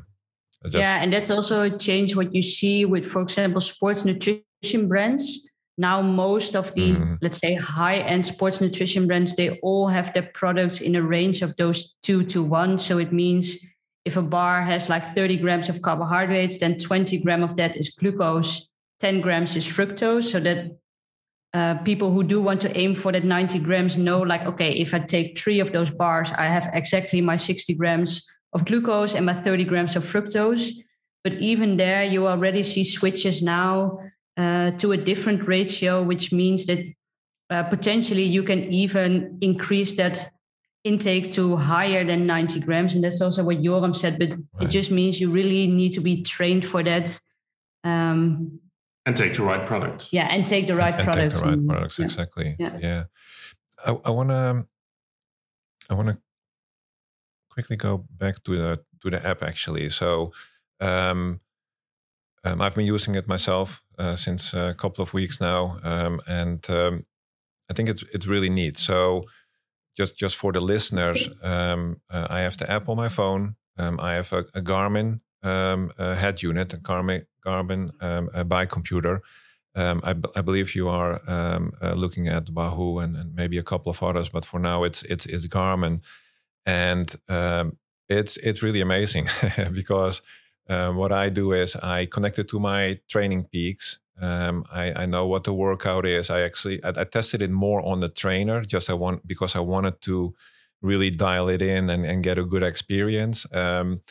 just, 0.64 0.76
yeah 0.76 1.02
and 1.02 1.12
that's 1.12 1.30
also 1.30 1.62
a 1.62 1.70
change 1.70 2.16
what 2.16 2.34
you 2.34 2.42
see 2.42 2.84
with 2.84 3.04
for 3.04 3.20
example 3.22 3.60
sports 3.60 4.04
nutrition 4.04 4.88
brands 4.88 5.50
now 5.76 6.02
most 6.02 6.56
of 6.56 6.74
the 6.74 6.92
mm-hmm. 6.92 7.14
let's 7.22 7.38
say 7.38 7.54
high 7.54 7.98
end 7.98 8.24
sports 8.24 8.60
nutrition 8.60 9.06
brands 9.06 9.36
they 9.36 9.58
all 9.62 9.88
have 9.88 10.12
their 10.14 10.28
products 10.34 10.80
in 10.80 10.94
a 10.94 11.02
range 11.02 11.42
of 11.42 11.56
those 11.56 11.96
two 12.02 12.24
to 12.24 12.42
one 12.42 12.78
so 12.78 12.98
it 12.98 13.12
means 13.12 13.58
if 14.04 14.16
a 14.16 14.22
bar 14.22 14.62
has 14.62 14.88
like 14.88 15.04
30 15.04 15.36
grams 15.38 15.68
of 15.68 15.82
carbohydrates, 15.82 16.58
then 16.58 16.78
20 16.78 17.18
gram 17.18 17.42
of 17.42 17.56
that 17.56 17.76
is 17.76 17.90
glucose, 17.90 18.70
10 19.00 19.20
grams 19.20 19.56
is 19.56 19.66
fructose, 19.66 20.24
so 20.24 20.40
that 20.40 20.76
uh, 21.52 21.74
people 21.78 22.10
who 22.10 22.22
do 22.22 22.40
want 22.40 22.60
to 22.60 22.76
aim 22.78 22.94
for 22.94 23.12
that 23.12 23.24
90 23.24 23.58
grams 23.60 23.98
know 23.98 24.20
like, 24.20 24.42
okay, 24.46 24.72
if 24.72 24.94
I 24.94 25.00
take 25.00 25.38
three 25.38 25.60
of 25.60 25.72
those 25.72 25.90
bars, 25.90 26.32
I 26.32 26.46
have 26.46 26.70
exactly 26.72 27.20
my 27.20 27.36
60 27.36 27.74
grams 27.74 28.26
of 28.52 28.64
glucose 28.64 29.14
and 29.14 29.26
my 29.26 29.34
30 29.34 29.64
grams 29.64 29.96
of 29.96 30.04
fructose. 30.04 30.70
But 31.24 31.34
even 31.34 31.76
there, 31.76 32.04
you 32.04 32.26
already 32.26 32.62
see 32.62 32.84
switches 32.84 33.42
now 33.42 33.98
uh, 34.36 34.70
to 34.72 34.92
a 34.92 34.96
different 34.96 35.46
ratio, 35.46 36.02
which 36.02 36.32
means 36.32 36.66
that 36.66 36.84
uh, 37.50 37.64
potentially 37.64 38.22
you 38.22 38.42
can 38.42 38.72
even 38.72 39.38
increase 39.40 39.94
that 39.96 40.30
intake 40.84 41.32
to 41.32 41.56
higher 41.56 42.04
than 42.04 42.26
90 42.26 42.60
grams. 42.60 42.94
And 42.94 43.04
that's 43.04 43.20
also 43.20 43.44
what 43.44 43.62
Joram 43.62 43.94
said, 43.94 44.18
but 44.18 44.30
right. 44.30 44.40
it 44.60 44.68
just 44.68 44.90
means 44.90 45.20
you 45.20 45.30
really 45.30 45.66
need 45.66 45.92
to 45.92 46.00
be 46.00 46.22
trained 46.22 46.66
for 46.66 46.82
that. 46.82 47.18
Um, 47.84 48.60
and 49.06 49.16
take 49.16 49.34
the 49.34 49.42
right 49.42 49.66
products. 49.66 50.12
Yeah, 50.12 50.26
and 50.30 50.46
take 50.46 50.66
the 50.66 50.76
right 50.76 50.94
and 50.94 51.04
products. 51.04 51.40
Take 51.40 51.50
the 51.50 51.56
right 51.56 51.66
products, 51.66 51.98
yeah. 51.98 52.04
exactly. 52.04 52.56
Yeah. 52.58 52.78
yeah. 52.80 53.04
I, 53.84 53.98
I 54.04 54.10
wanna 54.10 54.66
I 55.88 55.94
wanna 55.94 56.18
quickly 57.48 57.76
go 57.76 58.04
back 58.10 58.42
to 58.44 58.56
the 58.56 58.80
to 59.02 59.10
the 59.10 59.26
app 59.26 59.42
actually. 59.42 59.88
So 59.88 60.32
um, 60.80 61.40
um, 62.44 62.60
I've 62.60 62.74
been 62.74 62.86
using 62.86 63.14
it 63.14 63.26
myself 63.26 63.82
uh, 63.98 64.16
since 64.16 64.54
a 64.54 64.74
couple 64.76 65.02
of 65.02 65.14
weeks 65.14 65.40
now, 65.40 65.78
um, 65.82 66.20
and 66.26 66.68
um, 66.70 67.06
I 67.70 67.74
think 67.74 67.88
it's 67.88 68.04
it's 68.12 68.26
really 68.26 68.50
neat. 68.50 68.78
So 68.78 69.24
just 70.00 70.16
just 70.16 70.36
for 70.36 70.52
the 70.52 70.60
listeners, 70.60 71.28
um, 71.42 72.00
uh, 72.08 72.26
I 72.30 72.40
have 72.40 72.56
the 72.56 72.70
app 72.70 72.88
on 72.88 72.96
my 72.96 73.08
phone. 73.08 73.56
Um, 73.76 74.00
I 74.00 74.14
have 74.14 74.32
a, 74.32 74.44
a 74.54 74.62
Garmin 74.62 75.20
um, 75.42 75.92
a 75.98 76.16
head 76.16 76.42
unit, 76.42 76.72
a 76.72 76.78
Garmin 76.78 77.26
Garmin 77.46 77.90
um, 78.00 78.30
a 78.32 78.44
bike 78.44 78.70
computer. 78.70 79.20
Um, 79.74 80.00
I, 80.02 80.14
I, 80.38 80.40
believe 80.42 80.74
you 80.74 80.88
are 80.88 81.20
um, 81.28 81.72
uh, 81.80 81.92
looking 81.92 82.26
at 82.26 82.50
Wahoo 82.50 82.98
and, 82.98 83.16
and, 83.16 83.34
maybe 83.36 83.56
a 83.56 83.62
couple 83.62 83.90
of 83.90 84.02
others, 84.02 84.28
but 84.28 84.44
for 84.44 84.58
now 84.58 84.84
it's 84.84 85.02
it's 85.04 85.26
it's 85.26 85.46
Garmin, 85.46 86.00
and 86.66 87.14
it's 88.08 88.36
it's 88.38 88.62
really 88.62 88.80
amazing 88.80 89.28
because 89.72 90.22
what 90.66 91.12
I 91.12 91.28
do 91.30 91.52
is 91.52 91.76
I 91.76 92.06
connect 92.06 92.38
it 92.38 92.48
to 92.48 92.58
my 92.58 92.98
TrainingPeaks 93.12 93.98
um, 94.20 94.64
I, 94.70 94.92
I, 94.92 95.06
know 95.06 95.26
what 95.26 95.44
the 95.44 95.54
workout 95.54 96.04
is. 96.04 96.30
I 96.30 96.42
actually 96.42 96.82
I, 96.84 96.92
I, 96.96 97.04
tested 97.04 97.40
it 97.40 97.50
more 97.50 97.80
on 97.82 98.00
the 98.00 98.08
trainer, 98.08 98.62
just 98.62 98.90
I 98.90 98.94
want 98.94 99.26
because 99.26 99.56
I 99.56 99.60
wanted 99.60 100.00
to 100.02 100.34
really 100.82 101.10
dial 101.10 101.48
it 101.48 101.62
in 101.62 101.88
and, 101.88 102.04
and 102.04 102.22
get 102.22 102.38
a 102.38 102.44
good 102.44 102.62
experience. 102.62 103.46
Um, 103.52 104.02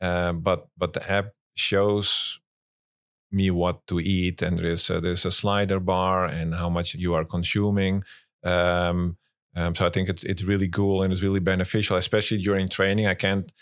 uh, 0.00 0.32
but 0.32 0.68
but 0.76 0.94
the 0.94 1.10
app 1.10 1.32
shows 1.54 2.40
me 3.30 3.50
what 3.50 3.86
to 3.88 4.00
eat, 4.00 4.40
and 4.40 4.58
there's 4.58 4.88
a, 4.88 5.00
there's 5.00 5.26
a 5.26 5.30
slider 5.30 5.80
bar 5.80 6.24
and 6.24 6.54
how 6.54 6.70
much 6.70 6.94
you 6.94 7.14
are 7.14 7.24
consuming. 7.24 8.04
Um, 8.44 9.18
um, 9.54 9.74
so 9.74 9.86
I 9.86 9.90
think 9.90 10.08
it's 10.08 10.24
it's 10.24 10.44
really 10.44 10.68
cool 10.68 11.02
and 11.02 11.12
it's 11.12 11.22
really 11.22 11.40
beneficial, 11.40 11.96
especially 11.96 12.38
during 12.38 12.68
training. 12.68 13.06
I 13.06 13.14
can't 13.14 13.52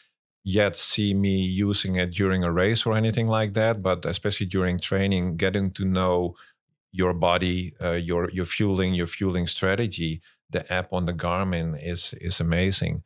yet 0.47 0.77
see 0.77 1.13
me 1.13 1.37
using 1.41 1.97
it 1.97 2.13
during 2.13 2.45
a 2.45 2.53
race 2.53 2.87
or 2.87 2.97
anything 2.97 3.27
like 3.27 3.53
that, 3.55 3.83
but 3.83 4.07
especially 4.07 4.47
during 4.47 4.79
training, 4.79 5.37
getting 5.37 5.73
to 5.73 5.85
know 5.85 6.37
your 6.93 7.13
body, 7.13 7.75
uh, 7.83 7.99
your 8.11 8.31
your 8.31 8.47
fueling, 8.47 8.95
your 8.95 9.09
fueling 9.09 9.49
strategy. 9.49 10.23
The 10.51 10.73
app 10.73 10.93
on 10.93 11.05
the 11.07 11.13
Garmin 11.13 11.77
is 11.83 12.15
is 12.21 12.41
amazing. 12.41 13.03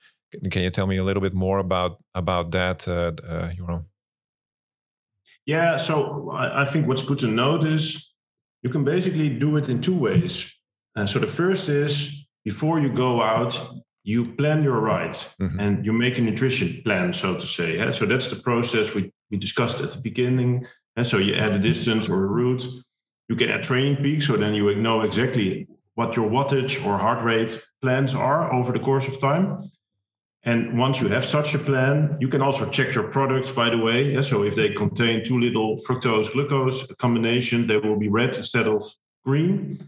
Can 0.51 0.63
you 0.63 0.71
tell 0.71 0.87
me 0.87 0.99
a 0.99 1.05
little 1.05 1.23
bit 1.23 1.33
more 1.33 1.59
about 1.59 1.97
about 2.15 2.51
that, 2.51 2.87
uh, 2.87 3.13
uh, 3.27 3.49
Yeah, 5.47 5.79
so 5.79 6.31
I, 6.31 6.63
I, 6.63 6.65
think 6.67 6.87
what's 6.87 7.03
good 7.03 7.19
to 7.21 7.27
note 7.27 7.65
is 7.65 8.15
you 8.63 8.71
can 8.71 8.85
basically 8.85 9.31
do 9.31 9.57
it 9.57 9.69
in 9.69 9.81
two 9.81 9.99
ways. 9.99 10.55
Uh, 10.95 11.07
so 11.07 11.19
the 11.19 11.27
first 11.27 11.69
is 11.69 12.29
before 12.45 12.79
you 12.81 12.93
go 12.93 13.23
out, 13.23 13.59
you 14.11 14.35
plan 14.35 14.63
your 14.63 14.81
ride 14.81 15.13
mm-hmm. 15.13 15.61
and 15.61 15.87
you 15.87 15.93
make 15.93 16.19
a 16.19 16.21
nutrition 16.21 16.83
plan, 16.83 17.15
so 17.15 17.29
to 17.35 17.47
say. 17.47 17.79
Yeah? 17.79 17.93
So 17.93 18.07
that's 18.07 18.29
the 18.29 18.41
process 18.49 18.95
we, 18.95 19.13
we 19.31 19.37
discussed 19.39 19.81
at 19.81 19.93
the 19.93 20.01
beginning. 20.01 20.67
And 20.97 21.07
so 21.07 21.17
you 21.19 21.35
add 21.35 21.53
a 21.55 21.59
distance 21.59 22.09
or 22.11 22.25
a 22.25 22.29
route. 22.29 22.65
You 23.29 23.37
can 23.37 23.51
add 23.51 23.63
TrainingPeaks, 23.63 24.25
so 24.25 24.37
then 24.37 24.55
you 24.55 24.75
know 24.75 25.03
exactly 25.03 25.69
what 25.95 26.17
your 26.17 26.29
wattage 26.29 26.85
or 26.85 26.99
heart 26.99 27.25
rate 27.25 27.53
plans 27.83 28.15
are 28.15 28.53
over 28.53 28.73
the 28.73 28.81
course 28.81 29.07
of 29.07 29.21
time. 29.21 29.71
And 30.43 30.79
once 30.79 31.03
you 31.03 31.09
have 31.09 31.25
such 31.25 31.55
a 31.55 31.59
plan, 31.59 32.17
you 32.19 32.29
can 32.29 32.43
also 32.43 32.69
check 32.71 32.95
your 32.95 33.09
products, 33.17 33.53
by 33.53 33.69
the 33.71 33.77
way. 33.79 34.15
Yeah, 34.15 34.23
so 34.23 34.43
if 34.43 34.55
they 34.57 34.71
contain 34.71 35.23
too 35.23 35.39
little 35.39 35.77
fructose 35.87 36.33
glucose 36.33 36.91
combination, 36.97 37.67
they 37.67 37.77
will 37.77 37.99
be 37.99 38.09
red 38.09 38.37
instead 38.37 38.67
of 38.67 38.83
green. 39.25 39.79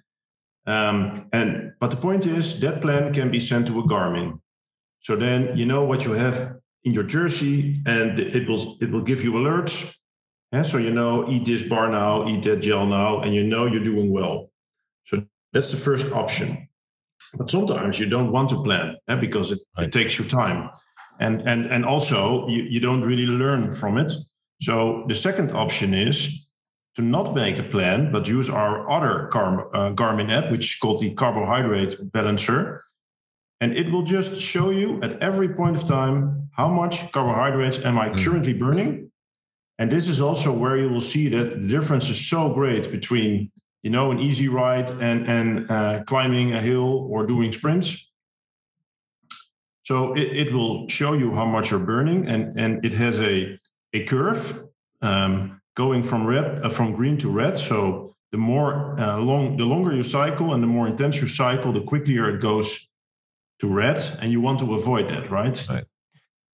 Um, 0.66 1.28
and 1.32 1.72
but 1.80 1.90
the 1.90 1.96
point 1.96 2.26
is 2.26 2.60
that 2.60 2.82
plan 2.82 3.12
can 3.12 3.30
be 3.30 3.40
sent 3.40 3.66
to 3.66 3.80
a 3.80 3.82
Garmin. 3.82 4.40
So 5.00 5.16
then 5.16 5.56
you 5.56 5.66
know 5.66 5.84
what 5.84 6.04
you 6.04 6.12
have 6.12 6.56
in 6.84 6.92
your 6.92 7.04
jersey, 7.04 7.76
and 7.86 8.18
it 8.18 8.48
will 8.48 8.76
it 8.80 8.90
will 8.90 9.02
give 9.02 9.24
you 9.24 9.32
alerts. 9.32 9.96
Yeah, 10.52 10.62
so 10.62 10.78
you 10.78 10.92
know, 10.92 11.28
eat 11.30 11.46
this 11.46 11.68
bar 11.68 11.90
now, 11.90 12.28
eat 12.28 12.42
that 12.42 12.60
gel 12.60 12.86
now, 12.86 13.20
and 13.20 13.34
you 13.34 13.42
know 13.42 13.66
you're 13.66 13.82
doing 13.82 14.12
well. 14.12 14.50
So 15.04 15.24
that's 15.52 15.70
the 15.70 15.78
first 15.78 16.12
option. 16.12 16.68
But 17.34 17.50
sometimes 17.50 17.98
you 17.98 18.08
don't 18.08 18.30
want 18.30 18.50
to 18.50 18.62
plan 18.62 18.96
eh, 19.08 19.16
because 19.16 19.52
it, 19.52 19.60
right. 19.78 19.86
it 19.86 19.92
takes 19.92 20.18
you 20.18 20.26
time. 20.26 20.70
And, 21.20 21.40
and, 21.48 21.66
and 21.66 21.84
also, 21.84 22.46
you, 22.48 22.62
you 22.64 22.80
don't 22.80 23.02
really 23.02 23.26
learn 23.26 23.70
from 23.70 23.96
it. 23.96 24.12
So 24.60 25.04
the 25.08 25.14
second 25.14 25.52
option 25.52 25.94
is 25.94 26.46
to 26.96 27.02
not 27.02 27.34
make 27.34 27.58
a 27.58 27.62
plan, 27.62 28.12
but 28.12 28.28
use 28.28 28.50
our 28.50 28.90
other 28.90 29.28
Gar- 29.30 29.74
uh, 29.74 29.92
Garmin 29.92 30.30
app, 30.30 30.50
which 30.50 30.66
is 30.66 30.76
called 30.76 31.00
the 31.00 31.14
Carbohydrate 31.14 31.96
Balancer. 32.12 32.84
And 33.60 33.76
it 33.76 33.90
will 33.90 34.02
just 34.02 34.40
show 34.40 34.70
you 34.70 35.00
at 35.02 35.22
every 35.22 35.48
point 35.48 35.76
of 35.76 35.86
time 35.86 36.48
how 36.52 36.68
much 36.68 37.12
carbohydrates 37.12 37.84
am 37.84 37.98
I 37.98 38.08
mm. 38.08 38.22
currently 38.22 38.52
burning. 38.52 39.10
And 39.78 39.90
this 39.90 40.08
is 40.08 40.20
also 40.20 40.56
where 40.56 40.76
you 40.76 40.88
will 40.90 41.00
see 41.00 41.28
that 41.28 41.62
the 41.62 41.68
difference 41.68 42.10
is 42.10 42.28
so 42.28 42.52
great 42.52 42.90
between 42.90 43.50
you 43.82 43.90
know, 43.90 44.12
an 44.12 44.20
easy 44.20 44.48
ride 44.48 44.90
and 44.90 45.28
and 45.28 45.70
uh, 45.70 46.04
climbing 46.04 46.54
a 46.54 46.62
hill 46.62 47.06
or 47.10 47.26
doing 47.26 47.52
sprints. 47.52 48.10
So 49.82 50.14
it, 50.14 50.46
it 50.46 50.52
will 50.52 50.88
show 50.88 51.14
you 51.14 51.34
how 51.34 51.44
much 51.44 51.70
you're 51.70 51.84
burning, 51.84 52.28
and 52.28 52.58
and 52.58 52.84
it 52.84 52.92
has 52.92 53.20
a 53.20 53.58
a 53.92 54.04
curve 54.04 54.64
um, 55.02 55.60
going 55.74 56.02
from 56.02 56.26
red 56.26 56.62
uh, 56.62 56.68
from 56.68 56.92
green 56.92 57.16
to 57.18 57.30
red. 57.30 57.56
So 57.56 58.14
the 58.30 58.38
more 58.38 58.98
uh, 58.98 59.18
long, 59.18 59.56
the 59.56 59.64
longer 59.64 59.94
you 59.94 60.02
cycle, 60.02 60.54
and 60.54 60.62
the 60.62 60.66
more 60.66 60.86
intense 60.86 61.20
you 61.20 61.28
cycle, 61.28 61.72
the 61.72 61.82
quicker 61.82 62.28
it 62.34 62.40
goes 62.40 62.90
to 63.60 63.68
red, 63.68 64.00
and 64.20 64.30
you 64.32 64.40
want 64.40 64.58
to 64.60 64.74
avoid 64.74 65.08
that, 65.10 65.30
right? 65.30 65.66
Right. 65.68 65.84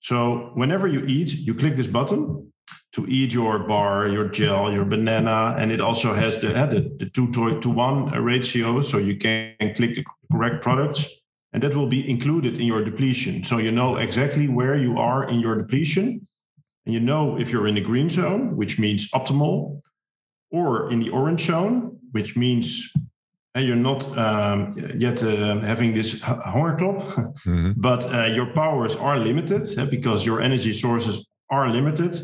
So 0.00 0.50
whenever 0.54 0.86
you 0.86 1.04
eat, 1.06 1.38
you 1.38 1.54
click 1.54 1.76
this 1.76 1.86
button, 1.86 2.52
to 2.92 3.06
eat 3.06 3.34
your 3.34 3.60
bar, 3.60 4.08
your 4.08 4.28
gel, 4.28 4.72
your 4.72 4.84
banana, 4.84 5.56
and 5.58 5.70
it 5.70 5.80
also 5.80 6.14
has 6.14 6.38
the, 6.38 6.54
uh, 6.54 6.66
the, 6.66 6.80
the 6.98 7.10
two 7.10 7.30
to, 7.32 7.60
to 7.60 7.68
one 7.68 8.06
ratio, 8.22 8.80
so 8.80 8.98
you 8.98 9.16
can 9.16 9.54
click 9.76 9.94
the 9.94 10.04
correct 10.32 10.62
products, 10.62 11.20
and 11.52 11.62
that 11.62 11.74
will 11.74 11.86
be 11.86 12.08
included 12.08 12.58
in 12.58 12.66
your 12.66 12.84
depletion. 12.84 13.44
So 13.44 13.58
you 13.58 13.72
know 13.72 13.96
exactly 13.96 14.48
where 14.48 14.76
you 14.76 14.98
are 14.98 15.28
in 15.28 15.40
your 15.40 15.56
depletion, 15.56 16.26
and 16.88 16.94
you 16.94 17.00
know 17.00 17.38
if 17.38 17.52
you're 17.52 17.68
in 17.68 17.74
the 17.74 17.82
green 17.82 18.08
zone, 18.08 18.56
which 18.56 18.78
means 18.78 19.10
optimal, 19.10 19.82
or 20.50 20.90
in 20.90 21.00
the 21.00 21.10
orange 21.10 21.42
zone, 21.42 21.98
which 22.12 22.34
means 22.34 22.90
and 23.54 23.64
uh, 23.64 23.66
you're 23.66 23.76
not 23.76 24.06
um, 24.16 24.74
yet 24.96 25.22
uh, 25.22 25.60
having 25.60 25.94
this 25.94 26.22
hongerklop, 26.22 27.02
mm-hmm. 27.44 27.72
but 27.76 28.06
uh, 28.14 28.24
your 28.24 28.46
powers 28.54 28.96
are 28.96 29.18
limited 29.18 29.62
uh, 29.78 29.84
because 29.84 30.24
your 30.24 30.40
energy 30.40 30.72
sources 30.72 31.28
are 31.50 31.68
limited 31.68 32.16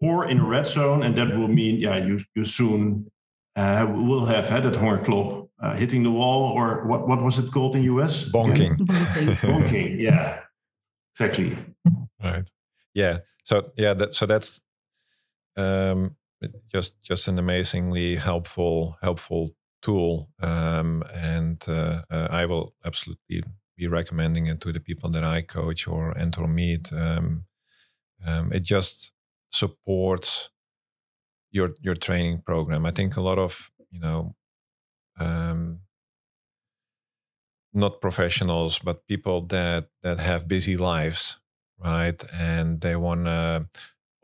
or 0.00 0.28
in 0.28 0.38
a 0.38 0.44
red 0.44 0.66
zone, 0.66 1.02
and 1.02 1.18
that 1.18 1.36
will 1.36 1.48
mean 1.48 1.80
yeah 1.80 1.96
you 1.98 2.20
you 2.36 2.44
soon 2.44 3.10
uh, 3.56 3.84
will 3.88 4.26
have 4.26 4.48
had 4.48 4.62
that 4.62 4.74
hongerklop 4.74 5.48
uh, 5.60 5.74
hitting 5.74 6.04
the 6.04 6.12
wall 6.12 6.52
or 6.52 6.86
what 6.86 7.08
what 7.08 7.20
was 7.20 7.40
it 7.40 7.50
called 7.50 7.74
in 7.74 7.82
US? 7.94 8.30
Bonking. 8.30 8.76
Bonking. 9.42 9.98
Yeah, 9.98 10.42
exactly. 11.14 11.58
Right. 12.22 12.48
Yeah. 12.94 13.18
So 13.48 13.72
yeah. 13.78 13.94
That, 13.94 14.12
so 14.14 14.26
that's 14.26 14.60
um, 15.56 16.16
just 16.70 17.02
just 17.02 17.28
an 17.28 17.38
amazingly 17.38 18.16
helpful 18.16 18.98
helpful 19.00 19.50
tool, 19.80 20.28
um, 20.42 21.02
and 21.14 21.64
uh, 21.66 22.02
uh, 22.10 22.28
I 22.30 22.44
will 22.46 22.74
absolutely 22.84 23.42
be 23.78 23.86
recommending 23.88 24.48
it 24.48 24.60
to 24.60 24.72
the 24.72 24.80
people 24.80 25.10
that 25.10 25.24
I 25.24 25.40
coach 25.42 25.88
or 25.88 26.16
enter 26.18 26.46
meet. 26.46 26.92
Um, 26.92 27.46
um, 28.26 28.52
it 28.52 28.64
just 28.64 29.12
supports 29.50 30.50
your 31.50 31.70
your 31.80 31.94
training 31.94 32.42
program. 32.42 32.84
I 32.84 32.90
think 32.90 33.16
a 33.16 33.22
lot 33.22 33.38
of 33.38 33.70
you 33.90 34.00
know 34.00 34.34
um, 35.18 35.80
not 37.72 38.00
professionals, 38.00 38.78
but 38.78 39.06
people 39.06 39.42
that 39.46 39.88
that 40.02 40.18
have 40.18 40.48
busy 40.48 40.76
lives, 40.76 41.38
right, 41.78 42.22
and 42.32 42.80
they 42.80 42.96
want 42.96 43.24
to 43.26 43.66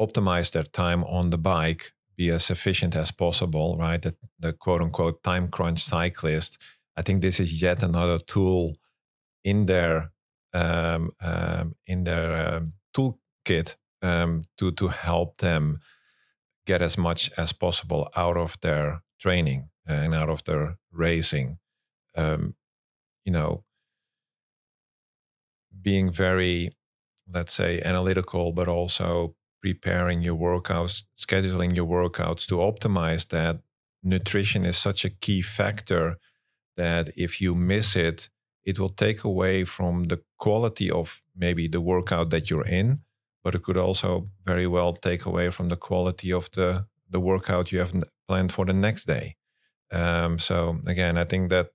optimize 0.00 0.52
their 0.52 0.64
time 0.64 1.04
on 1.04 1.30
the 1.30 1.38
bike, 1.38 1.92
be 2.16 2.30
as 2.30 2.50
efficient 2.50 2.96
as 2.96 3.10
possible, 3.10 3.76
right? 3.78 4.00
The, 4.02 4.14
the 4.38 4.52
quote 4.52 4.80
unquote 4.80 5.22
time 5.22 5.48
crunch 5.48 5.80
cyclist. 5.80 6.58
I 6.96 7.02
think 7.02 7.22
this 7.22 7.40
is 7.40 7.60
yet 7.60 7.82
another 7.82 8.18
tool 8.18 8.72
in 9.44 9.66
their 9.66 10.10
um, 10.52 11.10
um, 11.20 11.74
in 11.86 12.04
their 12.04 12.56
um, 12.56 12.72
toolkit 12.96 13.76
um, 14.02 14.42
to 14.58 14.72
to 14.72 14.88
help 14.88 15.38
them 15.38 15.80
get 16.66 16.82
as 16.82 16.96
much 16.96 17.30
as 17.36 17.52
possible 17.52 18.08
out 18.16 18.36
of 18.36 18.58
their 18.60 19.02
training 19.20 19.68
and 19.86 20.14
out 20.14 20.30
of 20.30 20.44
their 20.44 20.76
racing. 20.92 21.58
Um, 22.16 22.54
you 23.24 23.32
know, 23.32 23.64
being 25.82 26.10
very, 26.10 26.68
let's 27.32 27.54
say, 27.54 27.80
analytical, 27.82 28.52
but 28.52 28.68
also 28.68 29.34
preparing 29.62 30.22
your 30.22 30.36
workouts, 30.36 31.04
scheduling 31.18 31.74
your 31.74 31.86
workouts 31.86 32.46
to 32.48 32.56
optimize 32.56 33.28
that. 33.28 33.60
Nutrition 34.06 34.66
is 34.66 34.76
such 34.76 35.06
a 35.06 35.10
key 35.10 35.40
factor 35.40 36.18
that 36.76 37.08
if 37.16 37.40
you 37.40 37.54
miss 37.54 37.96
it, 37.96 38.28
it 38.62 38.78
will 38.78 38.90
take 38.90 39.24
away 39.24 39.64
from 39.64 40.04
the 40.04 40.20
quality 40.38 40.90
of 40.90 41.22
maybe 41.34 41.68
the 41.68 41.80
workout 41.80 42.28
that 42.28 42.50
you're 42.50 42.66
in 42.66 43.00
but 43.44 43.54
it 43.54 43.62
could 43.62 43.76
also 43.76 44.30
very 44.44 44.66
well 44.66 44.94
take 44.94 45.26
away 45.26 45.50
from 45.50 45.68
the 45.68 45.76
quality 45.76 46.32
of 46.32 46.50
the 46.52 46.86
the 47.10 47.20
workout 47.20 47.70
you 47.70 47.78
have 47.78 47.92
planned 48.26 48.52
for 48.52 48.64
the 48.64 48.72
next 48.72 49.04
day. 49.04 49.36
Um, 49.92 50.38
so 50.38 50.80
again, 50.86 51.16
I 51.18 51.24
think 51.24 51.50
that 51.50 51.68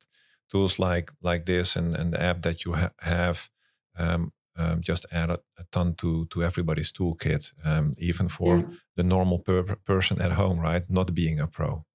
tools 0.52 0.80
like 0.80 1.12
like 1.22 1.46
this 1.46 1.76
and, 1.76 1.96
and 1.96 2.12
the 2.12 2.22
app 2.22 2.42
that 2.42 2.66
you 2.66 2.74
ha- 2.74 2.92
have 3.00 3.50
um, 3.96 4.34
um, 4.58 4.82
just 4.82 5.06
add 5.12 5.30
a, 5.30 5.40
a, 5.58 5.64
ton 5.72 5.96
to 5.96 6.26
to 6.26 6.44
everybody's 6.44 6.92
toolkit, 6.92 7.54
um, 7.64 7.92
even 8.00 8.30
for 8.30 8.58
yeah. 8.58 8.64
the 8.96 9.04
normal 9.04 9.40
per- 9.40 9.78
person 9.86 10.22
at 10.22 10.32
home, 10.32 10.60
right? 10.60 10.84
Not 10.90 11.14
being 11.14 11.40
a 11.40 11.48
pro. 11.48 11.86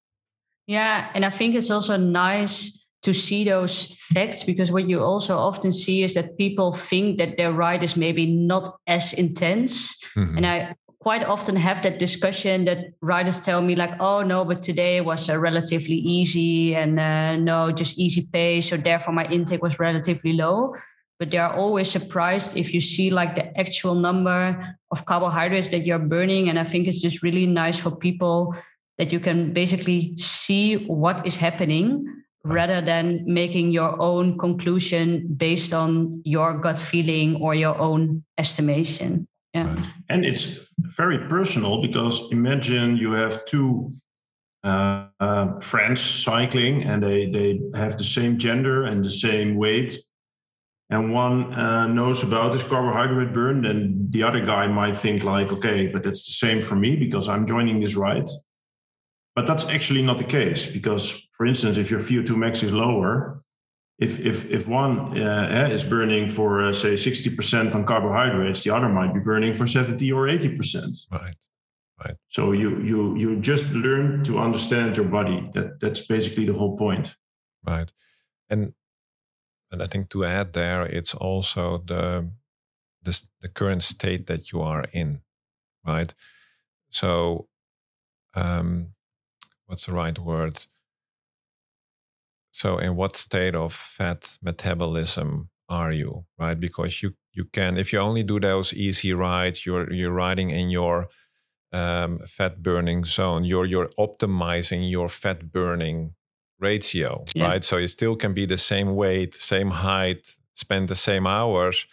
Yeah, 0.67 1.09
and 1.13 1.25
I 1.25 1.29
think 1.29 1.55
it's 1.55 1.69
also 1.69 1.97
nice 1.97 2.85
to 3.05 3.13
see 3.13 3.43
those 3.43 3.85
facts 4.13 4.43
because 4.43 4.71
what 4.71 4.89
you 4.89 4.99
also 4.99 5.37
often 5.37 5.71
see 5.71 6.03
is 6.03 6.15
that 6.15 6.37
people 6.37 6.71
think 6.71 7.19
that 7.19 7.37
their 7.37 7.53
ride 7.53 7.83
is 7.83 7.95
maybe 7.95 8.25
not 8.25 8.67
as 8.87 9.13
intense 9.13 9.95
mm-hmm. 10.15 10.37
and 10.37 10.45
i 10.47 10.75
quite 10.99 11.23
often 11.23 11.55
have 11.55 11.83
that 11.83 11.99
discussion 11.99 12.65
that 12.65 12.79
riders 13.01 13.39
tell 13.39 13.61
me 13.61 13.75
like 13.75 13.93
oh 13.99 14.23
no 14.23 14.43
but 14.43 14.63
today 14.63 15.01
was 15.01 15.29
uh, 15.29 15.37
relatively 15.37 15.97
easy 15.97 16.75
and 16.75 16.99
uh, 16.99 17.35
no 17.35 17.71
just 17.71 17.99
easy 17.99 18.27
pace 18.33 18.69
so 18.69 18.75
therefore 18.75 19.13
my 19.13 19.27
intake 19.27 19.61
was 19.61 19.77
relatively 19.77 20.33
low 20.33 20.73
but 21.19 21.31
they 21.31 21.37
are 21.37 21.53
always 21.53 21.89
surprised 21.89 22.57
if 22.57 22.73
you 22.73 22.81
see 22.81 23.09
like 23.09 23.35
the 23.35 23.57
actual 23.57 23.95
number 23.95 24.75
of 24.91 25.05
carbohydrates 25.05 25.69
that 25.69 25.85
you're 25.85 25.99
burning 25.99 26.49
and 26.49 26.59
i 26.59 26.63
think 26.63 26.87
it's 26.87 27.01
just 27.01 27.23
really 27.23 27.47
nice 27.47 27.79
for 27.79 27.95
people 27.95 28.55
that 28.97 29.11
you 29.11 29.19
can 29.19 29.53
basically 29.53 30.17
see 30.17 30.75
what 30.87 31.25
is 31.25 31.37
happening 31.37 32.05
rather 32.45 32.79
than 32.79 33.23
making 33.25 33.71
your 33.71 33.99
own 33.99 34.37
conclusion 34.37 35.27
based 35.35 35.73
on 35.73 36.21
your 36.23 36.59
gut 36.59 36.77
feeling 36.77 37.35
or 37.41 37.55
your 37.55 37.77
own 37.77 38.23
estimation. 38.37 39.27
Yeah. 39.53 39.73
Right. 39.73 39.85
And 40.09 40.25
it's 40.25 40.69
very 40.77 41.27
personal 41.27 41.81
because 41.81 42.31
imagine 42.31 42.97
you 42.97 43.13
have 43.13 43.45
two 43.45 43.93
uh, 44.63 45.07
uh, 45.19 45.59
friends 45.59 46.01
cycling 46.01 46.83
and 46.83 47.01
they, 47.01 47.29
they 47.29 47.59
have 47.73 47.97
the 47.97 48.03
same 48.03 48.37
gender 48.37 48.83
and 48.83 49.03
the 49.03 49.11
same 49.11 49.55
weight. 49.55 49.97
And 50.89 51.11
one 51.11 51.53
uh, 51.53 51.87
knows 51.87 52.23
about 52.23 52.53
this 52.53 52.63
carbohydrate 52.63 53.33
burn, 53.33 53.63
then 53.63 54.07
the 54.11 54.21
other 54.21 54.45
guy 54.45 54.67
might 54.67 54.97
think 54.97 55.23
like, 55.23 55.47
okay, 55.47 55.87
but 55.87 56.03
that's 56.03 56.25
the 56.27 56.33
same 56.33 56.61
for 56.61 56.75
me 56.75 56.95
because 56.95 57.27
I'm 57.27 57.47
joining 57.47 57.79
this 57.79 57.95
ride. 57.95 58.27
But 59.35 59.47
that's 59.47 59.67
actually 59.69 60.03
not 60.03 60.19
the 60.19 60.23
case 60.23 60.71
because, 60.71 61.27
for 61.33 61.45
instance, 61.45 61.77
if 61.77 61.89
your 61.89 61.99
VO2 61.99 62.37
max 62.37 62.61
is 62.61 62.71
lower, 62.71 63.41
if 63.97 64.19
if 64.19 64.49
if 64.49 64.67
one 64.67 65.21
uh, 65.21 65.69
is 65.71 65.83
burning 65.83 66.29
for 66.29 66.67
uh, 66.67 66.73
say 66.73 66.93
60% 66.93 67.75
on 67.75 67.85
carbohydrates, 67.85 68.63
the 68.63 68.69
other 68.69 68.89
might 68.89 69.13
be 69.13 69.19
burning 69.19 69.55
for 69.55 69.67
70 69.67 70.11
or 70.11 70.27
80%. 70.27 71.07
Right. 71.11 71.35
Right. 72.03 72.15
So 72.27 72.51
you 72.51 72.81
you 72.81 73.15
you 73.15 73.39
just 73.39 73.73
learn 73.73 74.23
to 74.25 74.37
understand 74.37 74.97
your 74.97 75.07
body. 75.07 75.49
That 75.53 75.79
that's 75.79 76.05
basically 76.05 76.45
the 76.45 76.53
whole 76.53 76.77
point. 76.77 77.15
Right. 77.65 77.91
And 78.49 78.73
and 79.75 79.83
I 79.83 79.87
think 79.87 80.09
to 80.11 80.23
add 80.23 80.53
there, 80.53 80.85
it's 80.85 81.13
also 81.13 81.79
the 81.79 82.29
the, 83.03 83.21
the 83.41 83.49
current 83.49 83.83
state 83.83 84.25
that 84.27 84.51
you 84.53 84.61
are 84.61 84.85
in, 84.93 85.21
right? 85.85 86.13
So, 86.89 87.49
um, 88.35 88.93
what's 89.65 89.85
the 89.87 89.93
right 89.93 90.17
word? 90.17 90.65
So, 92.51 92.77
in 92.77 92.95
what 92.95 93.17
state 93.17 93.53
of 93.53 93.73
fat 93.73 94.37
metabolism 94.41 95.49
are 95.67 95.91
you, 95.93 96.25
right? 96.39 96.57
Because 96.57 97.03
you 97.03 97.15
you 97.33 97.43
can, 97.51 97.77
if 97.77 97.91
you 97.91 97.99
only 97.99 98.23
do 98.23 98.39
those 98.39 98.73
easy 98.73 99.13
rides, 99.13 99.65
you're 99.65 99.91
you're 99.91 100.13
riding 100.13 100.51
in 100.51 100.69
your 100.69 101.09
um, 101.73 102.19
fat 102.25 102.63
burning 102.63 103.03
zone. 103.03 103.43
You're 103.43 103.65
you're 103.65 103.89
optimizing 103.99 104.89
your 104.89 105.09
fat 105.09 105.51
burning 105.51 106.14
ratio, 106.59 107.23
Yeah. 107.35 107.47
right? 107.47 107.63
So 107.63 107.77
you 107.77 107.87
still 107.87 108.15
can 108.15 108.33
be 108.33 108.45
the 108.45 108.57
same 108.57 108.95
weight, 108.95 109.33
same 109.33 109.71
height, 109.71 110.37
spend 110.53 110.87
the 110.87 110.95
same 110.95 111.27
hours, 111.27 111.87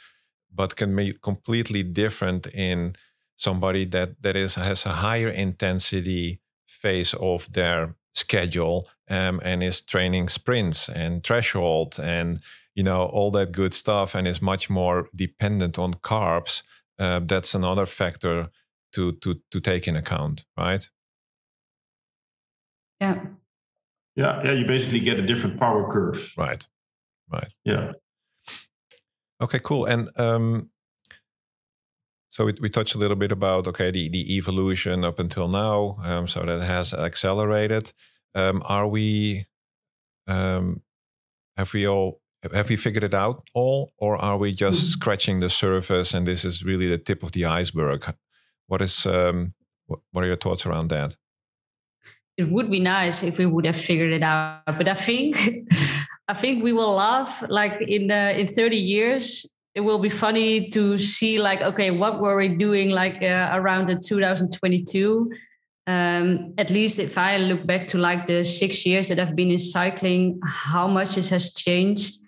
but 0.54 0.76
can 0.76 0.94
be 0.96 1.14
completely 1.22 1.82
different 1.82 2.46
in 2.46 2.94
somebody 3.36 3.84
that 3.86 4.22
that 4.22 4.36
is 4.36 4.54
has 4.54 4.86
a 4.86 4.92
higher 4.92 5.28
intensity 5.30 6.40
phase 6.68 7.14
of 7.14 7.48
their 7.52 7.94
schedule 8.14 8.88
um, 9.08 9.40
and 9.42 9.62
is 9.62 9.80
training 9.82 10.28
sprints 10.28 10.88
and 10.88 11.24
threshold 11.24 11.98
and 12.00 12.40
you 12.74 12.84
know 12.84 13.04
all 13.06 13.30
that 13.30 13.52
good 13.52 13.74
stuff 13.74 14.14
and 14.14 14.28
is 14.28 14.40
much 14.42 14.70
more 14.70 15.08
dependent 15.14 15.78
on 15.78 15.94
carbs. 15.94 16.62
Uh, 16.98 17.20
that's 17.26 17.54
another 17.54 17.86
factor 17.86 18.48
to 18.92 19.12
to 19.12 19.40
to 19.50 19.60
take 19.60 19.88
in 19.88 19.96
account, 19.96 20.44
right? 20.56 20.88
Yeah. 23.00 23.24
Yeah, 24.16 24.42
yeah. 24.44 24.52
You 24.52 24.66
basically 24.66 25.00
get 25.00 25.18
a 25.18 25.22
different 25.26 25.58
power 25.58 25.90
curve. 25.90 26.32
Right. 26.36 26.66
Right. 27.30 27.52
Yeah. 27.64 27.92
Okay, 29.40 29.58
cool. 29.58 29.86
And 29.86 30.08
um, 30.16 30.70
so 32.30 32.44
we, 32.46 32.54
we 32.60 32.68
touched 32.68 32.94
a 32.94 32.98
little 32.98 33.16
bit 33.16 33.32
about 33.32 33.66
okay 33.68 33.90
the 33.90 34.08
the 34.08 34.36
evolution 34.36 35.04
up 35.04 35.18
until 35.18 35.48
now. 35.48 35.98
Um, 36.02 36.28
so 36.28 36.44
that 36.44 36.62
has 36.62 36.94
accelerated. 36.94 37.92
Um, 38.34 38.62
are 38.66 38.86
we? 38.88 39.46
Um, 40.26 40.82
have 41.56 41.72
we 41.74 41.86
all? 41.88 42.20
Have 42.52 42.68
we 42.68 42.76
figured 42.76 43.04
it 43.04 43.14
out 43.14 43.44
all, 43.54 43.92
or 43.98 44.16
are 44.16 44.36
we 44.36 44.52
just 44.52 44.80
Mhm. 44.84 44.88
scratching 44.90 45.40
the 45.40 45.48
surface 45.50 46.12
and 46.12 46.26
this 46.26 46.44
is 46.44 46.64
really 46.64 46.88
the 46.88 46.98
tip 46.98 47.22
of 47.22 47.32
the 47.32 47.44
iceberg? 47.44 48.04
What 48.66 48.82
is? 48.82 49.06
Um, 49.06 49.54
what 49.86 50.24
are 50.24 50.26
your 50.26 50.36
thoughts 50.36 50.66
around 50.66 50.88
that? 50.90 51.16
It 52.36 52.48
would 52.48 52.70
be 52.70 52.80
nice 52.80 53.22
if 53.22 53.38
we 53.38 53.46
would 53.46 53.66
have 53.66 53.76
figured 53.76 54.12
it 54.12 54.22
out. 54.22 54.62
But 54.66 54.88
i 54.88 54.94
think 54.94 55.36
i 56.28 56.34
think 56.34 56.62
we 56.62 56.72
will 56.72 56.94
laugh 56.94 57.42
like 57.48 57.80
in 57.82 58.08
the 58.08 58.38
in 58.38 58.46
30 58.46 58.76
years 58.76 59.46
it 59.74 59.80
will 59.80 59.98
be 59.98 60.10
funny 60.10 60.68
to 60.70 60.98
see 60.98 61.40
like 61.40 61.62
okay 61.62 61.90
what 61.90 62.20
were 62.20 62.36
we 62.36 62.56
doing 62.56 62.90
like 62.90 63.22
uh, 63.22 63.50
around 63.52 63.88
the 63.88 63.96
2022 63.96 65.30
um, 65.86 66.54
at 66.58 66.70
least 66.70 66.98
if 66.98 67.18
i 67.18 67.36
look 67.36 67.66
back 67.66 67.86
to 67.88 67.98
like 67.98 68.26
the 68.26 68.44
six 68.44 68.86
years 68.86 69.08
that 69.08 69.18
i've 69.18 69.36
been 69.36 69.50
in 69.50 69.58
cycling 69.58 70.40
how 70.44 70.86
much 70.86 71.18
it 71.18 71.28
has 71.28 71.52
changed. 71.54 72.20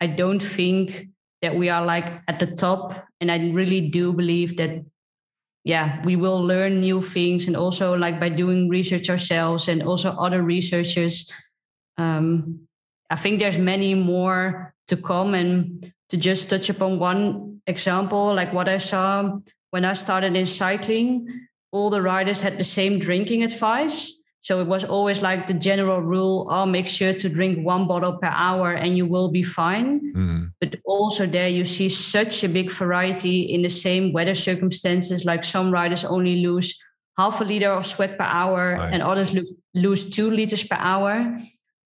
I 0.00 0.08
don't 0.08 0.42
think 0.42 1.08
that 1.42 1.54
we 1.54 1.68
are 1.68 1.84
like 1.84 2.22
at 2.26 2.40
the 2.40 2.46
top 2.46 2.92
and 3.20 3.30
i 3.30 3.38
really 3.50 3.80
do 3.80 4.12
believe 4.12 4.56
that 4.56 4.84
yeah 5.64 6.02
we 6.04 6.16
will 6.16 6.40
learn 6.40 6.80
new 6.80 7.00
things 7.00 7.46
and 7.46 7.56
also 7.56 7.96
like 7.96 8.18
by 8.18 8.28
doing 8.28 8.68
research 8.68 9.10
ourselves 9.10 9.68
and 9.68 9.82
also 9.82 10.10
other 10.18 10.42
researchers. 10.42 11.30
Um, 11.98 12.66
i 13.10 13.16
think 13.16 13.38
there's 13.38 13.58
many 13.58 13.94
more 13.94 14.74
to 14.88 14.96
come 14.96 15.34
and 15.34 15.92
to 16.08 16.16
just 16.16 16.48
touch 16.48 16.70
upon 16.70 16.98
one 16.98 17.60
example 17.66 18.34
like 18.34 18.52
what 18.52 18.68
i 18.68 18.78
saw 18.78 19.38
when 19.70 19.84
i 19.84 19.92
started 19.92 20.36
in 20.36 20.46
cycling. 20.46 21.28
All 21.72 21.88
the 21.88 22.02
riders 22.02 22.42
had 22.42 22.58
the 22.58 22.64
same 22.64 22.98
drinking 22.98 23.42
advice 23.42 24.21
so 24.42 24.60
it 24.60 24.66
was 24.66 24.84
always 24.84 25.22
like 25.22 25.46
the 25.46 25.54
general 25.54 26.00
rule 26.02 26.46
oh 26.50 26.66
make 26.66 26.86
sure 26.88 27.12
to 27.14 27.28
drink 27.28 27.64
one 27.64 27.86
bottle 27.86 28.18
per 28.18 28.28
hour 28.30 28.72
and 28.72 28.96
you 28.98 29.06
will 29.06 29.30
be 29.30 29.42
fine 29.42 30.00
Mhm. 30.14 30.50
but 30.60 30.76
also 30.84 31.26
there 31.26 31.48
you 31.48 31.64
see 31.64 31.88
such 31.88 32.42
a 32.44 32.48
big 32.48 32.70
variety 32.72 33.36
in 33.54 33.62
the 33.62 33.70
same 33.70 34.12
weather 34.12 34.34
circumstances 34.34 35.24
like 35.24 35.44
some 35.44 35.70
riders 35.70 36.04
only 36.04 36.36
lose 36.46 36.74
half 37.16 37.40
a 37.40 37.44
liter 37.44 37.70
of 37.70 37.86
sweat 37.86 38.18
per 38.18 38.24
hour 38.26 38.76
Right. 38.78 38.92
and 38.94 39.02
others 39.02 39.32
lo- 39.34 39.54
lose 39.74 40.04
two 40.10 40.28
liters 40.30 40.64
per 40.64 40.76
hour 40.80 41.12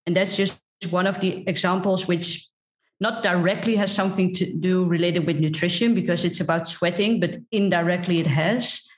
and 0.06 0.16
that's 0.16 0.36
just 0.36 0.62
one 0.90 1.06
of 1.06 1.20
the 1.20 1.44
examples 1.46 2.06
which 2.08 2.48
not 3.00 3.22
directly 3.22 3.76
has 3.76 3.92
something 3.92 4.32
to 4.32 4.44
do 4.68 4.86
related 4.88 5.26
with 5.26 5.36
nutrition 5.38 5.92
because 5.94 6.24
it's 6.24 6.40
about 6.40 6.66
sweating 6.68 7.20
but 7.20 7.36
indirectly 7.52 8.18
it 8.20 8.26
has 8.26 8.88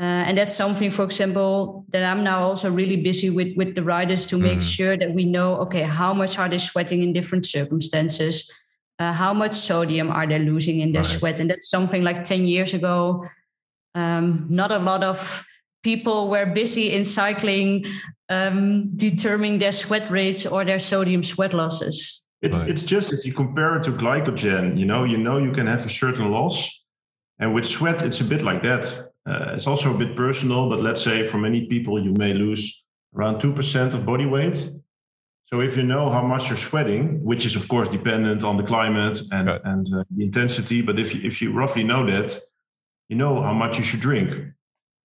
uh, 0.00 0.24
and 0.26 0.36
that's 0.36 0.56
something, 0.56 0.90
for 0.90 1.04
example, 1.04 1.84
that 1.90 2.02
I'm 2.04 2.24
now 2.24 2.40
also 2.42 2.70
really 2.70 2.96
busy 2.96 3.30
with 3.30 3.56
with 3.56 3.74
the 3.74 3.82
riders 3.82 4.26
to 4.26 4.36
make 4.38 4.60
Mhm. 4.60 4.76
sure 4.76 4.96
that 4.96 5.12
we 5.14 5.24
know, 5.24 5.56
okay, 5.60 5.82
how 5.82 6.12
much 6.14 6.38
are 6.38 6.48
they 6.48 6.58
sweating 6.58 7.02
in 7.02 7.12
different 7.12 7.46
circumstances? 7.46 8.50
Uh, 8.98 9.12
how 9.12 9.34
much 9.34 9.52
sodium 9.52 10.10
are 10.10 10.26
they 10.26 10.38
losing 10.38 10.80
in 10.80 10.92
their 10.92 11.02
Right. 11.02 11.18
sweat? 11.18 11.40
And 11.40 11.50
that's 11.50 11.68
something 11.70 12.02
like 12.04 12.24
10 12.24 12.44
years 12.46 12.74
ago. 12.74 13.26
Um, 13.94 14.46
not 14.48 14.72
a 14.72 14.78
lot 14.78 15.04
of 15.04 15.44
people 15.82 16.28
were 16.28 16.46
busy 16.46 16.92
in 16.92 17.04
cycling 17.04 17.84
um, 18.28 18.90
determining 18.96 19.58
their 19.58 19.72
sweat 19.72 20.10
rates 20.10 20.46
or 20.46 20.64
their 20.64 20.78
sodium 20.78 21.22
sweat 21.22 21.52
losses. 21.52 22.24
It's 22.40 22.56
Right. 22.58 22.68
it's 22.70 22.82
just 22.84 23.12
if 23.12 23.24
you 23.26 23.32
compare 23.34 23.76
it 23.76 23.82
to 23.84 23.92
glycogen, 23.92 24.76
you 24.78 24.86
know, 24.86 25.04
you 25.04 25.18
know 25.18 25.38
you 25.38 25.52
can 25.52 25.66
have 25.66 25.84
a 25.86 25.90
certain 25.90 26.30
loss, 26.30 26.84
and 27.38 27.54
with 27.54 27.66
sweat 27.66 28.02
it's 28.02 28.20
a 28.20 28.24
bit 28.24 28.42
like 28.42 28.62
that. 28.62 29.11
Uh, 29.26 29.52
it's 29.54 29.66
also 29.66 29.94
a 29.94 29.98
bit 29.98 30.16
personal, 30.16 30.68
but 30.68 30.80
let's 30.80 31.02
say 31.02 31.24
for 31.24 31.38
many 31.38 31.66
people 31.66 32.02
you 32.02 32.12
may 32.12 32.34
lose 32.34 32.84
around 33.14 33.40
two 33.40 33.52
percent 33.52 33.94
of 33.94 34.04
body 34.04 34.26
weight. 34.26 34.56
So 35.44 35.60
if 35.60 35.76
you 35.76 35.82
know 35.84 36.08
how 36.08 36.22
much 36.22 36.48
you're 36.48 36.56
sweating, 36.56 37.22
which 37.22 37.44
is 37.46 37.56
of 37.56 37.68
course 37.68 37.88
dependent 37.88 38.42
on 38.42 38.56
the 38.56 38.62
climate 38.62 39.20
and 39.30 39.48
Right. 39.48 39.60
and 39.64 39.86
uh, 39.94 40.04
the 40.10 40.24
intensity, 40.24 40.82
but 40.82 40.98
if 40.98 41.14
you, 41.14 41.20
if 41.28 41.42
you 41.42 41.52
roughly 41.52 41.84
know 41.84 42.06
that, 42.06 42.36
you 43.08 43.16
know 43.16 43.42
how 43.42 43.52
much 43.52 43.78
you 43.78 43.84
should 43.84 44.00
drink. 44.00 44.30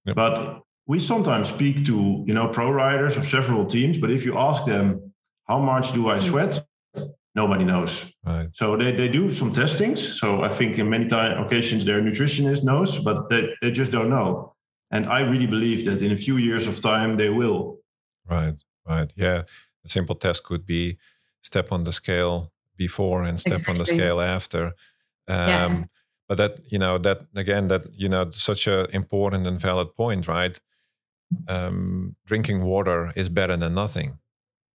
Yep. 0.06 0.16
But 0.16 0.62
we 0.88 1.00
sometimes 1.00 1.50
speak 1.50 1.86
to 1.86 2.24
you 2.26 2.34
know 2.34 2.48
pro 2.48 2.72
riders 2.72 3.18
of 3.18 3.26
several 3.26 3.66
teams, 3.66 3.98
but 4.00 4.10
if 4.10 4.26
you 4.26 4.38
ask 4.38 4.66
them 4.66 5.14
how 5.48 5.60
much 5.60 5.92
do 5.94 6.10
I 6.10 6.20
sweat, 6.20 6.66
nobody 7.42 7.66
knows. 7.72 7.94
Right. 8.26 8.50
So 8.62 8.66
they, 8.82 8.92
they 9.00 9.10
do 9.20 9.32
some 9.32 9.52
testings. 9.54 10.00
So 10.20 10.28
I 10.48 10.50
think 10.58 10.78
in 10.82 10.90
many 10.90 11.08
time 11.08 11.32
occasions 11.46 11.86
their 11.86 12.02
nutritionist 12.02 12.62
knows, 12.70 12.92
but 13.08 13.18
they, 13.30 13.42
they 13.62 13.72
just 13.72 13.92
don't 13.92 14.10
know. 14.10 14.56
And 14.92 15.06
I 15.06 15.20
really 15.32 15.48
believe 15.48 15.86
that 15.86 16.02
in 16.02 16.12
a 16.12 16.16
few 16.26 16.38
years 16.38 16.68
of 16.68 16.82
time 16.82 17.18
they 17.18 17.30
will. 17.30 17.62
Right, 18.30 18.58
right. 18.90 19.14
Yeah. 19.16 19.44
A 19.86 19.90
simple 19.90 20.16
test 20.16 20.44
could 20.44 20.66
be 20.66 20.98
step 21.42 21.72
on 21.72 21.84
the 21.84 21.92
scale 21.92 22.52
before 22.76 23.24
and 23.28 23.40
step 23.40 23.70
on 23.70 23.78
the 23.78 23.86
scale 23.86 24.20
after. 24.22 24.64
Um, 25.28 25.48
Yeah. 25.50 25.84
But 26.30 26.38
that, 26.38 26.54
you 26.74 26.80
know, 26.80 26.98
that 27.00 27.20
again, 27.36 27.68
that, 27.70 27.84
you 27.96 28.10
know, 28.10 28.32
such 28.32 28.68
a 28.68 28.78
important 28.94 29.48
and 29.48 29.62
valid 29.62 29.96
point, 29.96 30.28
right? 30.28 30.60
Um, 31.48 32.16
drinking 32.26 32.64
water 32.64 33.14
is 33.16 33.30
better 33.30 33.58
than 33.58 33.74
nothing. 33.74 34.20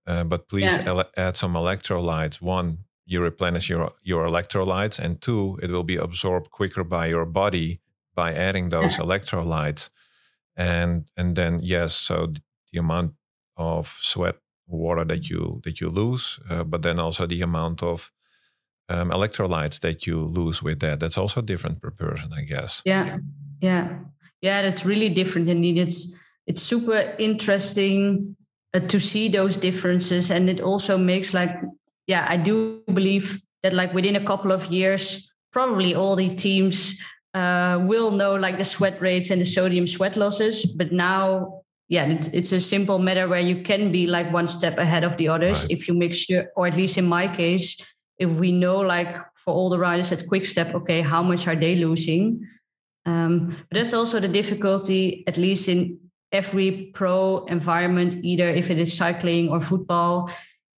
Uh, 0.06 0.24
but 0.24 0.48
please 0.48 0.76
Yeah. 0.76 0.88
ele- 0.88 1.10
add 1.16 1.36
some 1.36 1.52
electrolytes. 1.54 2.40
One, 2.42 2.78
you 3.06 3.22
replenish 3.22 3.68
your, 3.70 3.92
your 4.02 4.26
electrolytes, 4.26 4.98
and 4.98 5.20
two, 5.20 5.58
it 5.62 5.70
will 5.70 5.84
be 5.84 5.96
absorbed 5.96 6.50
quicker 6.50 6.84
by 6.84 7.06
your 7.06 7.24
body 7.26 7.80
by 8.14 8.34
adding 8.34 8.70
those 8.70 8.96
electrolytes. 8.98 9.90
And 10.56 11.10
and 11.16 11.34
then 11.36 11.60
yes, 11.62 11.94
so 11.94 12.32
the 12.72 12.78
amount 12.78 13.14
of 13.56 13.88
sweat 14.00 14.36
water 14.66 15.04
that 15.04 15.28
you 15.30 15.60
that 15.64 15.80
you 15.80 15.88
lose, 15.90 16.40
uh, 16.50 16.64
but 16.64 16.82
then 16.82 16.98
also 16.98 17.26
the 17.26 17.42
amount 17.42 17.82
of 17.82 18.12
um, 18.88 19.10
electrolytes 19.10 19.80
that 19.80 20.06
you 20.06 20.20
lose 20.20 20.62
with 20.62 20.80
that. 20.80 21.00
That's 21.00 21.16
also 21.18 21.40
different 21.40 21.80
per 21.80 21.90
person, 21.90 22.32
I 22.32 22.42
guess. 22.44 22.82
Yeah. 22.84 23.18
Yeah, 23.60 23.98
yeah, 24.42 24.62
that's 24.62 24.84
really 24.84 25.08
different 25.08 25.48
indeed. 25.48 25.78
It's 25.78 26.18
it's 26.46 26.60
super 26.62 27.14
interesting 27.18 28.36
uh, 28.74 28.80
to 28.80 28.98
see 28.98 29.28
those 29.28 29.56
differences, 29.56 30.30
and 30.30 30.48
it 30.48 30.60
also 30.60 30.98
makes 30.98 31.34
like 31.34 31.54
yeah, 32.06 32.26
I 32.28 32.36
do 32.36 32.82
believe 32.92 33.42
that 33.62 33.72
like 33.72 33.94
within 33.94 34.16
a 34.16 34.24
couple 34.24 34.52
of 34.52 34.66
years, 34.66 35.32
probably 35.52 35.94
all 35.94 36.16
the 36.16 36.34
teams 36.34 37.00
uh, 37.34 37.82
will 37.86 38.10
know 38.10 38.34
like 38.34 38.58
the 38.58 38.64
sweat 38.64 39.00
rates 39.00 39.30
and 39.30 39.40
the 39.40 39.46
sodium 39.46 39.86
sweat 39.86 40.16
losses. 40.16 40.66
But 40.66 40.92
now, 40.92 41.62
yeah, 41.88 42.06
it's, 42.06 42.28
it's 42.28 42.52
a 42.52 42.60
simple 42.60 42.98
matter 42.98 43.28
where 43.28 43.40
you 43.40 43.62
can 43.62 43.92
be 43.92 44.06
like 44.06 44.32
one 44.32 44.48
step 44.48 44.78
ahead 44.78 45.04
of 45.04 45.16
the 45.16 45.28
others 45.28 45.62
right. 45.62 45.70
if 45.70 45.88
you 45.88 45.94
make 45.94 46.14
sure, 46.14 46.46
or 46.56 46.66
at 46.66 46.76
least 46.76 46.98
in 46.98 47.06
my 47.06 47.28
case, 47.28 47.80
if 48.18 48.30
we 48.38 48.52
know 48.52 48.80
like 48.80 49.16
for 49.36 49.54
all 49.54 49.70
the 49.70 49.78
riders 49.78 50.12
at 50.12 50.26
Quick 50.28 50.46
Step, 50.46 50.74
okay, 50.74 51.00
how 51.00 51.22
much 51.22 51.48
are 51.48 51.56
they 51.56 51.76
losing? 51.76 52.46
Um, 53.04 53.56
but 53.68 53.80
that's 53.80 53.94
also 53.94 54.20
the 54.20 54.28
difficulty, 54.28 55.24
at 55.26 55.36
least 55.36 55.68
in 55.68 55.98
every 56.32 56.90
pro 56.94 57.44
environment, 57.46 58.16
either 58.22 58.48
if 58.48 58.70
it 58.70 58.80
is 58.80 58.96
cycling 58.96 59.48
or 59.48 59.60
football, 59.60 60.30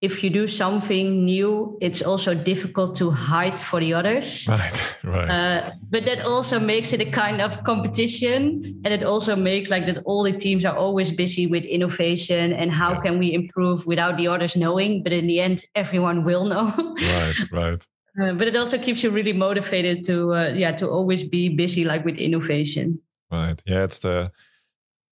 if 0.04 0.22
you 0.22 0.28
do 0.28 0.46
something 0.46 1.24
new, 1.24 1.78
it's 1.80 2.02
also 2.02 2.34
difficult 2.34 2.94
to 2.96 3.10
hide 3.10 3.54
for 3.54 3.80
the 3.80 3.94
others. 3.94 4.46
Right, 4.54 4.98
right. 5.04 5.30
Uh, 5.30 5.70
but 5.90 6.04
that 6.06 6.24
also 6.24 6.60
makes 6.60 6.92
it 6.92 7.00
a 7.00 7.10
kind 7.10 7.40
of 7.40 7.64
competition, 7.64 8.80
and 8.84 8.92
it 8.92 9.02
also 9.02 9.34
makes 9.34 9.70
like 9.70 9.86
that 9.86 9.98
all 10.04 10.22
the 10.22 10.32
teams 10.32 10.64
are 10.64 10.76
always 10.76 11.10
busy 11.16 11.46
with 11.46 11.64
innovation 11.64 12.52
and 12.52 12.70
how 12.70 12.92
yeah. 12.92 13.00
can 13.00 13.18
we 13.18 13.32
improve 13.32 13.86
without 13.86 14.16
the 14.18 14.28
others 14.28 14.56
knowing. 14.56 15.02
But 15.02 15.12
in 15.12 15.26
the 15.26 15.40
end, 15.40 15.64
everyone 15.74 16.22
will 16.24 16.44
know. 16.44 16.72
right, 17.16 17.52
right. 17.52 17.86
Uh, 18.20 18.32
but 18.34 18.46
it 18.46 18.56
also 18.56 18.78
keeps 18.78 19.02
you 19.02 19.10
really 19.10 19.32
motivated 19.32 20.02
to, 20.04 20.34
uh, 20.34 20.52
yeah, 20.54 20.72
to 20.72 20.88
always 20.88 21.24
be 21.24 21.48
busy 21.48 21.84
like 21.84 22.04
with 22.04 22.18
innovation. 22.18 23.00
Right. 23.32 23.60
Yeah, 23.66 23.84
it's 23.84 23.98
the, 23.98 24.30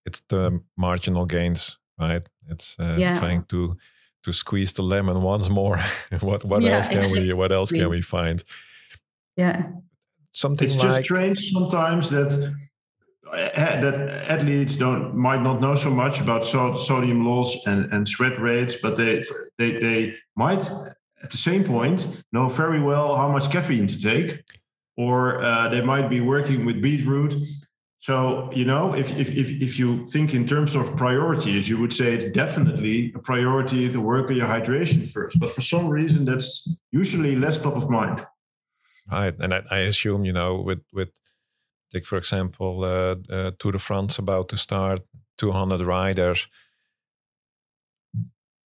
it's 0.05 0.21
the 0.29 0.61
marginal 0.77 1.27
gains, 1.27 1.79
right? 1.99 2.25
It's 2.49 2.77
uh, 2.79 2.97
yeah. 2.99 3.19
trying 3.19 3.45
to 3.45 3.77
to 4.25 4.33
squeeze 4.33 4.73
the 4.73 4.83
lemon 4.83 5.23
once 5.23 5.49
more. 5.49 5.79
what 6.21 6.45
what 6.45 6.63
yeah, 6.63 6.77
else 6.77 6.89
can 6.89 6.99
exactly. 6.99 7.29
we 7.29 7.35
what 7.35 7.53
else 7.53 7.73
can 7.73 7.89
we 7.89 8.03
find? 8.03 8.45
Yeah. 9.37 9.71
Something 10.33 10.65
it's 10.65 10.79
like, 10.79 10.89
just 10.89 11.05
strange 11.05 11.53
sometimes 11.53 12.11
that 12.11 12.55
uh, 13.33 13.81
that 13.81 13.95
athletes 14.29 14.77
don't 14.77 15.15
might 15.15 15.43
not 15.43 15.61
know 15.61 15.75
so 15.75 15.91
much 15.91 16.21
about 16.21 16.45
so, 16.45 16.77
sodium 16.77 17.27
loss 17.27 17.67
and, 17.67 17.93
and 17.93 18.09
sweat 18.09 18.39
rates, 18.41 18.77
but 18.83 18.97
they 18.97 19.25
they 19.59 19.79
they 19.81 20.15
might 20.37 20.71
at 21.23 21.31
the 21.31 21.37
same 21.37 21.65
point 21.65 22.23
know 22.33 22.49
very 22.49 22.81
well 22.81 23.17
how 23.17 23.31
much 23.31 23.51
caffeine 23.51 23.87
to 23.87 23.99
take, 23.99 24.43
or 24.97 25.43
uh, 25.43 25.69
they 25.69 25.81
might 25.81 26.09
be 26.09 26.21
working 26.21 26.65
with 26.65 26.83
beetroot 26.83 27.35
so, 28.03 28.51
you 28.53 28.65
know, 28.65 28.95
if, 28.97 29.17
if, 29.17 29.31
if, 29.31 29.49
if 29.63 29.79
you 29.79 30.05
think 30.07 30.35
in 30.35 30.45
terms 30.45 30.75
of 30.75 30.97
priorities, 30.97 31.69
you 31.69 31.81
would 31.81 31.95
say 31.95 32.13
it's 32.13 32.25
definitely 32.33 33.13
a 33.15 33.21
priority 33.21 33.89
to 33.89 34.01
work 34.01 34.29
on 34.29 34.35
your 34.35 34.49
hydration 34.49 35.07
first. 35.07 35.39
But 35.39 35.53
for 35.53 35.61
some 35.61 35.89
reason, 35.89 36.25
that's 36.25 36.81
usually 36.91 37.37
less 37.37 37.63
top 37.63 37.77
of 37.77 37.89
mind. 37.89 38.27
Right. 39.09 39.35
And 39.39 39.55
I, 39.55 39.63
I 39.71 39.79
assume, 39.79 40.25
you 40.25 40.33
know, 40.33 40.61
with, 40.61 40.81
with 40.93 41.11
take, 41.93 42.05
for 42.05 42.19
example, 42.19 42.83
uh, 42.83 43.15
uh, 43.33 43.53
Tour 43.61 43.71
de 43.71 43.79
France 43.79 44.19
about 44.19 44.49
to 44.49 44.57
start, 44.57 44.99
200 45.39 45.81
riders, 45.83 46.49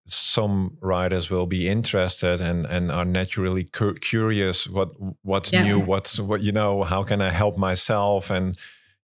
some 0.06 0.78
riders 0.80 1.28
will 1.28 1.46
be 1.46 1.68
interested 1.68 2.40
and, 2.40 2.64
and 2.64 2.90
are 2.90 3.04
naturally 3.04 3.64
cu- 3.64 3.96
curious 3.96 4.66
what 4.66 4.92
what's 5.22 5.52
yeah. 5.52 5.64
new 5.64 5.80
what's 5.80 6.18
what 6.20 6.40
you 6.42 6.52
know 6.52 6.84
how 6.84 7.02
can 7.02 7.20
i 7.20 7.28
help 7.28 7.58
myself 7.58 8.30
and 8.30 8.56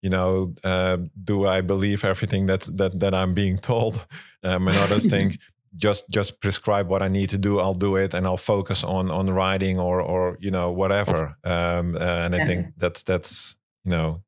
you 0.02 0.10
know, 0.10 0.54
uh, 0.64 0.98
do 1.24 1.46
I 1.46 1.60
believe 1.62 2.04
everything 2.04 2.46
that 2.46 2.62
that 2.76 2.98
that 3.00 3.14
I'm 3.14 3.34
being 3.34 3.58
told? 3.58 4.06
Um, 4.44 4.66
and 4.66 4.76
others 4.78 5.06
think 5.06 5.38
just 5.76 6.10
just 6.10 6.40
prescribe 6.40 6.88
what 6.88 7.00
I 7.00 7.06
need 7.06 7.30
to 7.30 7.38
do. 7.38 7.60
I'll 7.60 7.78
do 7.78 7.94
it, 7.94 8.12
and 8.12 8.26
I'll 8.26 8.36
focus 8.36 8.82
on 8.82 9.08
on 9.08 9.30
writing 9.30 9.78
or 9.78 10.00
or 10.02 10.36
you 10.40 10.50
know 10.50 10.72
whatever. 10.72 11.36
Um, 11.44 11.94
uh, 11.94 12.24
and 12.24 12.34
I 12.34 12.44
think 12.44 12.74
that's 12.76 13.04
that's 13.04 13.56
you 13.84 13.92
know 13.92 14.22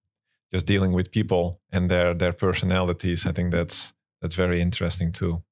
just 0.52 0.66
dealing 0.66 0.92
with 0.92 1.10
people 1.10 1.60
and 1.72 1.90
their 1.90 2.14
their 2.14 2.32
personalities. 2.32 3.26
I 3.26 3.32
think 3.32 3.50
that's 3.50 3.92
that's 4.22 4.36
very 4.36 4.60
interesting 4.60 5.10
too. 5.10 5.42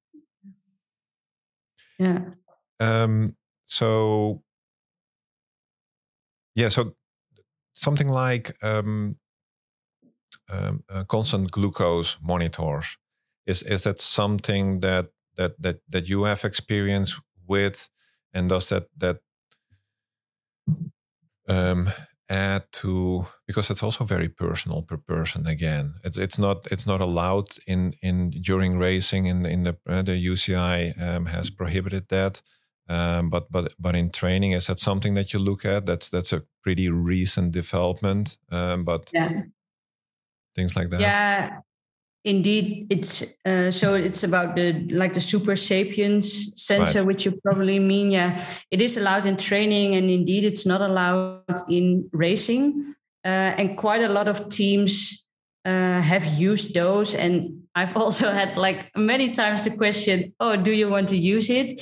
Yeah. 1.99 2.20
Um. 2.79 3.35
So. 3.66 4.43
Yeah. 6.55 6.68
So 6.68 6.95
something 7.73 8.09
like 8.09 8.57
um, 8.62 9.16
um, 10.49 10.85
uh, 10.89 11.05
constant 11.05 11.51
glucose 11.51 12.18
monitors. 12.22 12.99
Is 13.47 13.62
is 13.62 13.83
that 13.83 14.01
something 14.01 14.80
that 14.80 15.11
that 15.37 15.61
that 15.62 15.80
that 15.89 16.09
you 16.09 16.24
have 16.24 16.45
experience 16.45 17.20
with, 17.47 17.89
and 18.33 18.49
does 18.49 18.68
that 18.68 18.89
that 18.99 19.18
um, 21.49 21.89
add 22.28 22.64
to 22.72 23.26
because 23.47 23.70
it's 23.70 23.83
also 23.83 24.05
very 24.05 24.28
personal 24.28 24.83
per 24.83 24.97
person 24.97 25.47
again. 25.47 25.95
It's 26.05 26.18
it's 26.18 26.39
not 26.39 26.66
it's 26.70 26.87
not 26.87 27.01
allowed 27.01 27.49
in 27.66 27.95
in 28.03 28.30
during 28.30 28.78
racing 28.78 29.26
in 29.26 29.47
in 29.47 29.64
the 29.64 29.76
uh, 29.87 30.03
the 30.03 30.26
UCI 30.26 30.95
um, 31.01 31.26
has 31.26 31.51
prohibited 31.51 32.09
that. 32.09 32.43
Um, 32.89 33.30
but 33.30 33.51
but 33.51 33.74
but 33.78 33.95
in 33.95 34.11
training 34.11 34.53
is 34.53 34.66
that 34.66 34.80
something 34.80 35.14
that 35.14 35.33
you 35.33 35.41
look 35.41 35.64
at? 35.64 35.87
That's 35.87 36.09
that's 36.09 36.33
a 36.33 36.43
pretty 36.62 36.89
recent 36.89 37.53
development 37.53 38.39
um, 38.51 38.85
but 38.85 39.11
yeah 39.12 39.43
things 40.55 40.76
like 40.76 40.90
that? 40.90 41.00
Yeah 41.00 41.61
indeed 42.24 42.86
it's 42.88 43.36
uh, 43.44 43.70
so 43.70 43.94
it's 43.94 44.22
about 44.22 44.55
the 44.55 44.86
like 44.90 45.12
the 45.12 45.20
Supersapiens 45.20 46.24
sensor 46.57 46.98
right. 46.98 47.07
which 47.07 47.24
you 47.24 47.32
probably 47.42 47.78
mean 47.78 48.11
yeah. 48.11 48.38
It 48.70 48.80
is 48.80 48.96
allowed 48.96 49.26
in 49.26 49.36
training 49.36 49.96
and 49.96 50.11
indeed 50.11 50.44
it's 50.44 50.64
not 50.64 50.80
allowed 50.80 51.42
in 51.68 52.09
racing 52.12 52.94
uh, 53.24 53.59
and 53.59 53.76
quite 53.76 54.03
a 54.03 54.09
lot 54.09 54.28
of 54.28 54.48
teams 54.48 55.26
uh, 55.64 56.00
have 56.00 56.24
used 56.38 56.74
those 56.74 57.14
and 57.14 57.62
i've 57.74 57.96
also 58.03 58.30
had 58.30 58.57
like 58.57 58.90
many 58.96 59.30
times 59.30 59.64
the 59.64 59.76
question 59.76 60.32
oh 60.38 60.57
do 60.57 60.70
you 60.70 60.88
want 60.88 61.09
to 61.09 61.16
use 61.16 61.50
it? 61.50 61.80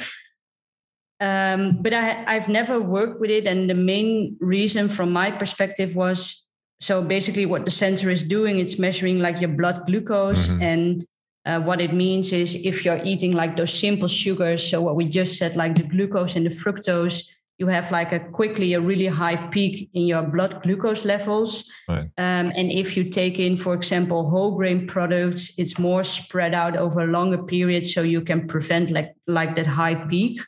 Um, 1.23 1.83
but 1.83 1.93
I, 1.93 2.25
i've 2.27 2.49
never 2.49 2.81
worked 2.81 3.21
with 3.21 3.31
it 3.31 3.47
and 3.47 3.69
the 3.69 3.75
main 3.75 4.39
reason 4.41 4.89
from 4.89 5.13
my 5.13 5.31
perspective 5.31 5.95
was 5.95 6.40
so 6.81 7.03
basically 7.03 7.47
what 7.47 7.65
the 7.65 7.71
sensor 7.71 8.11
is 8.11 8.25
doing 8.25 8.59
it's 8.59 8.79
measuring 8.79 9.21
like 9.21 9.41
your 9.41 9.51
blood 9.51 9.87
glucose 9.87 10.49
mm-hmm. 10.49 10.63
and 10.63 11.07
uh, 11.47 11.61
what 11.61 11.81
it 11.81 11.93
means 11.93 12.33
is 12.33 12.55
if 12.67 12.85
you're 12.85 13.01
eating 13.05 13.33
like 13.33 13.57
those 13.57 13.73
simple 13.73 14.09
sugars 14.09 14.69
so 14.69 14.81
what 14.81 14.97
we 14.97 15.05
just 15.05 15.39
said 15.39 15.57
like 15.57 15.75
the 15.75 15.83
glucose 15.83 16.37
and 16.37 16.45
the 16.45 16.51
fructose 16.51 17.31
you 17.59 17.67
have 17.67 17.91
like 17.91 18.11
a 18.11 18.19
quickly 18.19 18.73
a 18.73 18.81
really 18.81 19.07
high 19.07 19.37
peak 19.49 19.91
in 19.93 20.07
your 20.07 20.23
blood 20.23 20.63
glucose 20.63 21.05
levels 21.05 21.71
right. 21.89 22.11
um, 22.17 22.51
and 22.57 22.73
if 22.73 22.97
you 22.97 23.05
take 23.05 23.39
in 23.39 23.57
for 23.57 23.75
example 23.75 24.29
whole 24.29 24.57
grain 24.57 24.87
products 24.87 25.59
it's 25.59 25.79
more 25.79 26.03
spread 26.03 26.55
out 26.55 26.77
over 26.77 27.01
a 27.01 27.07
longer 27.07 27.43
period 27.43 27.87
so 27.87 28.03
you 28.03 28.21
can 28.21 28.47
prevent 28.47 28.91
like 28.91 29.15
like 29.27 29.55
that 29.57 29.67
high 29.67 29.95
peak 29.95 30.41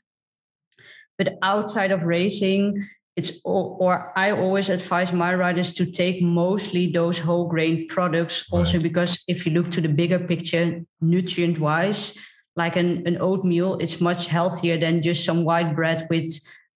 but 1.19 1.35
outside 1.43 1.93
of 1.93 2.05
racing 2.05 2.83
it's 3.17 3.41
or 3.45 4.13
I 4.17 4.31
always 4.31 4.71
advise 4.71 5.13
my 5.13 5.35
riders 5.35 5.73
to 5.75 5.87
take 5.87 6.23
mostly 6.23 6.91
those 6.91 7.19
whole 7.19 7.47
grain 7.47 7.87
products 7.89 8.47
also 8.51 8.79
right. 8.79 8.83
because 8.83 9.23
if 9.29 9.45
you 9.45 9.53
look 9.53 9.71
to 9.73 9.81
the 9.81 9.89
bigger 9.89 10.19
picture 10.19 10.83
nutrient 11.01 11.59
wise 11.59 12.17
like 12.57 12.77
an, 12.77 13.07
an 13.07 13.19
oatmeal 13.21 13.77
it's 13.79 14.01
much 14.01 14.29
healthier 14.29 14.79
than 14.79 15.03
just 15.03 15.25
some 15.25 15.45
white 15.45 15.75
bread 15.75 16.07
with 16.11 16.29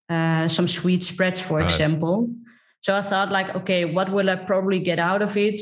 uh, 0.09 0.49
some 0.49 0.68
sweet 0.68 1.03
spreads 1.03 1.41
for 1.41 1.59
right. 1.59 1.64
example 1.64 2.28
so 2.80 2.95
i 2.95 3.03
thought 3.03 3.30
like 3.30 3.55
okay 3.55 3.84
what 3.84 4.11
will 4.11 4.30
i 4.30 4.34
probably 4.34 4.78
get 4.78 4.99
out 4.99 5.22
of 5.22 5.37
it 5.37 5.59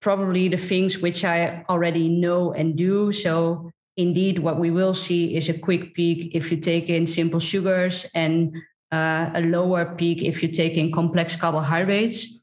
probably 0.00 0.48
the 0.48 0.56
things 0.56 0.98
which 0.98 1.24
i 1.24 1.64
already 1.68 2.08
know 2.08 2.52
and 2.52 2.76
do 2.76 3.12
so 3.12 3.70
indeed 3.96 4.38
what 4.38 4.58
we 4.58 4.70
will 4.70 4.94
see 4.94 5.36
is 5.36 5.48
a 5.48 5.58
quick 5.58 5.94
peak 5.94 6.34
if 6.34 6.50
you 6.50 6.56
take 6.56 6.88
in 6.88 7.06
simple 7.06 7.40
sugars 7.40 8.06
and 8.14 8.54
uh, 8.94 9.30
a 9.34 9.42
lower 9.42 9.84
peak 9.98 10.22
if 10.22 10.42
you 10.42 10.48
take 10.48 10.74
in 10.76 10.92
complex 10.92 11.34
carbohydrates. 11.34 12.42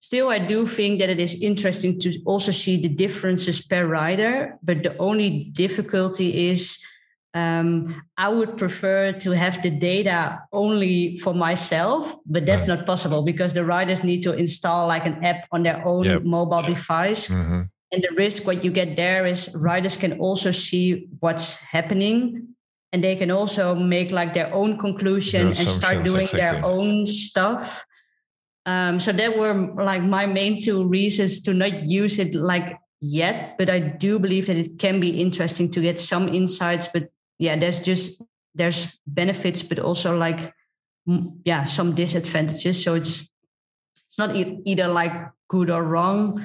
Still, 0.00 0.28
I 0.28 0.38
do 0.38 0.66
think 0.66 1.00
that 1.00 1.10
it 1.10 1.20
is 1.20 1.40
interesting 1.42 1.98
to 2.00 2.10
also 2.26 2.52
see 2.52 2.76
the 2.80 2.88
differences 2.88 3.64
per 3.64 3.86
rider, 3.86 4.58
but 4.62 4.82
the 4.82 4.96
only 4.98 5.50
difficulty 5.52 6.48
is 6.50 6.78
um, 7.34 8.02
I 8.16 8.28
would 8.30 8.56
prefer 8.56 9.12
to 9.12 9.30
have 9.32 9.62
the 9.62 9.70
data 9.70 10.40
only 10.52 11.18
for 11.18 11.34
myself, 11.34 12.16
but 12.24 12.46
that's 12.46 12.66
right. 12.66 12.78
not 12.78 12.86
possible 12.86 13.22
because 13.22 13.52
the 13.54 13.64
riders 13.64 14.02
need 14.02 14.22
to 14.22 14.32
install 14.32 14.88
like 14.88 15.06
an 15.06 15.22
app 15.22 15.46
on 15.52 15.62
their 15.62 15.82
own 15.86 16.04
yep. 16.04 16.22
mobile 16.24 16.62
device. 16.62 17.28
Mm-hmm. 17.28 17.62
And 17.92 18.02
the 18.02 18.14
risk 18.16 18.46
what 18.46 18.64
you 18.64 18.70
get 18.70 18.96
there 18.96 19.26
is 19.26 19.54
riders 19.54 19.96
can 19.96 20.18
also 20.18 20.50
see 20.50 21.08
what's 21.20 21.60
happening 21.60 22.55
and 22.92 23.02
they 23.02 23.16
can 23.16 23.30
also 23.30 23.74
make 23.74 24.12
like 24.12 24.32
their 24.34 24.52
own 24.54 24.76
conclusion 24.78 25.48
and 25.48 25.56
start 25.56 26.04
doing 26.04 26.22
exactly. 26.22 26.40
their 26.40 26.60
own 26.64 27.06
stuff 27.06 27.84
Um, 28.66 28.98
so 28.98 29.12
that 29.12 29.38
were 29.38 29.54
like 29.78 30.02
my 30.02 30.26
main 30.26 30.58
two 30.58 30.88
reasons 30.88 31.40
to 31.42 31.54
not 31.54 31.86
use 31.86 32.18
it 32.18 32.34
like 32.34 32.80
yet, 33.00 33.54
but 33.58 33.70
I 33.70 33.78
do 33.78 34.18
believe 34.18 34.46
that 34.46 34.56
it 34.56 34.78
can 34.78 34.98
be 34.98 35.20
interesting 35.20 35.70
to 35.70 35.80
get 35.80 36.00
some 36.00 36.26
insights. 36.28 36.88
But 36.90 37.10
yeah, 37.38 37.54
there's 37.54 37.78
just 37.78 38.20
there's 38.58 38.98
benefits, 39.06 39.62
but 39.62 39.78
also 39.78 40.18
like 40.18 40.52
yeah, 41.44 41.62
some 41.64 41.94
disadvantages. 41.94 42.82
So 42.82 42.94
it's 42.94 43.30
it's 44.08 44.18
not 44.18 44.34
e- 44.34 44.58
either 44.64 44.88
like 44.88 45.14
good 45.46 45.70
or 45.70 45.84
wrong. 45.84 46.42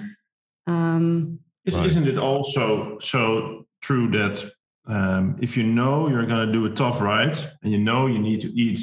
Um, 0.68 1.40
Right. 1.66 1.86
Isn't 1.86 2.08
it 2.08 2.18
also 2.18 2.98
so 3.00 3.66
true 3.82 4.10
that 4.12 4.46
um, 4.88 5.38
if 5.42 5.56
you 5.58 5.64
know 5.64 6.08
you're 6.10 6.26
going 6.26 6.48
to 6.48 6.52
do 6.54 6.66
a 6.66 6.70
tough 6.72 7.02
ride 7.02 7.38
and 7.64 7.72
you 7.72 7.80
know 7.80 8.08
you 8.08 8.20
need 8.20 8.42
to 8.42 8.52
eat, 8.54 8.80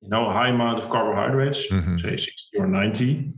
you 0.00 0.08
know, 0.08 0.28
a 0.28 0.32
high 0.32 0.48
amount 0.48 0.78
of 0.78 0.88
carbohydrates, 0.90 1.70
Mhm. 1.70 2.00
say 2.00 2.16
60 2.16 2.58
or 2.58 2.66
90, 2.66 3.32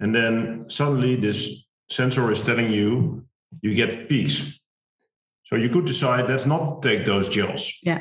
and 0.00 0.14
then 0.14 0.64
suddenly 0.68 1.16
this 1.16 1.66
sensor 1.90 2.30
is 2.30 2.42
telling 2.42 2.70
you 2.70 3.24
you 3.62 3.74
get 3.74 4.08
peaks. 4.08 4.60
So 5.44 5.56
you 5.56 5.68
could 5.70 5.86
decide 5.86 6.28
let's 6.28 6.46
not 6.46 6.82
take 6.82 7.06
those 7.06 7.28
gels. 7.28 7.78
Yeah. 7.82 8.00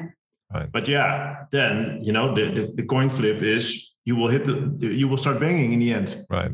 Right. 0.54 0.72
But 0.72 0.88
yeah, 0.88 1.46
then 1.52 2.00
you 2.04 2.12
know 2.14 2.34
the, 2.36 2.52
the, 2.52 2.72
the 2.76 2.84
coin 2.84 3.10
flip 3.10 3.42
is 3.42 3.96
you 4.06 4.16
will 4.16 4.30
hit 4.30 4.46
the 4.46 4.56
you 4.80 5.08
will 5.08 5.18
start 5.18 5.40
bonking 5.40 5.72
in 5.74 5.80
the 5.80 5.94
end. 5.94 6.16
Right. 6.30 6.52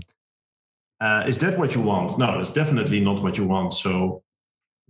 Uh, 1.02 1.26
is 1.28 1.38
that 1.40 1.58
what 1.60 1.76
you 1.76 1.82
want? 1.82 2.18
No, 2.18 2.40
it's 2.40 2.54
definitely 2.54 3.00
not 3.02 3.22
what 3.22 3.38
you 3.38 3.46
want. 3.46 3.74
So 3.74 4.24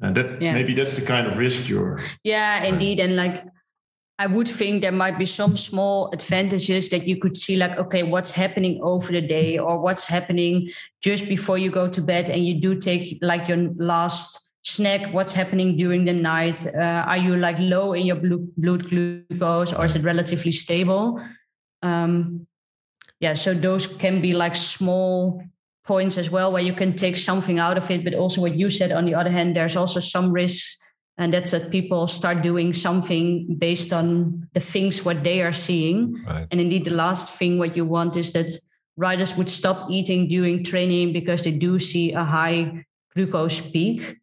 uh, 0.02 0.12
that 0.12 0.42
Yeah. 0.42 0.54
maybe 0.54 0.74
that's 0.74 0.96
the 0.96 1.06
kind 1.06 1.28
of 1.28 1.38
risk 1.38 1.70
you're. 1.70 2.00
Yeah, 2.24 2.64
indeed. 2.64 3.00
And 3.00 3.16
like, 3.16 3.44
I 4.20 4.28
would 4.28 4.48
think 4.48 4.82
there 4.82 4.92
might 4.92 5.18
be 5.18 5.26
some 5.26 5.58
small 5.58 6.12
advantages 6.14 6.90
that 6.90 7.08
you 7.08 7.18
could 7.18 7.36
see, 7.36 7.58
like, 7.58 7.78
okay, 7.78 8.04
what's 8.04 8.32
happening 8.32 8.80
over 8.84 9.12
the 9.12 9.22
day 9.22 9.58
or 9.58 9.80
what's 9.80 10.08
happening 10.08 10.70
just 11.02 11.28
before 11.28 11.58
you 11.58 11.72
go 11.72 11.90
to 11.90 12.02
bed 12.02 12.30
and 12.30 12.46
you 12.46 12.60
do 12.60 12.76
take 12.76 13.18
like 13.22 13.48
your 13.48 13.74
last 13.76 14.52
snack, 14.64 15.14
what's 15.14 15.34
happening 15.34 15.76
during 15.78 16.06
the 16.06 16.14
night? 16.14 16.66
Uh, 16.76 17.04
are 17.06 17.18
you 17.18 17.36
like 17.36 17.58
low 17.60 17.94
in 17.94 18.06
your 18.06 18.16
blood 18.58 18.88
glucose 18.88 19.74
or 19.74 19.86
is 19.86 19.96
it 19.96 20.04
relatively 20.04 20.52
stable? 20.52 21.20
Um, 21.82 22.48
yeah, 23.20 23.34
so 23.34 23.54
those 23.54 23.88
can 23.88 24.22
be 24.22 24.34
like 24.34 24.56
small 24.56 25.44
points 25.84 26.18
as 26.18 26.30
well 26.32 26.52
where 26.52 26.64
you 26.64 26.74
can 26.74 26.94
take 26.94 27.18
something 27.18 27.60
out 27.60 27.78
of 27.78 27.90
it. 27.92 28.04
But 28.04 28.14
also, 28.14 28.42
what 28.42 28.56
you 28.56 28.70
said 28.70 28.92
on 28.92 29.06
the 29.06 29.16
other 29.16 29.30
hand, 29.30 29.56
there's 29.56 29.76
also 29.76 30.00
some 30.00 30.32
risks 30.32 30.78
and 31.18 31.34
that's 31.34 31.52
that 31.52 31.70
people 31.72 32.08
start 32.08 32.42
doing 32.42 32.74
something 32.74 33.56
based 33.60 33.94
on 33.94 34.48
the 34.54 34.60
things 34.60 35.06
what 35.06 35.24
they 35.24 35.42
are 35.44 35.54
seeing 35.54 36.18
Right. 36.26 36.48
and 36.52 36.60
indeed 36.60 36.86
the 36.86 36.94
last 36.96 37.34
thing 37.38 37.60
what 37.60 37.78
you 37.78 37.86
want 37.86 38.16
is 38.18 38.32
that 38.32 38.52
riders 38.98 39.38
would 39.38 39.50
stop 39.50 39.90
eating 39.92 40.28
during 40.28 40.64
training 40.64 41.14
because 41.14 41.44
they 41.44 41.52
do 41.52 41.78
see 41.80 42.14
a 42.14 42.24
high 42.24 42.86
glucose 43.14 43.62
peak 43.62 44.18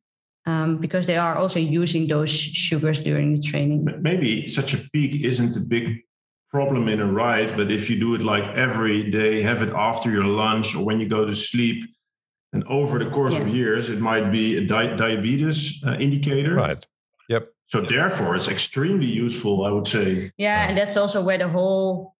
um, 0.47 0.79
because 0.79 1.07
they 1.07 1.17
are 1.17 1.37
also 1.37 1.61
using 1.61 2.09
those 2.09 2.31
sugars 2.31 3.01
during 3.01 3.35
the 3.35 3.41
training 3.41 3.85
but 3.85 4.03
Maybe 4.03 4.49
such 4.49 4.75
a 4.75 4.79
peak 4.93 5.23
isn't 5.25 5.57
a 5.57 5.61
big 5.61 6.03
problem 6.51 6.89
in 6.89 7.01
a 7.01 7.07
ride, 7.07 7.57
but 7.57 7.71
if 7.71 7.89
you 7.89 7.99
do 7.99 8.15
it 8.15 8.23
like 8.23 8.45
every 8.57 9.11
day, 9.11 9.41
have 9.43 9.63
it 9.63 9.71
after 9.75 10.11
your 10.11 10.25
lunch 10.25 10.75
or 10.75 10.85
when 10.85 10.99
you 11.01 11.09
go 11.09 11.25
to 11.25 11.33
sleep, 11.35 11.85
and 12.53 12.65
over 12.65 12.99
the 12.99 13.09
course 13.11 13.37
of 13.37 13.47
years, 13.49 13.89
it 13.89 14.01
might 14.01 14.33
be 14.33 14.57
a 14.57 14.67
di- 14.67 14.97
diabetes 14.97 15.83
uh, 15.87 15.95
indicator. 16.01 16.55
Right. 16.57 16.85
Yep. 17.29 17.49
So 17.69 17.81
therefore, 17.81 18.35
it's 18.35 18.49
extremely 18.49 19.07
useful, 19.07 19.65
I 19.65 19.71
would 19.71 19.87
say. 19.87 20.33
yeah 20.37 20.67
and 20.69 20.77
that's 20.77 20.97
also 20.97 21.23
where 21.23 21.39
the 21.39 21.49
whole 21.49 22.17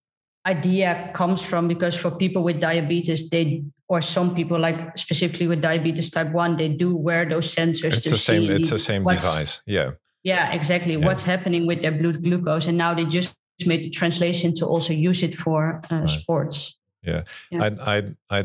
idea 0.47 1.11
comes 1.13 1.43
from 1.45 1.67
because 1.67 1.95
for 1.99 2.09
people 2.09 2.41
with 2.43 2.59
diabetes 2.61 3.29
they 3.29 3.61
or 3.89 4.01
some 4.01 4.33
people 4.33 4.57
like 4.57 4.97
specifically 4.97 5.47
with 5.47 5.61
diabetes 5.61 6.09
type 6.09 6.31
1 6.31 6.55
they 6.57 6.69
do 6.69 6.95
wear 6.95 7.27
those 7.29 7.53
sensors 7.53 7.93
It's 7.97 7.99
to 8.07 8.09
the 8.11 8.17
same. 8.17 8.41
see 8.47 8.49
It's 8.53 8.69
the 8.71 8.79
same 8.79 9.03
device. 9.03 9.61
Yeah. 9.67 9.91
Yeah, 10.23 10.53
exactly. 10.53 10.93
Yeah. 10.95 11.05
What's 11.05 11.25
happening 11.25 11.67
with 11.67 11.81
their 11.81 11.91
blood 11.91 12.23
glucose, 12.23 12.67
and 12.67 12.77
now 12.77 12.93
they 12.93 13.05
just 13.05 13.35
made 13.67 13.83
the 13.83 13.89
translation 13.89 14.53
to 14.55 14.65
also 14.65 14.93
use 14.93 15.23
it 15.23 15.35
for 15.35 15.81
uh, 15.91 15.95
Right. 15.99 16.09
sports. 16.09 16.77
Yeah. 17.03 17.23
I 17.51 17.67
I 17.97 18.03
I 18.29 18.43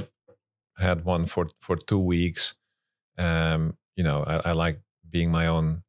had 0.78 1.04
one 1.04 1.26
for 1.26 1.48
for 1.60 1.76
two 1.76 1.98
weeks. 1.98 2.54
Um, 3.18 3.76
you 3.96 4.04
know, 4.04 4.22
I, 4.24 4.50
I 4.50 4.52
like 4.52 4.80
being 5.08 5.30
my 5.30 5.46
own 5.46 5.82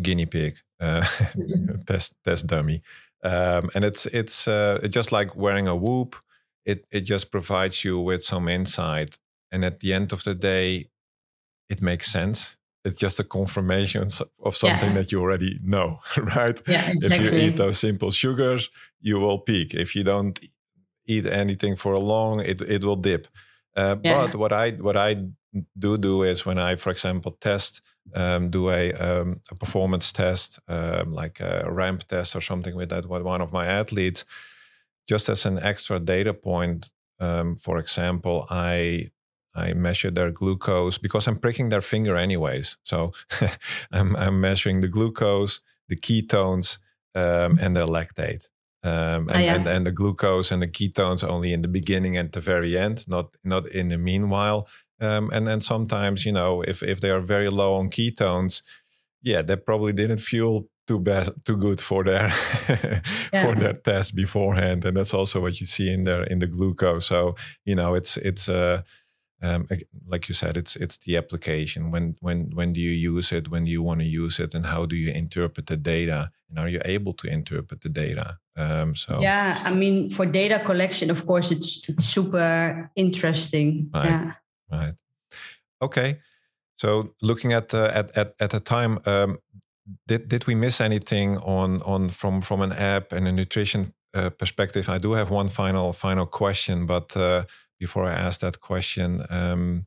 guinea 0.00 0.26
pig, 0.26 0.58
uh, 0.80 1.04
test 1.86 2.14
test 2.24 2.46
dummy, 2.46 2.82
um, 3.22 3.70
and 3.74 3.84
it's 3.84 4.06
it's 4.06 4.48
uh, 4.48 4.78
it's 4.82 4.94
just 4.94 5.12
like 5.12 5.36
wearing 5.36 5.68
a 5.68 5.74
Whoop. 5.76 6.16
It 6.64 6.86
it 6.90 7.00
just 7.02 7.30
provides 7.30 7.84
you 7.84 7.98
with 8.00 8.24
some 8.24 8.48
insight, 8.48 9.18
and 9.50 9.64
at 9.64 9.80
the 9.80 9.92
end 9.92 10.12
of 10.12 10.22
the 10.22 10.34
day, 10.34 10.88
it 11.68 11.80
makes 11.82 12.10
sense. 12.10 12.56
It's 12.84 12.98
just 12.98 13.20
a 13.20 13.24
confirmation 13.24 14.06
of 14.44 14.56
something 14.56 14.90
Yeah. 14.90 15.02
that 15.02 15.12
you 15.12 15.20
already 15.20 15.58
know, 15.62 16.00
right? 16.36 16.60
Yeah, 16.68 16.92
if 17.02 17.20
you 17.20 17.30
eat 17.30 17.56
those 17.56 17.78
simple 17.78 18.10
sugars, 18.10 18.70
you 19.00 19.20
will 19.20 19.38
peak. 19.38 19.74
If 19.74 19.94
you 19.94 20.04
don't 20.04 20.38
eat 21.06 21.26
anything 21.26 21.76
for 21.76 21.92
a 21.94 22.00
long, 22.00 22.40
it 22.40 22.60
it 22.60 22.82
will 22.84 23.00
dip. 23.00 23.26
Uh, 23.76 23.96
Yeah. 24.04 24.26
But 24.26 24.34
what 24.36 24.52
I 24.52 24.70
what 24.82 24.96
I 24.96 25.16
do 25.78 25.96
do 25.98 26.22
is 26.24 26.46
when 26.46 26.58
I, 26.58 26.76
for 26.76 26.90
example, 26.90 27.32
test, 27.40 27.82
um, 28.14 28.50
do 28.50 28.70
a 28.70 28.92
um, 28.92 29.40
a 29.50 29.54
performance 29.54 30.12
test, 30.12 30.58
um, 30.68 31.12
like 31.22 31.40
a 31.44 31.70
ramp 31.70 32.02
test 32.08 32.34
or 32.36 32.40
something 32.42 32.76
with 32.76 32.88
that 32.90 33.06
with 33.06 33.22
one 33.22 33.42
of 33.44 33.52
my 33.52 33.66
athletes, 33.66 34.24
just 35.10 35.28
as 35.28 35.46
an 35.46 35.58
extra 35.58 35.98
data 36.00 36.34
point. 36.34 36.90
Um, 37.20 37.56
for 37.56 37.78
example, 37.78 38.46
I 38.50 39.10
I 39.54 39.72
measure 39.74 40.10
their 40.10 40.30
glucose 40.30 40.98
because 40.98 41.26
I'm 41.28 41.38
pricking 41.38 41.68
their 41.70 41.82
finger 41.82 42.16
anyways. 42.16 42.76
So 42.84 43.12
I'm, 43.92 44.16
I'm 44.16 44.40
measuring 44.40 44.80
the 44.80 44.88
glucose, 44.88 45.60
the 45.88 45.96
ketones, 45.96 46.78
um, 47.14 47.58
and 47.60 47.76
the 47.76 47.86
lactate. 47.86 48.48
Um, 48.84 49.28
and, 49.28 49.30
Ah, 49.32 49.38
yeah. 49.38 49.54
and, 49.54 49.66
and 49.68 49.86
the 49.86 49.92
glucose 49.92 50.50
and 50.50 50.62
the 50.62 50.66
ketones 50.68 51.22
only 51.22 51.52
in 51.52 51.62
the 51.62 51.68
beginning 51.68 52.16
and 52.16 52.32
the 52.32 52.40
very 52.40 52.76
end, 52.76 53.06
not 53.08 53.36
not 53.44 53.66
in 53.68 53.88
the 53.88 53.98
meanwhile. 53.98 54.66
Um, 55.00 55.30
and 55.32 55.46
then 55.46 55.60
sometimes, 55.60 56.24
you 56.24 56.32
know, 56.32 56.62
if 56.62 56.82
if 56.82 57.00
they 57.00 57.10
are 57.10 57.20
very 57.20 57.48
low 57.48 57.74
on 57.74 57.90
ketones, 57.90 58.62
yeah, 59.22 59.42
they 59.42 59.56
probably 59.56 59.92
didn't 59.92 60.18
fuel 60.20 60.68
too 60.88 60.98
bad, 60.98 61.28
too 61.44 61.56
good 61.56 61.80
for 61.80 62.02
their 62.04 62.30
for 62.70 63.00
Yeah. 63.32 63.54
their 63.54 63.72
test 63.74 64.14
beforehand, 64.16 64.84
and 64.84 64.96
that's 64.96 65.14
also 65.14 65.40
what 65.40 65.60
you 65.60 65.66
see 65.66 65.92
in 65.92 66.04
their 66.04 66.24
in 66.24 66.38
the 66.40 66.46
glucose. 66.48 67.06
So 67.06 67.34
you 67.64 67.74
know, 67.76 67.94
it's 67.94 68.16
it's 68.16 68.48
uh, 68.48 68.82
um, 69.42 69.66
like 70.06 70.28
you 70.28 70.34
said, 70.34 70.56
it's 70.56 70.76
it's 70.76 70.98
the 70.98 71.16
application. 71.16 71.90
When 71.90 72.16
when 72.20 72.50
when 72.54 72.72
do 72.72 72.80
you 72.80 72.90
use 72.90 73.32
it? 73.32 73.48
When 73.48 73.64
do 73.64 73.72
you 73.72 73.82
want 73.82 74.00
to 74.00 74.06
use 74.06 74.38
it? 74.38 74.54
And 74.54 74.66
how 74.66 74.86
do 74.86 74.94
you 74.94 75.10
interpret 75.12 75.66
the 75.66 75.76
data? 75.76 76.30
And 76.48 76.58
are 76.58 76.68
you 76.68 76.80
able 76.84 77.12
to 77.14 77.28
interpret 77.28 77.80
the 77.80 77.88
data? 77.88 78.38
Um, 78.56 78.94
so 78.94 79.20
Yeah, 79.20 79.60
I 79.64 79.72
mean, 79.74 80.10
for 80.10 80.26
data 80.26 80.60
collection, 80.64 81.10
of 81.10 81.26
course, 81.26 81.50
it's 81.50 81.88
it's 81.88 82.04
super 82.04 82.90
interesting. 82.94 83.90
Right. 83.92 84.04
Yeah. 84.04 84.32
Right. 84.70 84.94
Okay. 85.80 86.20
So 86.76 87.14
looking 87.20 87.52
at 87.52 87.74
uh, 87.74 87.90
at 87.92 88.16
at 88.16 88.34
at 88.40 88.50
the 88.50 88.60
time, 88.60 88.98
um, 89.06 89.38
did 90.06 90.28
did 90.28 90.46
we 90.46 90.54
miss 90.54 90.80
anything 90.80 91.38
on 91.38 91.82
on 91.82 92.10
from 92.10 92.42
from 92.42 92.60
an 92.60 92.72
app 92.72 93.12
and 93.12 93.26
a 93.26 93.32
nutrition 93.32 93.92
uh, 94.14 94.30
perspective? 94.30 94.88
I 94.88 94.98
do 94.98 95.12
have 95.12 95.30
one 95.30 95.48
final 95.48 95.92
final 95.92 96.26
question, 96.26 96.86
but 96.86 97.16
uh, 97.16 97.44
before 97.82 98.06
I 98.06 98.14
ask 98.26 98.40
that 98.40 98.60
question, 98.60 99.08
um, 99.28 99.86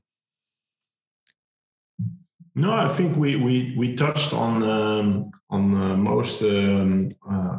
No, 2.56 2.72
I 2.72 2.88
think 2.88 3.18
we 3.18 3.36
we 3.36 3.56
we 3.78 3.96
touched 3.96 4.32
on 4.34 4.64
um, 4.64 5.32
on 5.50 5.64
uh, 5.76 5.98
most 5.98 6.42
um, 6.42 7.12
uh, 7.30 7.58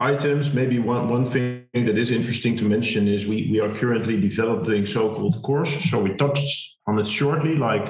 items. 0.00 0.52
Maybe 0.52 0.78
one 0.80 1.08
one 1.08 1.26
thing 1.26 1.84
that 1.88 1.96
is 1.96 2.10
interesting 2.10 2.58
to 2.58 2.64
mention 2.64 3.06
is 3.06 3.28
we 3.28 3.38
we 3.52 3.60
are 3.60 3.72
currently 3.80 4.20
developing 4.20 4.86
so-called 4.86 5.36
course. 5.42 5.72
So 5.90 6.02
we 6.02 6.12
touched 6.16 6.78
on 6.88 6.98
it 6.98 7.06
shortly, 7.06 7.54
like 7.54 7.88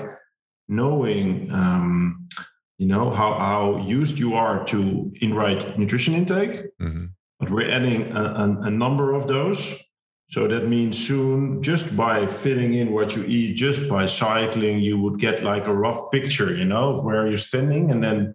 knowing 0.69 1.51
um, 1.53 2.29
you 2.77 2.89
know 2.93 3.11
how 3.11 3.33
how 3.39 3.65
used 3.99 4.19
you 4.19 4.35
are 4.35 4.65
to 4.65 4.79
in 5.25 5.33
right 5.33 5.63
nutrition 5.79 6.15
intake, 6.15 6.55
mhm, 6.79 7.13
but 7.41 7.49
we're 7.51 7.71
adding 7.71 8.13
a, 8.13 8.25
a, 8.45 8.47
a 8.69 8.71
number 8.71 9.15
of 9.15 9.27
those. 9.27 9.86
So 10.29 10.49
that 10.49 10.67
means 10.67 11.07
soon, 11.07 11.63
just 11.63 11.97
by 11.97 12.27
filling 12.27 12.75
in 12.75 12.93
what 12.93 13.15
you 13.15 13.25
eat, 13.25 13.55
just 13.57 13.89
by 13.89 14.07
cycling, 14.07 14.81
you 14.81 14.99
would 15.01 15.21
get 15.21 15.45
like 15.45 15.67
a 15.67 15.75
rough 15.75 16.11
picture, 16.11 16.55
you 16.55 16.65
know, 16.65 16.97
of 16.97 17.05
where 17.05 17.29
you're 17.29 17.37
standing. 17.37 17.91
And 17.93 18.03
then 18.03 18.35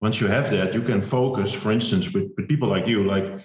once 0.00 0.20
you 0.20 0.28
have 0.28 0.50
that, 0.52 0.72
you 0.72 0.82
can 0.82 1.02
focus, 1.02 1.52
for 1.52 1.72
instance, 1.72 2.14
with, 2.14 2.30
with 2.36 2.48
people 2.48 2.68
like 2.68 2.86
you, 2.86 3.04
like, 3.04 3.40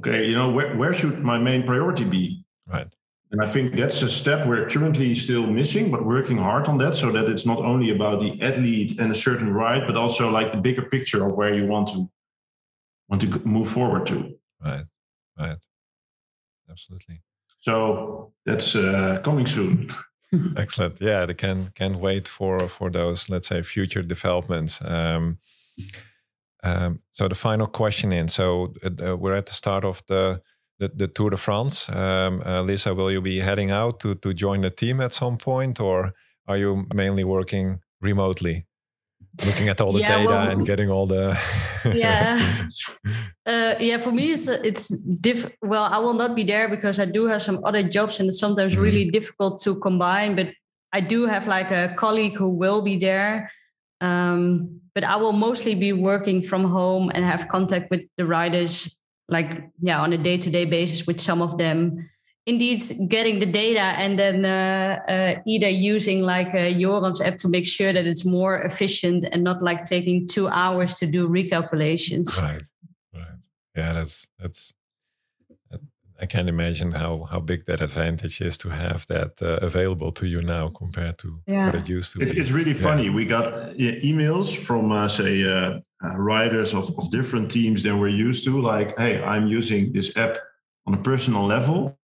okay, 0.00 0.26
you 0.26 0.34
know, 0.34 0.50
where, 0.50 0.76
where 0.76 0.92
should 0.92 1.20
my 1.20 1.38
main 1.38 1.64
priority 1.64 2.04
be? 2.04 2.44
right. 2.66 2.88
And 3.30 3.40
I 3.40 3.46
think 3.46 3.74
that's 3.74 4.02
a 4.02 4.10
step 4.10 4.46
we're 4.46 4.68
currently 4.68 5.14
still 5.14 5.46
missing, 5.46 5.90
but 5.90 6.04
working 6.04 6.36
hard 6.36 6.68
on 6.68 6.76
that 6.78 6.96
so 6.96 7.10
that 7.12 7.30
it's 7.30 7.46
not 7.46 7.60
only 7.60 7.88
about 7.88 8.20
the 8.20 8.38
athlete 8.42 8.98
and 8.98 9.10
a 9.10 9.14
certain 9.14 9.54
ride, 9.54 9.86
but 9.86 9.96
also 9.96 10.30
like 10.30 10.52
the 10.52 10.58
bigger 10.58 10.82
picture 10.82 11.26
of 11.26 11.32
where 11.34 11.54
you 11.54 11.66
want 11.66 11.88
to 11.88 12.10
want 13.08 13.22
to 13.22 13.40
move 13.46 13.70
forward 13.70 14.06
to. 14.08 14.34
Right. 14.62 14.84
Right. 15.38 15.56
Absolutely. 16.72 17.22
So 17.60 18.32
that's 18.44 18.74
uh, 18.74 19.20
coming 19.22 19.46
soon. 19.46 19.88
Excellent. 20.56 21.00
Yeah, 21.00 21.26
they 21.26 21.34
can 21.34 21.68
can 21.74 22.00
wait 22.00 22.28
for 22.28 22.68
for 22.68 22.90
those 22.90 23.28
let's 23.28 23.48
say 23.48 23.62
future 23.62 24.02
developments. 24.02 24.80
Um, 24.82 25.38
um, 26.64 27.00
so 27.10 27.28
the 27.28 27.34
final 27.34 27.66
question 27.66 28.12
in. 28.12 28.28
So 28.28 28.72
uh, 28.84 29.16
we're 29.16 29.36
at 29.36 29.46
the 29.46 29.54
start 29.54 29.84
of 29.84 30.02
the 30.06 30.40
the, 30.78 30.88
the 30.88 31.08
Tour 31.08 31.30
de 31.30 31.36
France. 31.36 31.88
Um, 31.88 32.42
uh, 32.46 32.62
Lisa, 32.62 32.94
will 32.94 33.10
you 33.10 33.20
be 33.20 33.40
heading 33.40 33.70
out 33.70 34.00
to 34.00 34.14
to 34.14 34.32
join 34.32 34.62
the 34.62 34.70
team 34.70 35.00
at 35.00 35.12
some 35.12 35.36
point, 35.36 35.80
or 35.80 36.12
are 36.46 36.56
you 36.56 36.86
mainly 36.94 37.24
working 37.24 37.80
remotely? 38.00 38.66
Looking 39.46 39.68
at 39.68 39.80
all 39.80 39.92
the 39.92 40.00
yeah, 40.00 40.18
data 40.18 40.28
well, 40.28 40.50
and 40.50 40.66
getting 40.66 40.90
all 40.90 41.06
the 41.06 41.38
yeah. 41.94 42.38
Uh, 43.46 43.74
yeah 43.80 43.96
for 43.96 44.12
me 44.12 44.32
it's 44.32 44.46
it's 44.46 44.88
diff 45.20 45.46
well 45.62 45.84
i 45.84 45.98
will 45.98 46.14
not 46.14 46.36
be 46.36 46.44
there 46.44 46.68
because 46.68 47.00
i 47.00 47.04
do 47.04 47.26
have 47.26 47.40
some 47.40 47.58
other 47.64 47.82
jobs 47.82 48.20
and 48.20 48.28
it's 48.28 48.38
sometimes 48.38 48.74
mm-hmm. 48.74 48.82
really 48.82 49.10
difficult 49.10 49.60
to 49.60 49.74
combine 49.76 50.36
but 50.36 50.52
i 50.92 51.00
do 51.00 51.26
have 51.26 51.46
like 51.46 51.70
a 51.70 51.94
colleague 51.96 52.34
who 52.34 52.48
will 52.48 52.82
be 52.82 52.96
there. 52.96 53.50
Um, 54.00 54.80
but 54.94 55.04
i 55.04 55.16
will 55.16 55.32
mostly 55.32 55.74
be 55.74 55.92
working 55.92 56.42
from 56.42 56.64
home 56.64 57.10
and 57.14 57.24
have 57.24 57.48
contact 57.48 57.90
with 57.90 58.02
the 58.18 58.26
riders 58.26 59.00
like 59.28 59.70
yeah 59.80 60.00
on 60.00 60.12
a 60.12 60.18
day-to-day 60.18 60.66
basis 60.66 61.06
with 61.06 61.20
some 61.20 61.40
of 61.40 61.56
them 61.56 62.04
indeed 62.46 62.82
getting 63.08 63.38
the 63.38 63.46
data 63.46 63.80
and 63.80 64.18
then 64.18 64.44
uh, 64.44 64.98
uh, 65.08 65.40
either 65.46 65.68
using 65.68 66.22
like 66.22 66.52
a 66.54 66.74
Joram's 66.74 67.20
app 67.20 67.38
to 67.38 67.48
make 67.48 67.66
sure 67.66 67.92
that 67.92 68.06
it's 68.06 68.24
more 68.24 68.62
efficient 68.62 69.24
and 69.30 69.44
not 69.44 69.62
like 69.62 69.84
taking 69.84 70.26
two 70.26 70.48
hours 70.48 70.96
to 70.96 71.06
do 71.06 71.28
recalculations. 71.28 72.42
Right, 72.42 72.62
right. 73.14 73.38
Yeah, 73.76 73.92
that's 73.92 74.26
that's. 74.38 74.74
I 76.20 76.26
can't 76.26 76.48
imagine 76.48 76.92
how 76.92 77.24
how 77.24 77.40
big 77.40 77.64
that 77.66 77.80
advantage 77.80 78.40
is 78.40 78.56
to 78.58 78.68
have 78.68 79.06
that 79.08 79.42
uh, 79.42 79.58
available 79.60 80.12
to 80.12 80.26
you 80.26 80.40
now 80.40 80.68
compared 80.68 81.18
to 81.18 81.40
yeah. 81.48 81.66
what 81.66 81.74
it 81.74 81.88
used 81.88 82.12
to 82.12 82.20
it, 82.20 82.32
be. 82.32 82.40
It's 82.40 82.52
really 82.52 82.72
yeah. 82.74 82.88
funny. 82.88 83.10
We 83.10 83.24
got 83.26 83.52
uh, 83.52 83.72
emails 83.74 84.56
from 84.56 84.92
uh, 84.92 85.08
say 85.08 85.42
uh, 85.42 85.80
riders 86.00 86.74
of, 86.74 86.96
of 86.96 87.10
different 87.10 87.50
teams 87.50 87.82
than 87.82 87.98
we're 87.98 88.16
used 88.28 88.44
to. 88.44 88.60
Like, 88.60 88.96
hey, 88.98 89.20
I'm 89.20 89.48
using 89.48 89.92
this 89.92 90.16
app 90.16 90.38
on 90.86 90.94
a 90.94 91.02
personal 91.02 91.44
level 91.44 91.98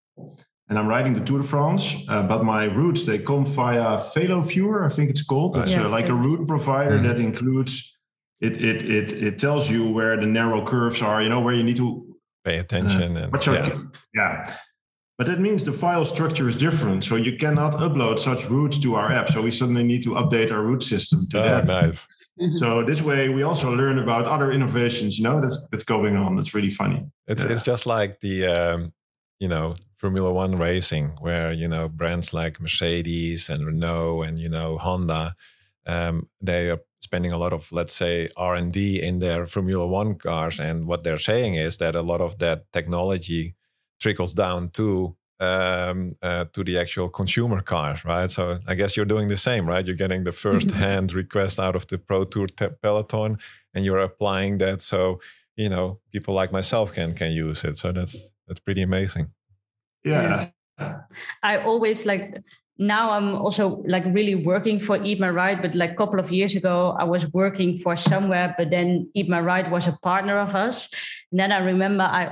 and 0.69 0.79
I'm 0.79 0.87
riding 0.87 1.15
the 1.15 1.25
Tour 1.25 1.39
de 1.39 1.45
France, 1.45 2.05
uh, 2.09 2.23
but 2.23 2.45
my 2.45 2.65
routes 2.65 3.07
they 3.07 3.19
come 3.19 3.47
via 3.47 3.99
VeloViewer, 3.99 4.85
I 4.85 4.91
think 4.95 5.11
it's 5.11 5.23
called. 5.23 5.57
It's 5.57 5.73
yeah. 5.73 5.87
uh, 5.87 5.89
like 5.89 6.09
a 6.09 6.15
route 6.15 6.47
provider 6.47 6.97
mm-hmm. 6.97 7.07
that 7.07 7.19
includes 7.19 7.99
it, 8.41 8.63
it 8.63 8.83
it 8.83 9.13
it 9.13 9.39
tells 9.39 9.71
you 9.71 9.91
where 9.91 10.17
the 10.17 10.27
narrow 10.27 10.65
curves 10.65 11.03
are, 11.03 11.23
you 11.23 11.29
know, 11.29 11.41
where 11.41 11.55
you 11.55 11.65
need 11.65 11.77
to 11.77 12.05
pay 12.45 12.59
attention 12.59 13.17
uh, 13.17 13.29
and 13.33 13.47
yeah. 13.47 13.79
yeah. 14.15 14.55
But 15.17 15.27
that 15.27 15.41
means 15.41 15.65
the 15.65 15.73
file 15.73 16.05
structure 16.05 16.49
is 16.49 16.57
different. 16.57 17.03
So 17.03 17.17
you 17.17 17.37
cannot 17.37 17.73
upload 17.75 18.21
such 18.21 18.49
routes 18.49 18.79
to 18.81 18.95
our 18.95 19.11
app. 19.11 19.29
So 19.31 19.43
we 19.43 19.51
suddenly 19.51 19.83
need 19.83 20.05
to 20.05 20.11
update 20.11 20.53
our 20.53 20.63
route 20.63 20.85
system 20.85 21.27
to 21.31 21.41
oh, 21.41 21.45
that. 21.45 21.67
Nice. 21.67 22.07
Mm-hmm. 22.41 22.59
So 22.59 22.85
this 22.85 23.03
way 23.03 23.29
we 23.29 23.43
also 23.43 23.75
learn 23.75 23.99
about 23.99 24.27
other 24.27 24.53
innovations, 24.53 25.19
you 25.19 25.25
know, 25.25 25.41
that's 25.41 25.67
that's 25.71 25.83
going 25.83 26.17
on. 26.17 26.37
That's 26.37 26.55
really 26.55 26.71
funny. 26.71 27.05
It's 27.27 27.45
yeah. 27.45 27.53
it's 27.53 27.65
just 27.65 27.87
like 27.87 28.21
the 28.21 28.47
um, 28.47 28.93
you 29.39 29.49
know 29.49 29.75
Formula 29.97 30.33
One 30.33 30.57
racing, 30.57 31.17
where 31.21 31.53
you 31.53 31.69
know 31.69 31.89
brands 31.89 32.33
like 32.33 32.61
Mercedes 32.61 33.51
and 33.51 33.67
Renault 33.67 34.23
and 34.23 34.39
you 34.39 34.49
know 34.49 34.79
Honda, 34.79 35.35
um, 35.87 36.29
they 36.41 36.71
are 36.71 36.81
spending 37.01 37.33
a 37.33 37.39
lot 37.39 37.53
of 37.53 37.71
let's 37.73 37.95
say 37.95 38.29
R 38.37 38.55
and 38.55 38.73
D 38.73 39.03
in 39.03 39.19
their 39.19 39.47
Formula 39.47 39.87
One 39.87 40.15
cars, 40.15 40.61
and 40.61 40.87
what 40.87 41.05
they're 41.05 41.19
saying 41.19 41.55
is 41.55 41.79
that 41.79 41.97
a 41.97 42.03
lot 42.03 42.21
of 42.21 42.39
that 42.39 42.71
technology 42.73 43.55
trickles 44.01 44.35
down 44.35 44.71
to 44.71 45.17
um, 45.41 46.11
uh, 46.23 46.45
to 46.53 46.65
the 46.65 46.79
actual 46.79 47.09
consumer 47.09 47.61
cars, 47.61 48.05
right? 48.05 48.31
So 48.31 48.59
I 48.67 48.75
guess 48.75 48.97
you're 48.97 49.07
doing 49.07 49.29
the 49.29 49.37
same, 49.37 49.67
right? 49.67 49.87
You're 49.87 49.97
getting 49.97 50.25
the 50.25 50.33
first 50.33 50.71
hand 50.85 51.13
request 51.13 51.61
out 51.61 51.77
of 51.77 51.87
the 51.87 51.99
Pro 51.99 52.25
Tour 52.25 52.47
te- 52.49 52.77
peloton, 52.83 53.39
and 53.75 53.85
you're 53.85 53.99
applying 53.99 54.59
that 54.59 54.83
so 54.83 55.21
you 55.57 55.69
know 55.69 55.99
people 56.13 56.35
like 56.35 56.53
myself 56.53 56.93
can 56.93 57.13
can 57.15 57.33
use 57.33 57.65
it. 57.65 57.77
So 57.77 57.93
that's 57.93 58.33
that's 58.49 58.61
pretty 58.61 58.83
amazing. 58.83 59.31
Yeah. 60.05 60.49
I 61.43 61.59
always 61.59 62.07
like 62.07 62.43
now 62.79 63.11
I'm 63.11 63.35
also 63.35 63.83
like 63.89 64.05
really 64.07 64.37
working 64.37 64.79
for 64.79 65.03
Eat 65.03 65.19
My 65.19 65.31
Ride, 65.31 65.63
but 65.63 65.75
like 65.75 65.93
a 65.93 65.95
couple 65.97 66.21
of 66.21 66.31
years 66.31 66.55
ago, 66.55 66.97
I 66.99 67.05
was 67.05 67.33
working 67.33 67.77
for 67.77 67.95
Sunweb, 67.95 68.55
but 68.57 68.71
then 68.71 69.11
Eat 69.15 69.29
My 69.29 69.41
Ride 69.41 69.73
was 69.73 69.89
a 69.89 69.99
partner 69.99 70.39
of 70.39 70.55
us. 70.55 70.89
And 71.33 71.41
then 71.41 71.51
I 71.51 71.59
remember 71.59 72.05
I 72.05 72.31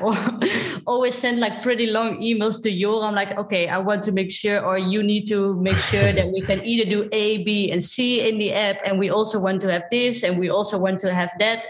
always 0.86 1.16
sent 1.16 1.38
like 1.38 1.62
pretty 1.62 1.90
long 1.90 2.22
emails 2.22 2.62
to 2.62 2.70
you. 2.70 3.02
I'm 3.02 3.14
like, 3.14 3.36
okay, 3.36 3.68
I 3.68 3.78
want 3.78 4.04
to 4.04 4.12
make 4.12 4.30
sure, 4.30 4.64
or 4.64 4.78
you 4.78 5.02
need 5.02 5.26
to 5.26 5.60
make 5.60 5.76
sure 5.76 6.12
that 6.12 6.28
we 6.28 6.40
can 6.40 6.64
either 6.64 6.88
do 6.88 7.08
A, 7.12 7.42
B, 7.42 7.70
and 7.72 7.82
C 7.82 8.26
in 8.26 8.38
the 8.38 8.54
app. 8.54 8.78
And 8.84 9.00
we 9.00 9.10
also 9.10 9.40
want 9.40 9.60
to 9.62 9.72
have 9.72 9.82
this, 9.90 10.22
and 10.22 10.38
we 10.38 10.48
also 10.48 10.78
want 10.78 11.00
to 11.00 11.12
have 11.12 11.32
that. 11.40 11.64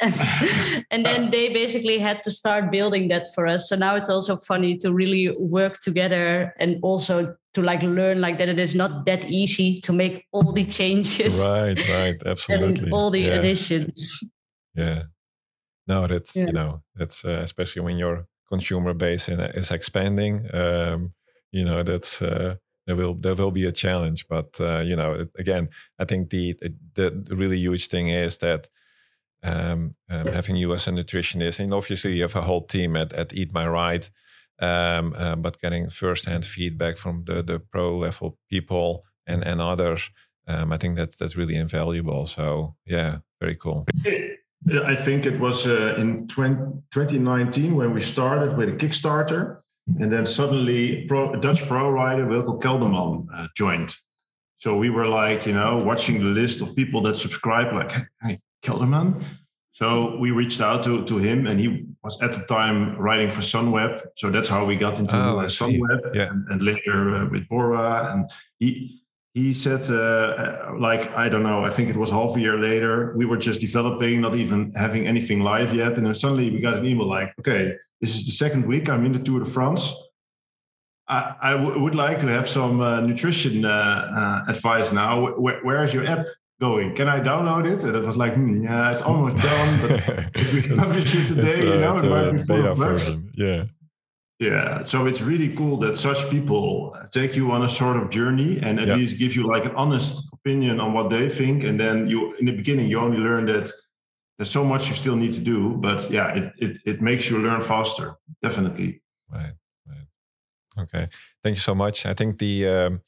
and 0.91 1.05
then 1.05 1.31
they 1.31 1.49
basically 1.49 1.99
had 1.99 2.23
to 2.25 2.31
start 2.31 2.71
building 2.71 3.09
that 3.09 3.35
for 3.35 3.47
us. 3.47 3.71
So 3.71 3.75
now 3.75 3.97
it's 3.97 4.11
also 4.11 4.37
funny 4.37 4.77
to 4.79 4.93
really 4.93 5.35
work 5.41 5.81
together 5.81 6.55
and 6.61 6.79
also 6.83 7.35
to 7.57 7.63
like 7.63 7.83
learn 7.83 8.21
like 8.21 8.37
that 8.37 8.51
it 8.51 8.59
is 8.59 8.75
not 8.75 9.07
that 9.07 9.25
easy 9.31 9.81
to 9.81 9.91
make 9.91 10.27
all 10.31 10.53
the 10.53 10.65
changes 10.65 11.41
right 11.43 11.89
right 11.89 12.23
absolutely 12.27 12.91
all 12.91 13.09
the 13.11 13.21
yeah. 13.21 13.37
additions 13.37 14.21
yeah 14.75 15.05
no 15.87 16.07
that's 16.07 16.37
yeah. 16.37 16.45
you 16.45 16.53
know 16.53 16.83
that's 16.97 17.25
uh, 17.25 17.41
especially 17.43 17.81
when 17.81 17.97
your 17.97 18.27
consumer 18.51 18.93
base 18.93 19.31
in, 19.31 19.41
is 19.41 19.71
expanding 19.71 20.47
um, 20.53 21.15
you 21.51 21.65
know 21.65 21.83
that's 21.83 22.21
uh, 22.21 22.57
there 22.87 22.95
will 22.95 23.15
there 23.15 23.35
will 23.35 23.51
be 23.51 23.65
a 23.65 23.73
challenge 23.73 24.29
but 24.29 24.61
uh, 24.61 24.81
you 24.81 24.95
know 24.95 25.27
again 25.39 25.67
i 25.99 26.05
think 26.05 26.29
the, 26.29 26.55
the, 26.95 27.11
really 27.31 27.59
huge 27.59 27.89
thing 27.89 28.09
is 28.09 28.37
that 28.37 28.69
um, 29.43 29.95
um, 30.11 30.27
having 30.27 30.57
you 30.57 30.75
as 30.75 30.87
a 30.89 30.91
nutritionist 30.91 31.59
and 31.59 31.73
obviously 31.73 32.13
you 32.13 32.23
have 32.23 32.37
a 32.37 32.43
whole 32.43 32.67
team 32.67 32.97
at, 32.97 33.15
at 33.15 33.33
eat 33.33 33.55
my 33.55 33.67
ride 33.67 34.11
um, 34.61 35.15
uh, 35.17 35.37
but 35.37 35.61
getting 35.61 35.91
firsthand 35.91 36.45
feedback 36.45 36.97
from 36.97 37.25
the, 37.25 37.43
the 37.43 37.61
pro 37.61 37.97
level 37.97 38.39
people 38.51 39.05
and, 39.27 39.45
and 39.45 39.61
others, 39.61 40.11
um, 40.49 40.73
I 40.73 40.79
think 40.79 40.97
that's 40.97 41.17
that's 41.17 41.37
really 41.37 41.57
invaluable. 41.57 42.27
So 42.27 42.77
yeah, 42.87 43.19
very 43.41 43.57
cool. 43.57 43.87
I 44.85 44.95
think 44.95 45.27
it 45.27 45.39
was 45.39 45.67
uh, 45.67 45.95
in 45.97 46.27
20, 46.29 46.57
2019 46.91 47.77
when 47.77 47.95
we 47.95 48.01
started 48.01 48.57
with 48.57 48.69
a 48.69 48.73
Kickstarter, 48.73 49.61
and 50.01 50.11
then 50.11 50.27
suddenly 50.27 51.05
pro, 51.07 51.37
Dutch 51.37 51.67
pro 51.69 51.91
rider 51.91 52.27
Wilco 52.27 52.61
Kelderman 52.61 53.27
uh, 53.33 53.47
joined. 53.57 53.95
So 54.59 54.77
we 54.77 54.91
were 54.91 55.07
like, 55.07 55.47
you 55.47 55.53
know, 55.53 55.79
watching 55.79 56.19
the 56.19 56.25
list 56.25 56.63
of 56.63 56.75
people 56.75 57.03
that 57.03 57.17
subscribe, 57.17 57.73
like, 57.73 57.93
hey, 58.23 58.41
Kelderman, 58.65 59.23
so 59.77 60.17
we 60.17 60.31
reached 60.31 60.63
out 60.63 60.85
to, 60.85 61.05
to 61.05 61.19
him, 61.19 61.47
and 61.47 61.61
he 61.61 61.85
was 62.03 62.19
at 62.23 62.33
the 62.33 62.47
time 62.47 62.97
writing 62.97 63.31
for 63.31 63.43
Sunweb. 63.43 64.01
So 64.15 64.31
that's 64.31 64.49
how 64.49 64.65
we 64.65 64.75
got 64.75 64.99
into 64.99 65.15
oh, 65.15 65.41
uh, 65.41 65.49
Sunweb, 65.49 66.15
yeah. 66.15 66.31
and, 66.31 66.49
and, 66.49 66.63
later 66.63 67.15
uh, 67.15 67.29
with 67.29 67.47
Bora. 67.47 68.11
And 68.11 68.31
he 68.59 69.03
he 69.35 69.53
said, 69.53 69.83
uh, 69.91 70.73
like 70.79 71.11
I 71.15 71.29
don't 71.29 71.43
know, 71.43 71.63
I 71.63 71.69
think 71.69 71.91
it 71.91 71.97
was 71.97 72.11
half 72.11 72.37
a 72.37 72.41
year 72.41 72.59
later. 72.59 73.13
We 73.19 73.27
were 73.27 73.37
just 73.37 73.61
developing, 73.61 74.23
not 74.23 74.35
even 74.35 74.73
having 74.75 75.07
anything 75.07 75.41
live 75.41 75.75
yet, 75.75 75.99
and 75.99 76.07
then 76.07 76.15
suddenly 76.15 76.51
we 76.51 76.59
got 76.59 76.79
an 76.79 76.87
email 76.87 77.07
like, 77.07 77.35
okay, 77.41 77.77
this 78.01 78.15
is 78.15 78.25
the 78.25 78.33
second 78.33 78.65
week 78.65 78.89
I'm 78.89 79.05
in 79.05 79.13
the 79.13 79.23
Tour 79.23 79.41
de 79.41 79.45
France. 79.45 79.95
I, 81.07 81.35
I 81.43 81.51
w- 81.51 81.83
would 81.83 81.95
like 81.95 82.19
to 82.21 82.29
have 82.29 82.49
some 82.49 82.81
uh, 82.81 83.03
nutrition 83.03 83.67
uh, 83.67 83.69
uh, 84.49 84.51
advice 84.51 84.95
now. 84.95 85.33
where 85.37 85.85
is 85.85 85.93
your 85.93 86.07
app? 86.07 86.29
Going. 86.61 86.95
Can 86.95 87.09
I 87.09 87.21
download 87.21 87.71
it? 87.71 87.85
And 87.85 87.95
it 87.95 88.05
was 88.05 88.17
like, 88.17 88.35
hmm, 88.35 88.63
yeah, 88.63 88.93
it's 88.93 89.03
almost 89.03 89.43
done, 89.43 89.81
but 89.81 89.91
if 90.35 90.55
we 90.55 90.77
publish 90.77 91.15
it 91.15 91.29
today, 91.29 91.59
you 91.59 91.81
know, 91.81 91.97
it 91.97 92.05
might 92.05 92.33
be 92.33 92.43
beta 92.45 92.75
version. 92.75 93.31
Yeah. 93.35 93.65
Yeah. 94.39 94.85
So 94.85 95.07
it's 95.07 95.23
really 95.23 95.55
cool 95.57 95.79
that 95.79 95.97
such 95.97 96.29
people 96.31 96.95
take 97.11 97.37
you 97.37 97.51
on 97.53 97.65
a 97.65 97.69
sort 97.69 97.97
of 97.97 98.11
journey 98.11 98.61
and 98.63 98.79
at 98.79 98.89
least 98.89 99.19
give 99.19 99.35
you 99.35 99.47
like 99.47 99.65
an 99.65 99.75
honest 99.75 100.33
opinion 100.35 100.79
on 100.79 100.93
what 100.93 101.09
they 101.09 101.29
think. 101.31 101.65
And 101.65 101.81
then 101.81 102.07
you, 102.07 102.35
in 102.37 102.45
the 102.45 102.53
beginning, 102.53 102.89
you 102.91 103.01
only 103.01 103.17
learn 103.17 103.47
that 103.47 103.71
there's 104.37 104.51
so 104.51 104.63
much 104.63 104.91
you 104.91 104.95
still 104.95 105.17
need 105.17 105.33
to 105.33 105.41
do, 105.41 105.77
but 105.79 106.11
yeah, 106.11 106.35
it, 106.35 106.53
it, 106.59 106.79
it 106.85 107.01
makes 107.01 107.31
you 107.31 107.39
learn 107.39 107.63
faster. 107.63 108.17
Definitely. 108.43 109.03
Right. 109.31 109.55
Right. 109.87 110.83
Okay. 110.83 111.09
Thank 111.43 111.57
you 111.57 111.63
so 111.63 111.75
much. 111.75 112.05
I 112.05 112.13
think 112.13 112.39
the, 112.39 112.67
um, 112.69 113.01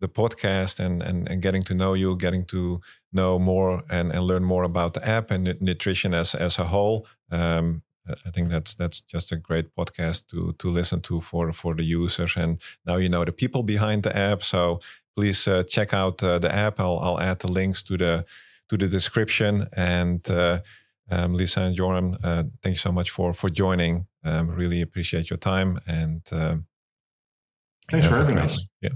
the 0.00 0.08
podcast 0.08 0.80
and, 0.80 1.02
and, 1.02 1.28
and 1.28 1.42
getting 1.42 1.62
to 1.62 1.74
know 1.74 1.94
you, 1.94 2.16
getting 2.16 2.44
to 2.46 2.80
know 3.12 3.38
more 3.38 3.82
and, 3.90 4.10
and 4.12 4.20
learn 4.20 4.44
more 4.44 4.64
about 4.64 4.94
the 4.94 5.06
app 5.06 5.30
and 5.30 5.56
nutrition 5.60 6.14
as, 6.14 6.34
as 6.34 6.58
a 6.58 6.64
whole. 6.64 7.06
Um, 7.30 7.82
I 8.26 8.30
think 8.30 8.48
that's 8.48 8.74
that's 8.74 9.00
just 9.00 9.30
a 9.30 9.36
great 9.36 9.74
podcast 9.76 10.26
to 10.28 10.52
to 10.58 10.68
listen 10.68 11.00
to 11.02 11.20
for 11.20 11.52
for 11.52 11.74
the 11.74 11.84
users. 11.84 12.36
And 12.36 12.60
now 12.86 12.96
you 12.96 13.08
know 13.08 13.24
the 13.24 13.32
people 13.32 13.62
behind 13.62 14.02
the 14.02 14.16
app. 14.16 14.42
So 14.42 14.80
please 15.14 15.46
uh, 15.46 15.62
check 15.64 15.94
out 15.94 16.22
uh, 16.22 16.38
the 16.38 16.52
app. 16.52 16.80
I'll 16.80 16.98
I'll 16.98 17.20
add 17.20 17.38
the 17.40 17.52
links 17.52 17.82
to 17.84 17.96
the 17.96 18.24
to 18.68 18.76
the 18.76 18.88
description. 18.88 19.68
And 19.74 20.28
uh, 20.30 20.60
um, 21.10 21.34
Lisa 21.34 21.60
and 21.60 21.76
Joram, 21.76 22.16
uh, 22.24 22.44
thank 22.62 22.74
you 22.74 22.80
so 22.80 22.92
much 22.92 23.10
for 23.10 23.32
for 23.32 23.48
joining. 23.48 24.06
Um, 24.24 24.48
really 24.48 24.80
appreciate 24.80 25.30
your 25.30 25.38
time 25.38 25.80
and. 25.86 26.22
Um, 26.32 26.66
Thanks 27.90 28.06
for 28.06 28.14
having 28.14 28.38
us. 28.38 28.68
Yeah. 28.80 28.90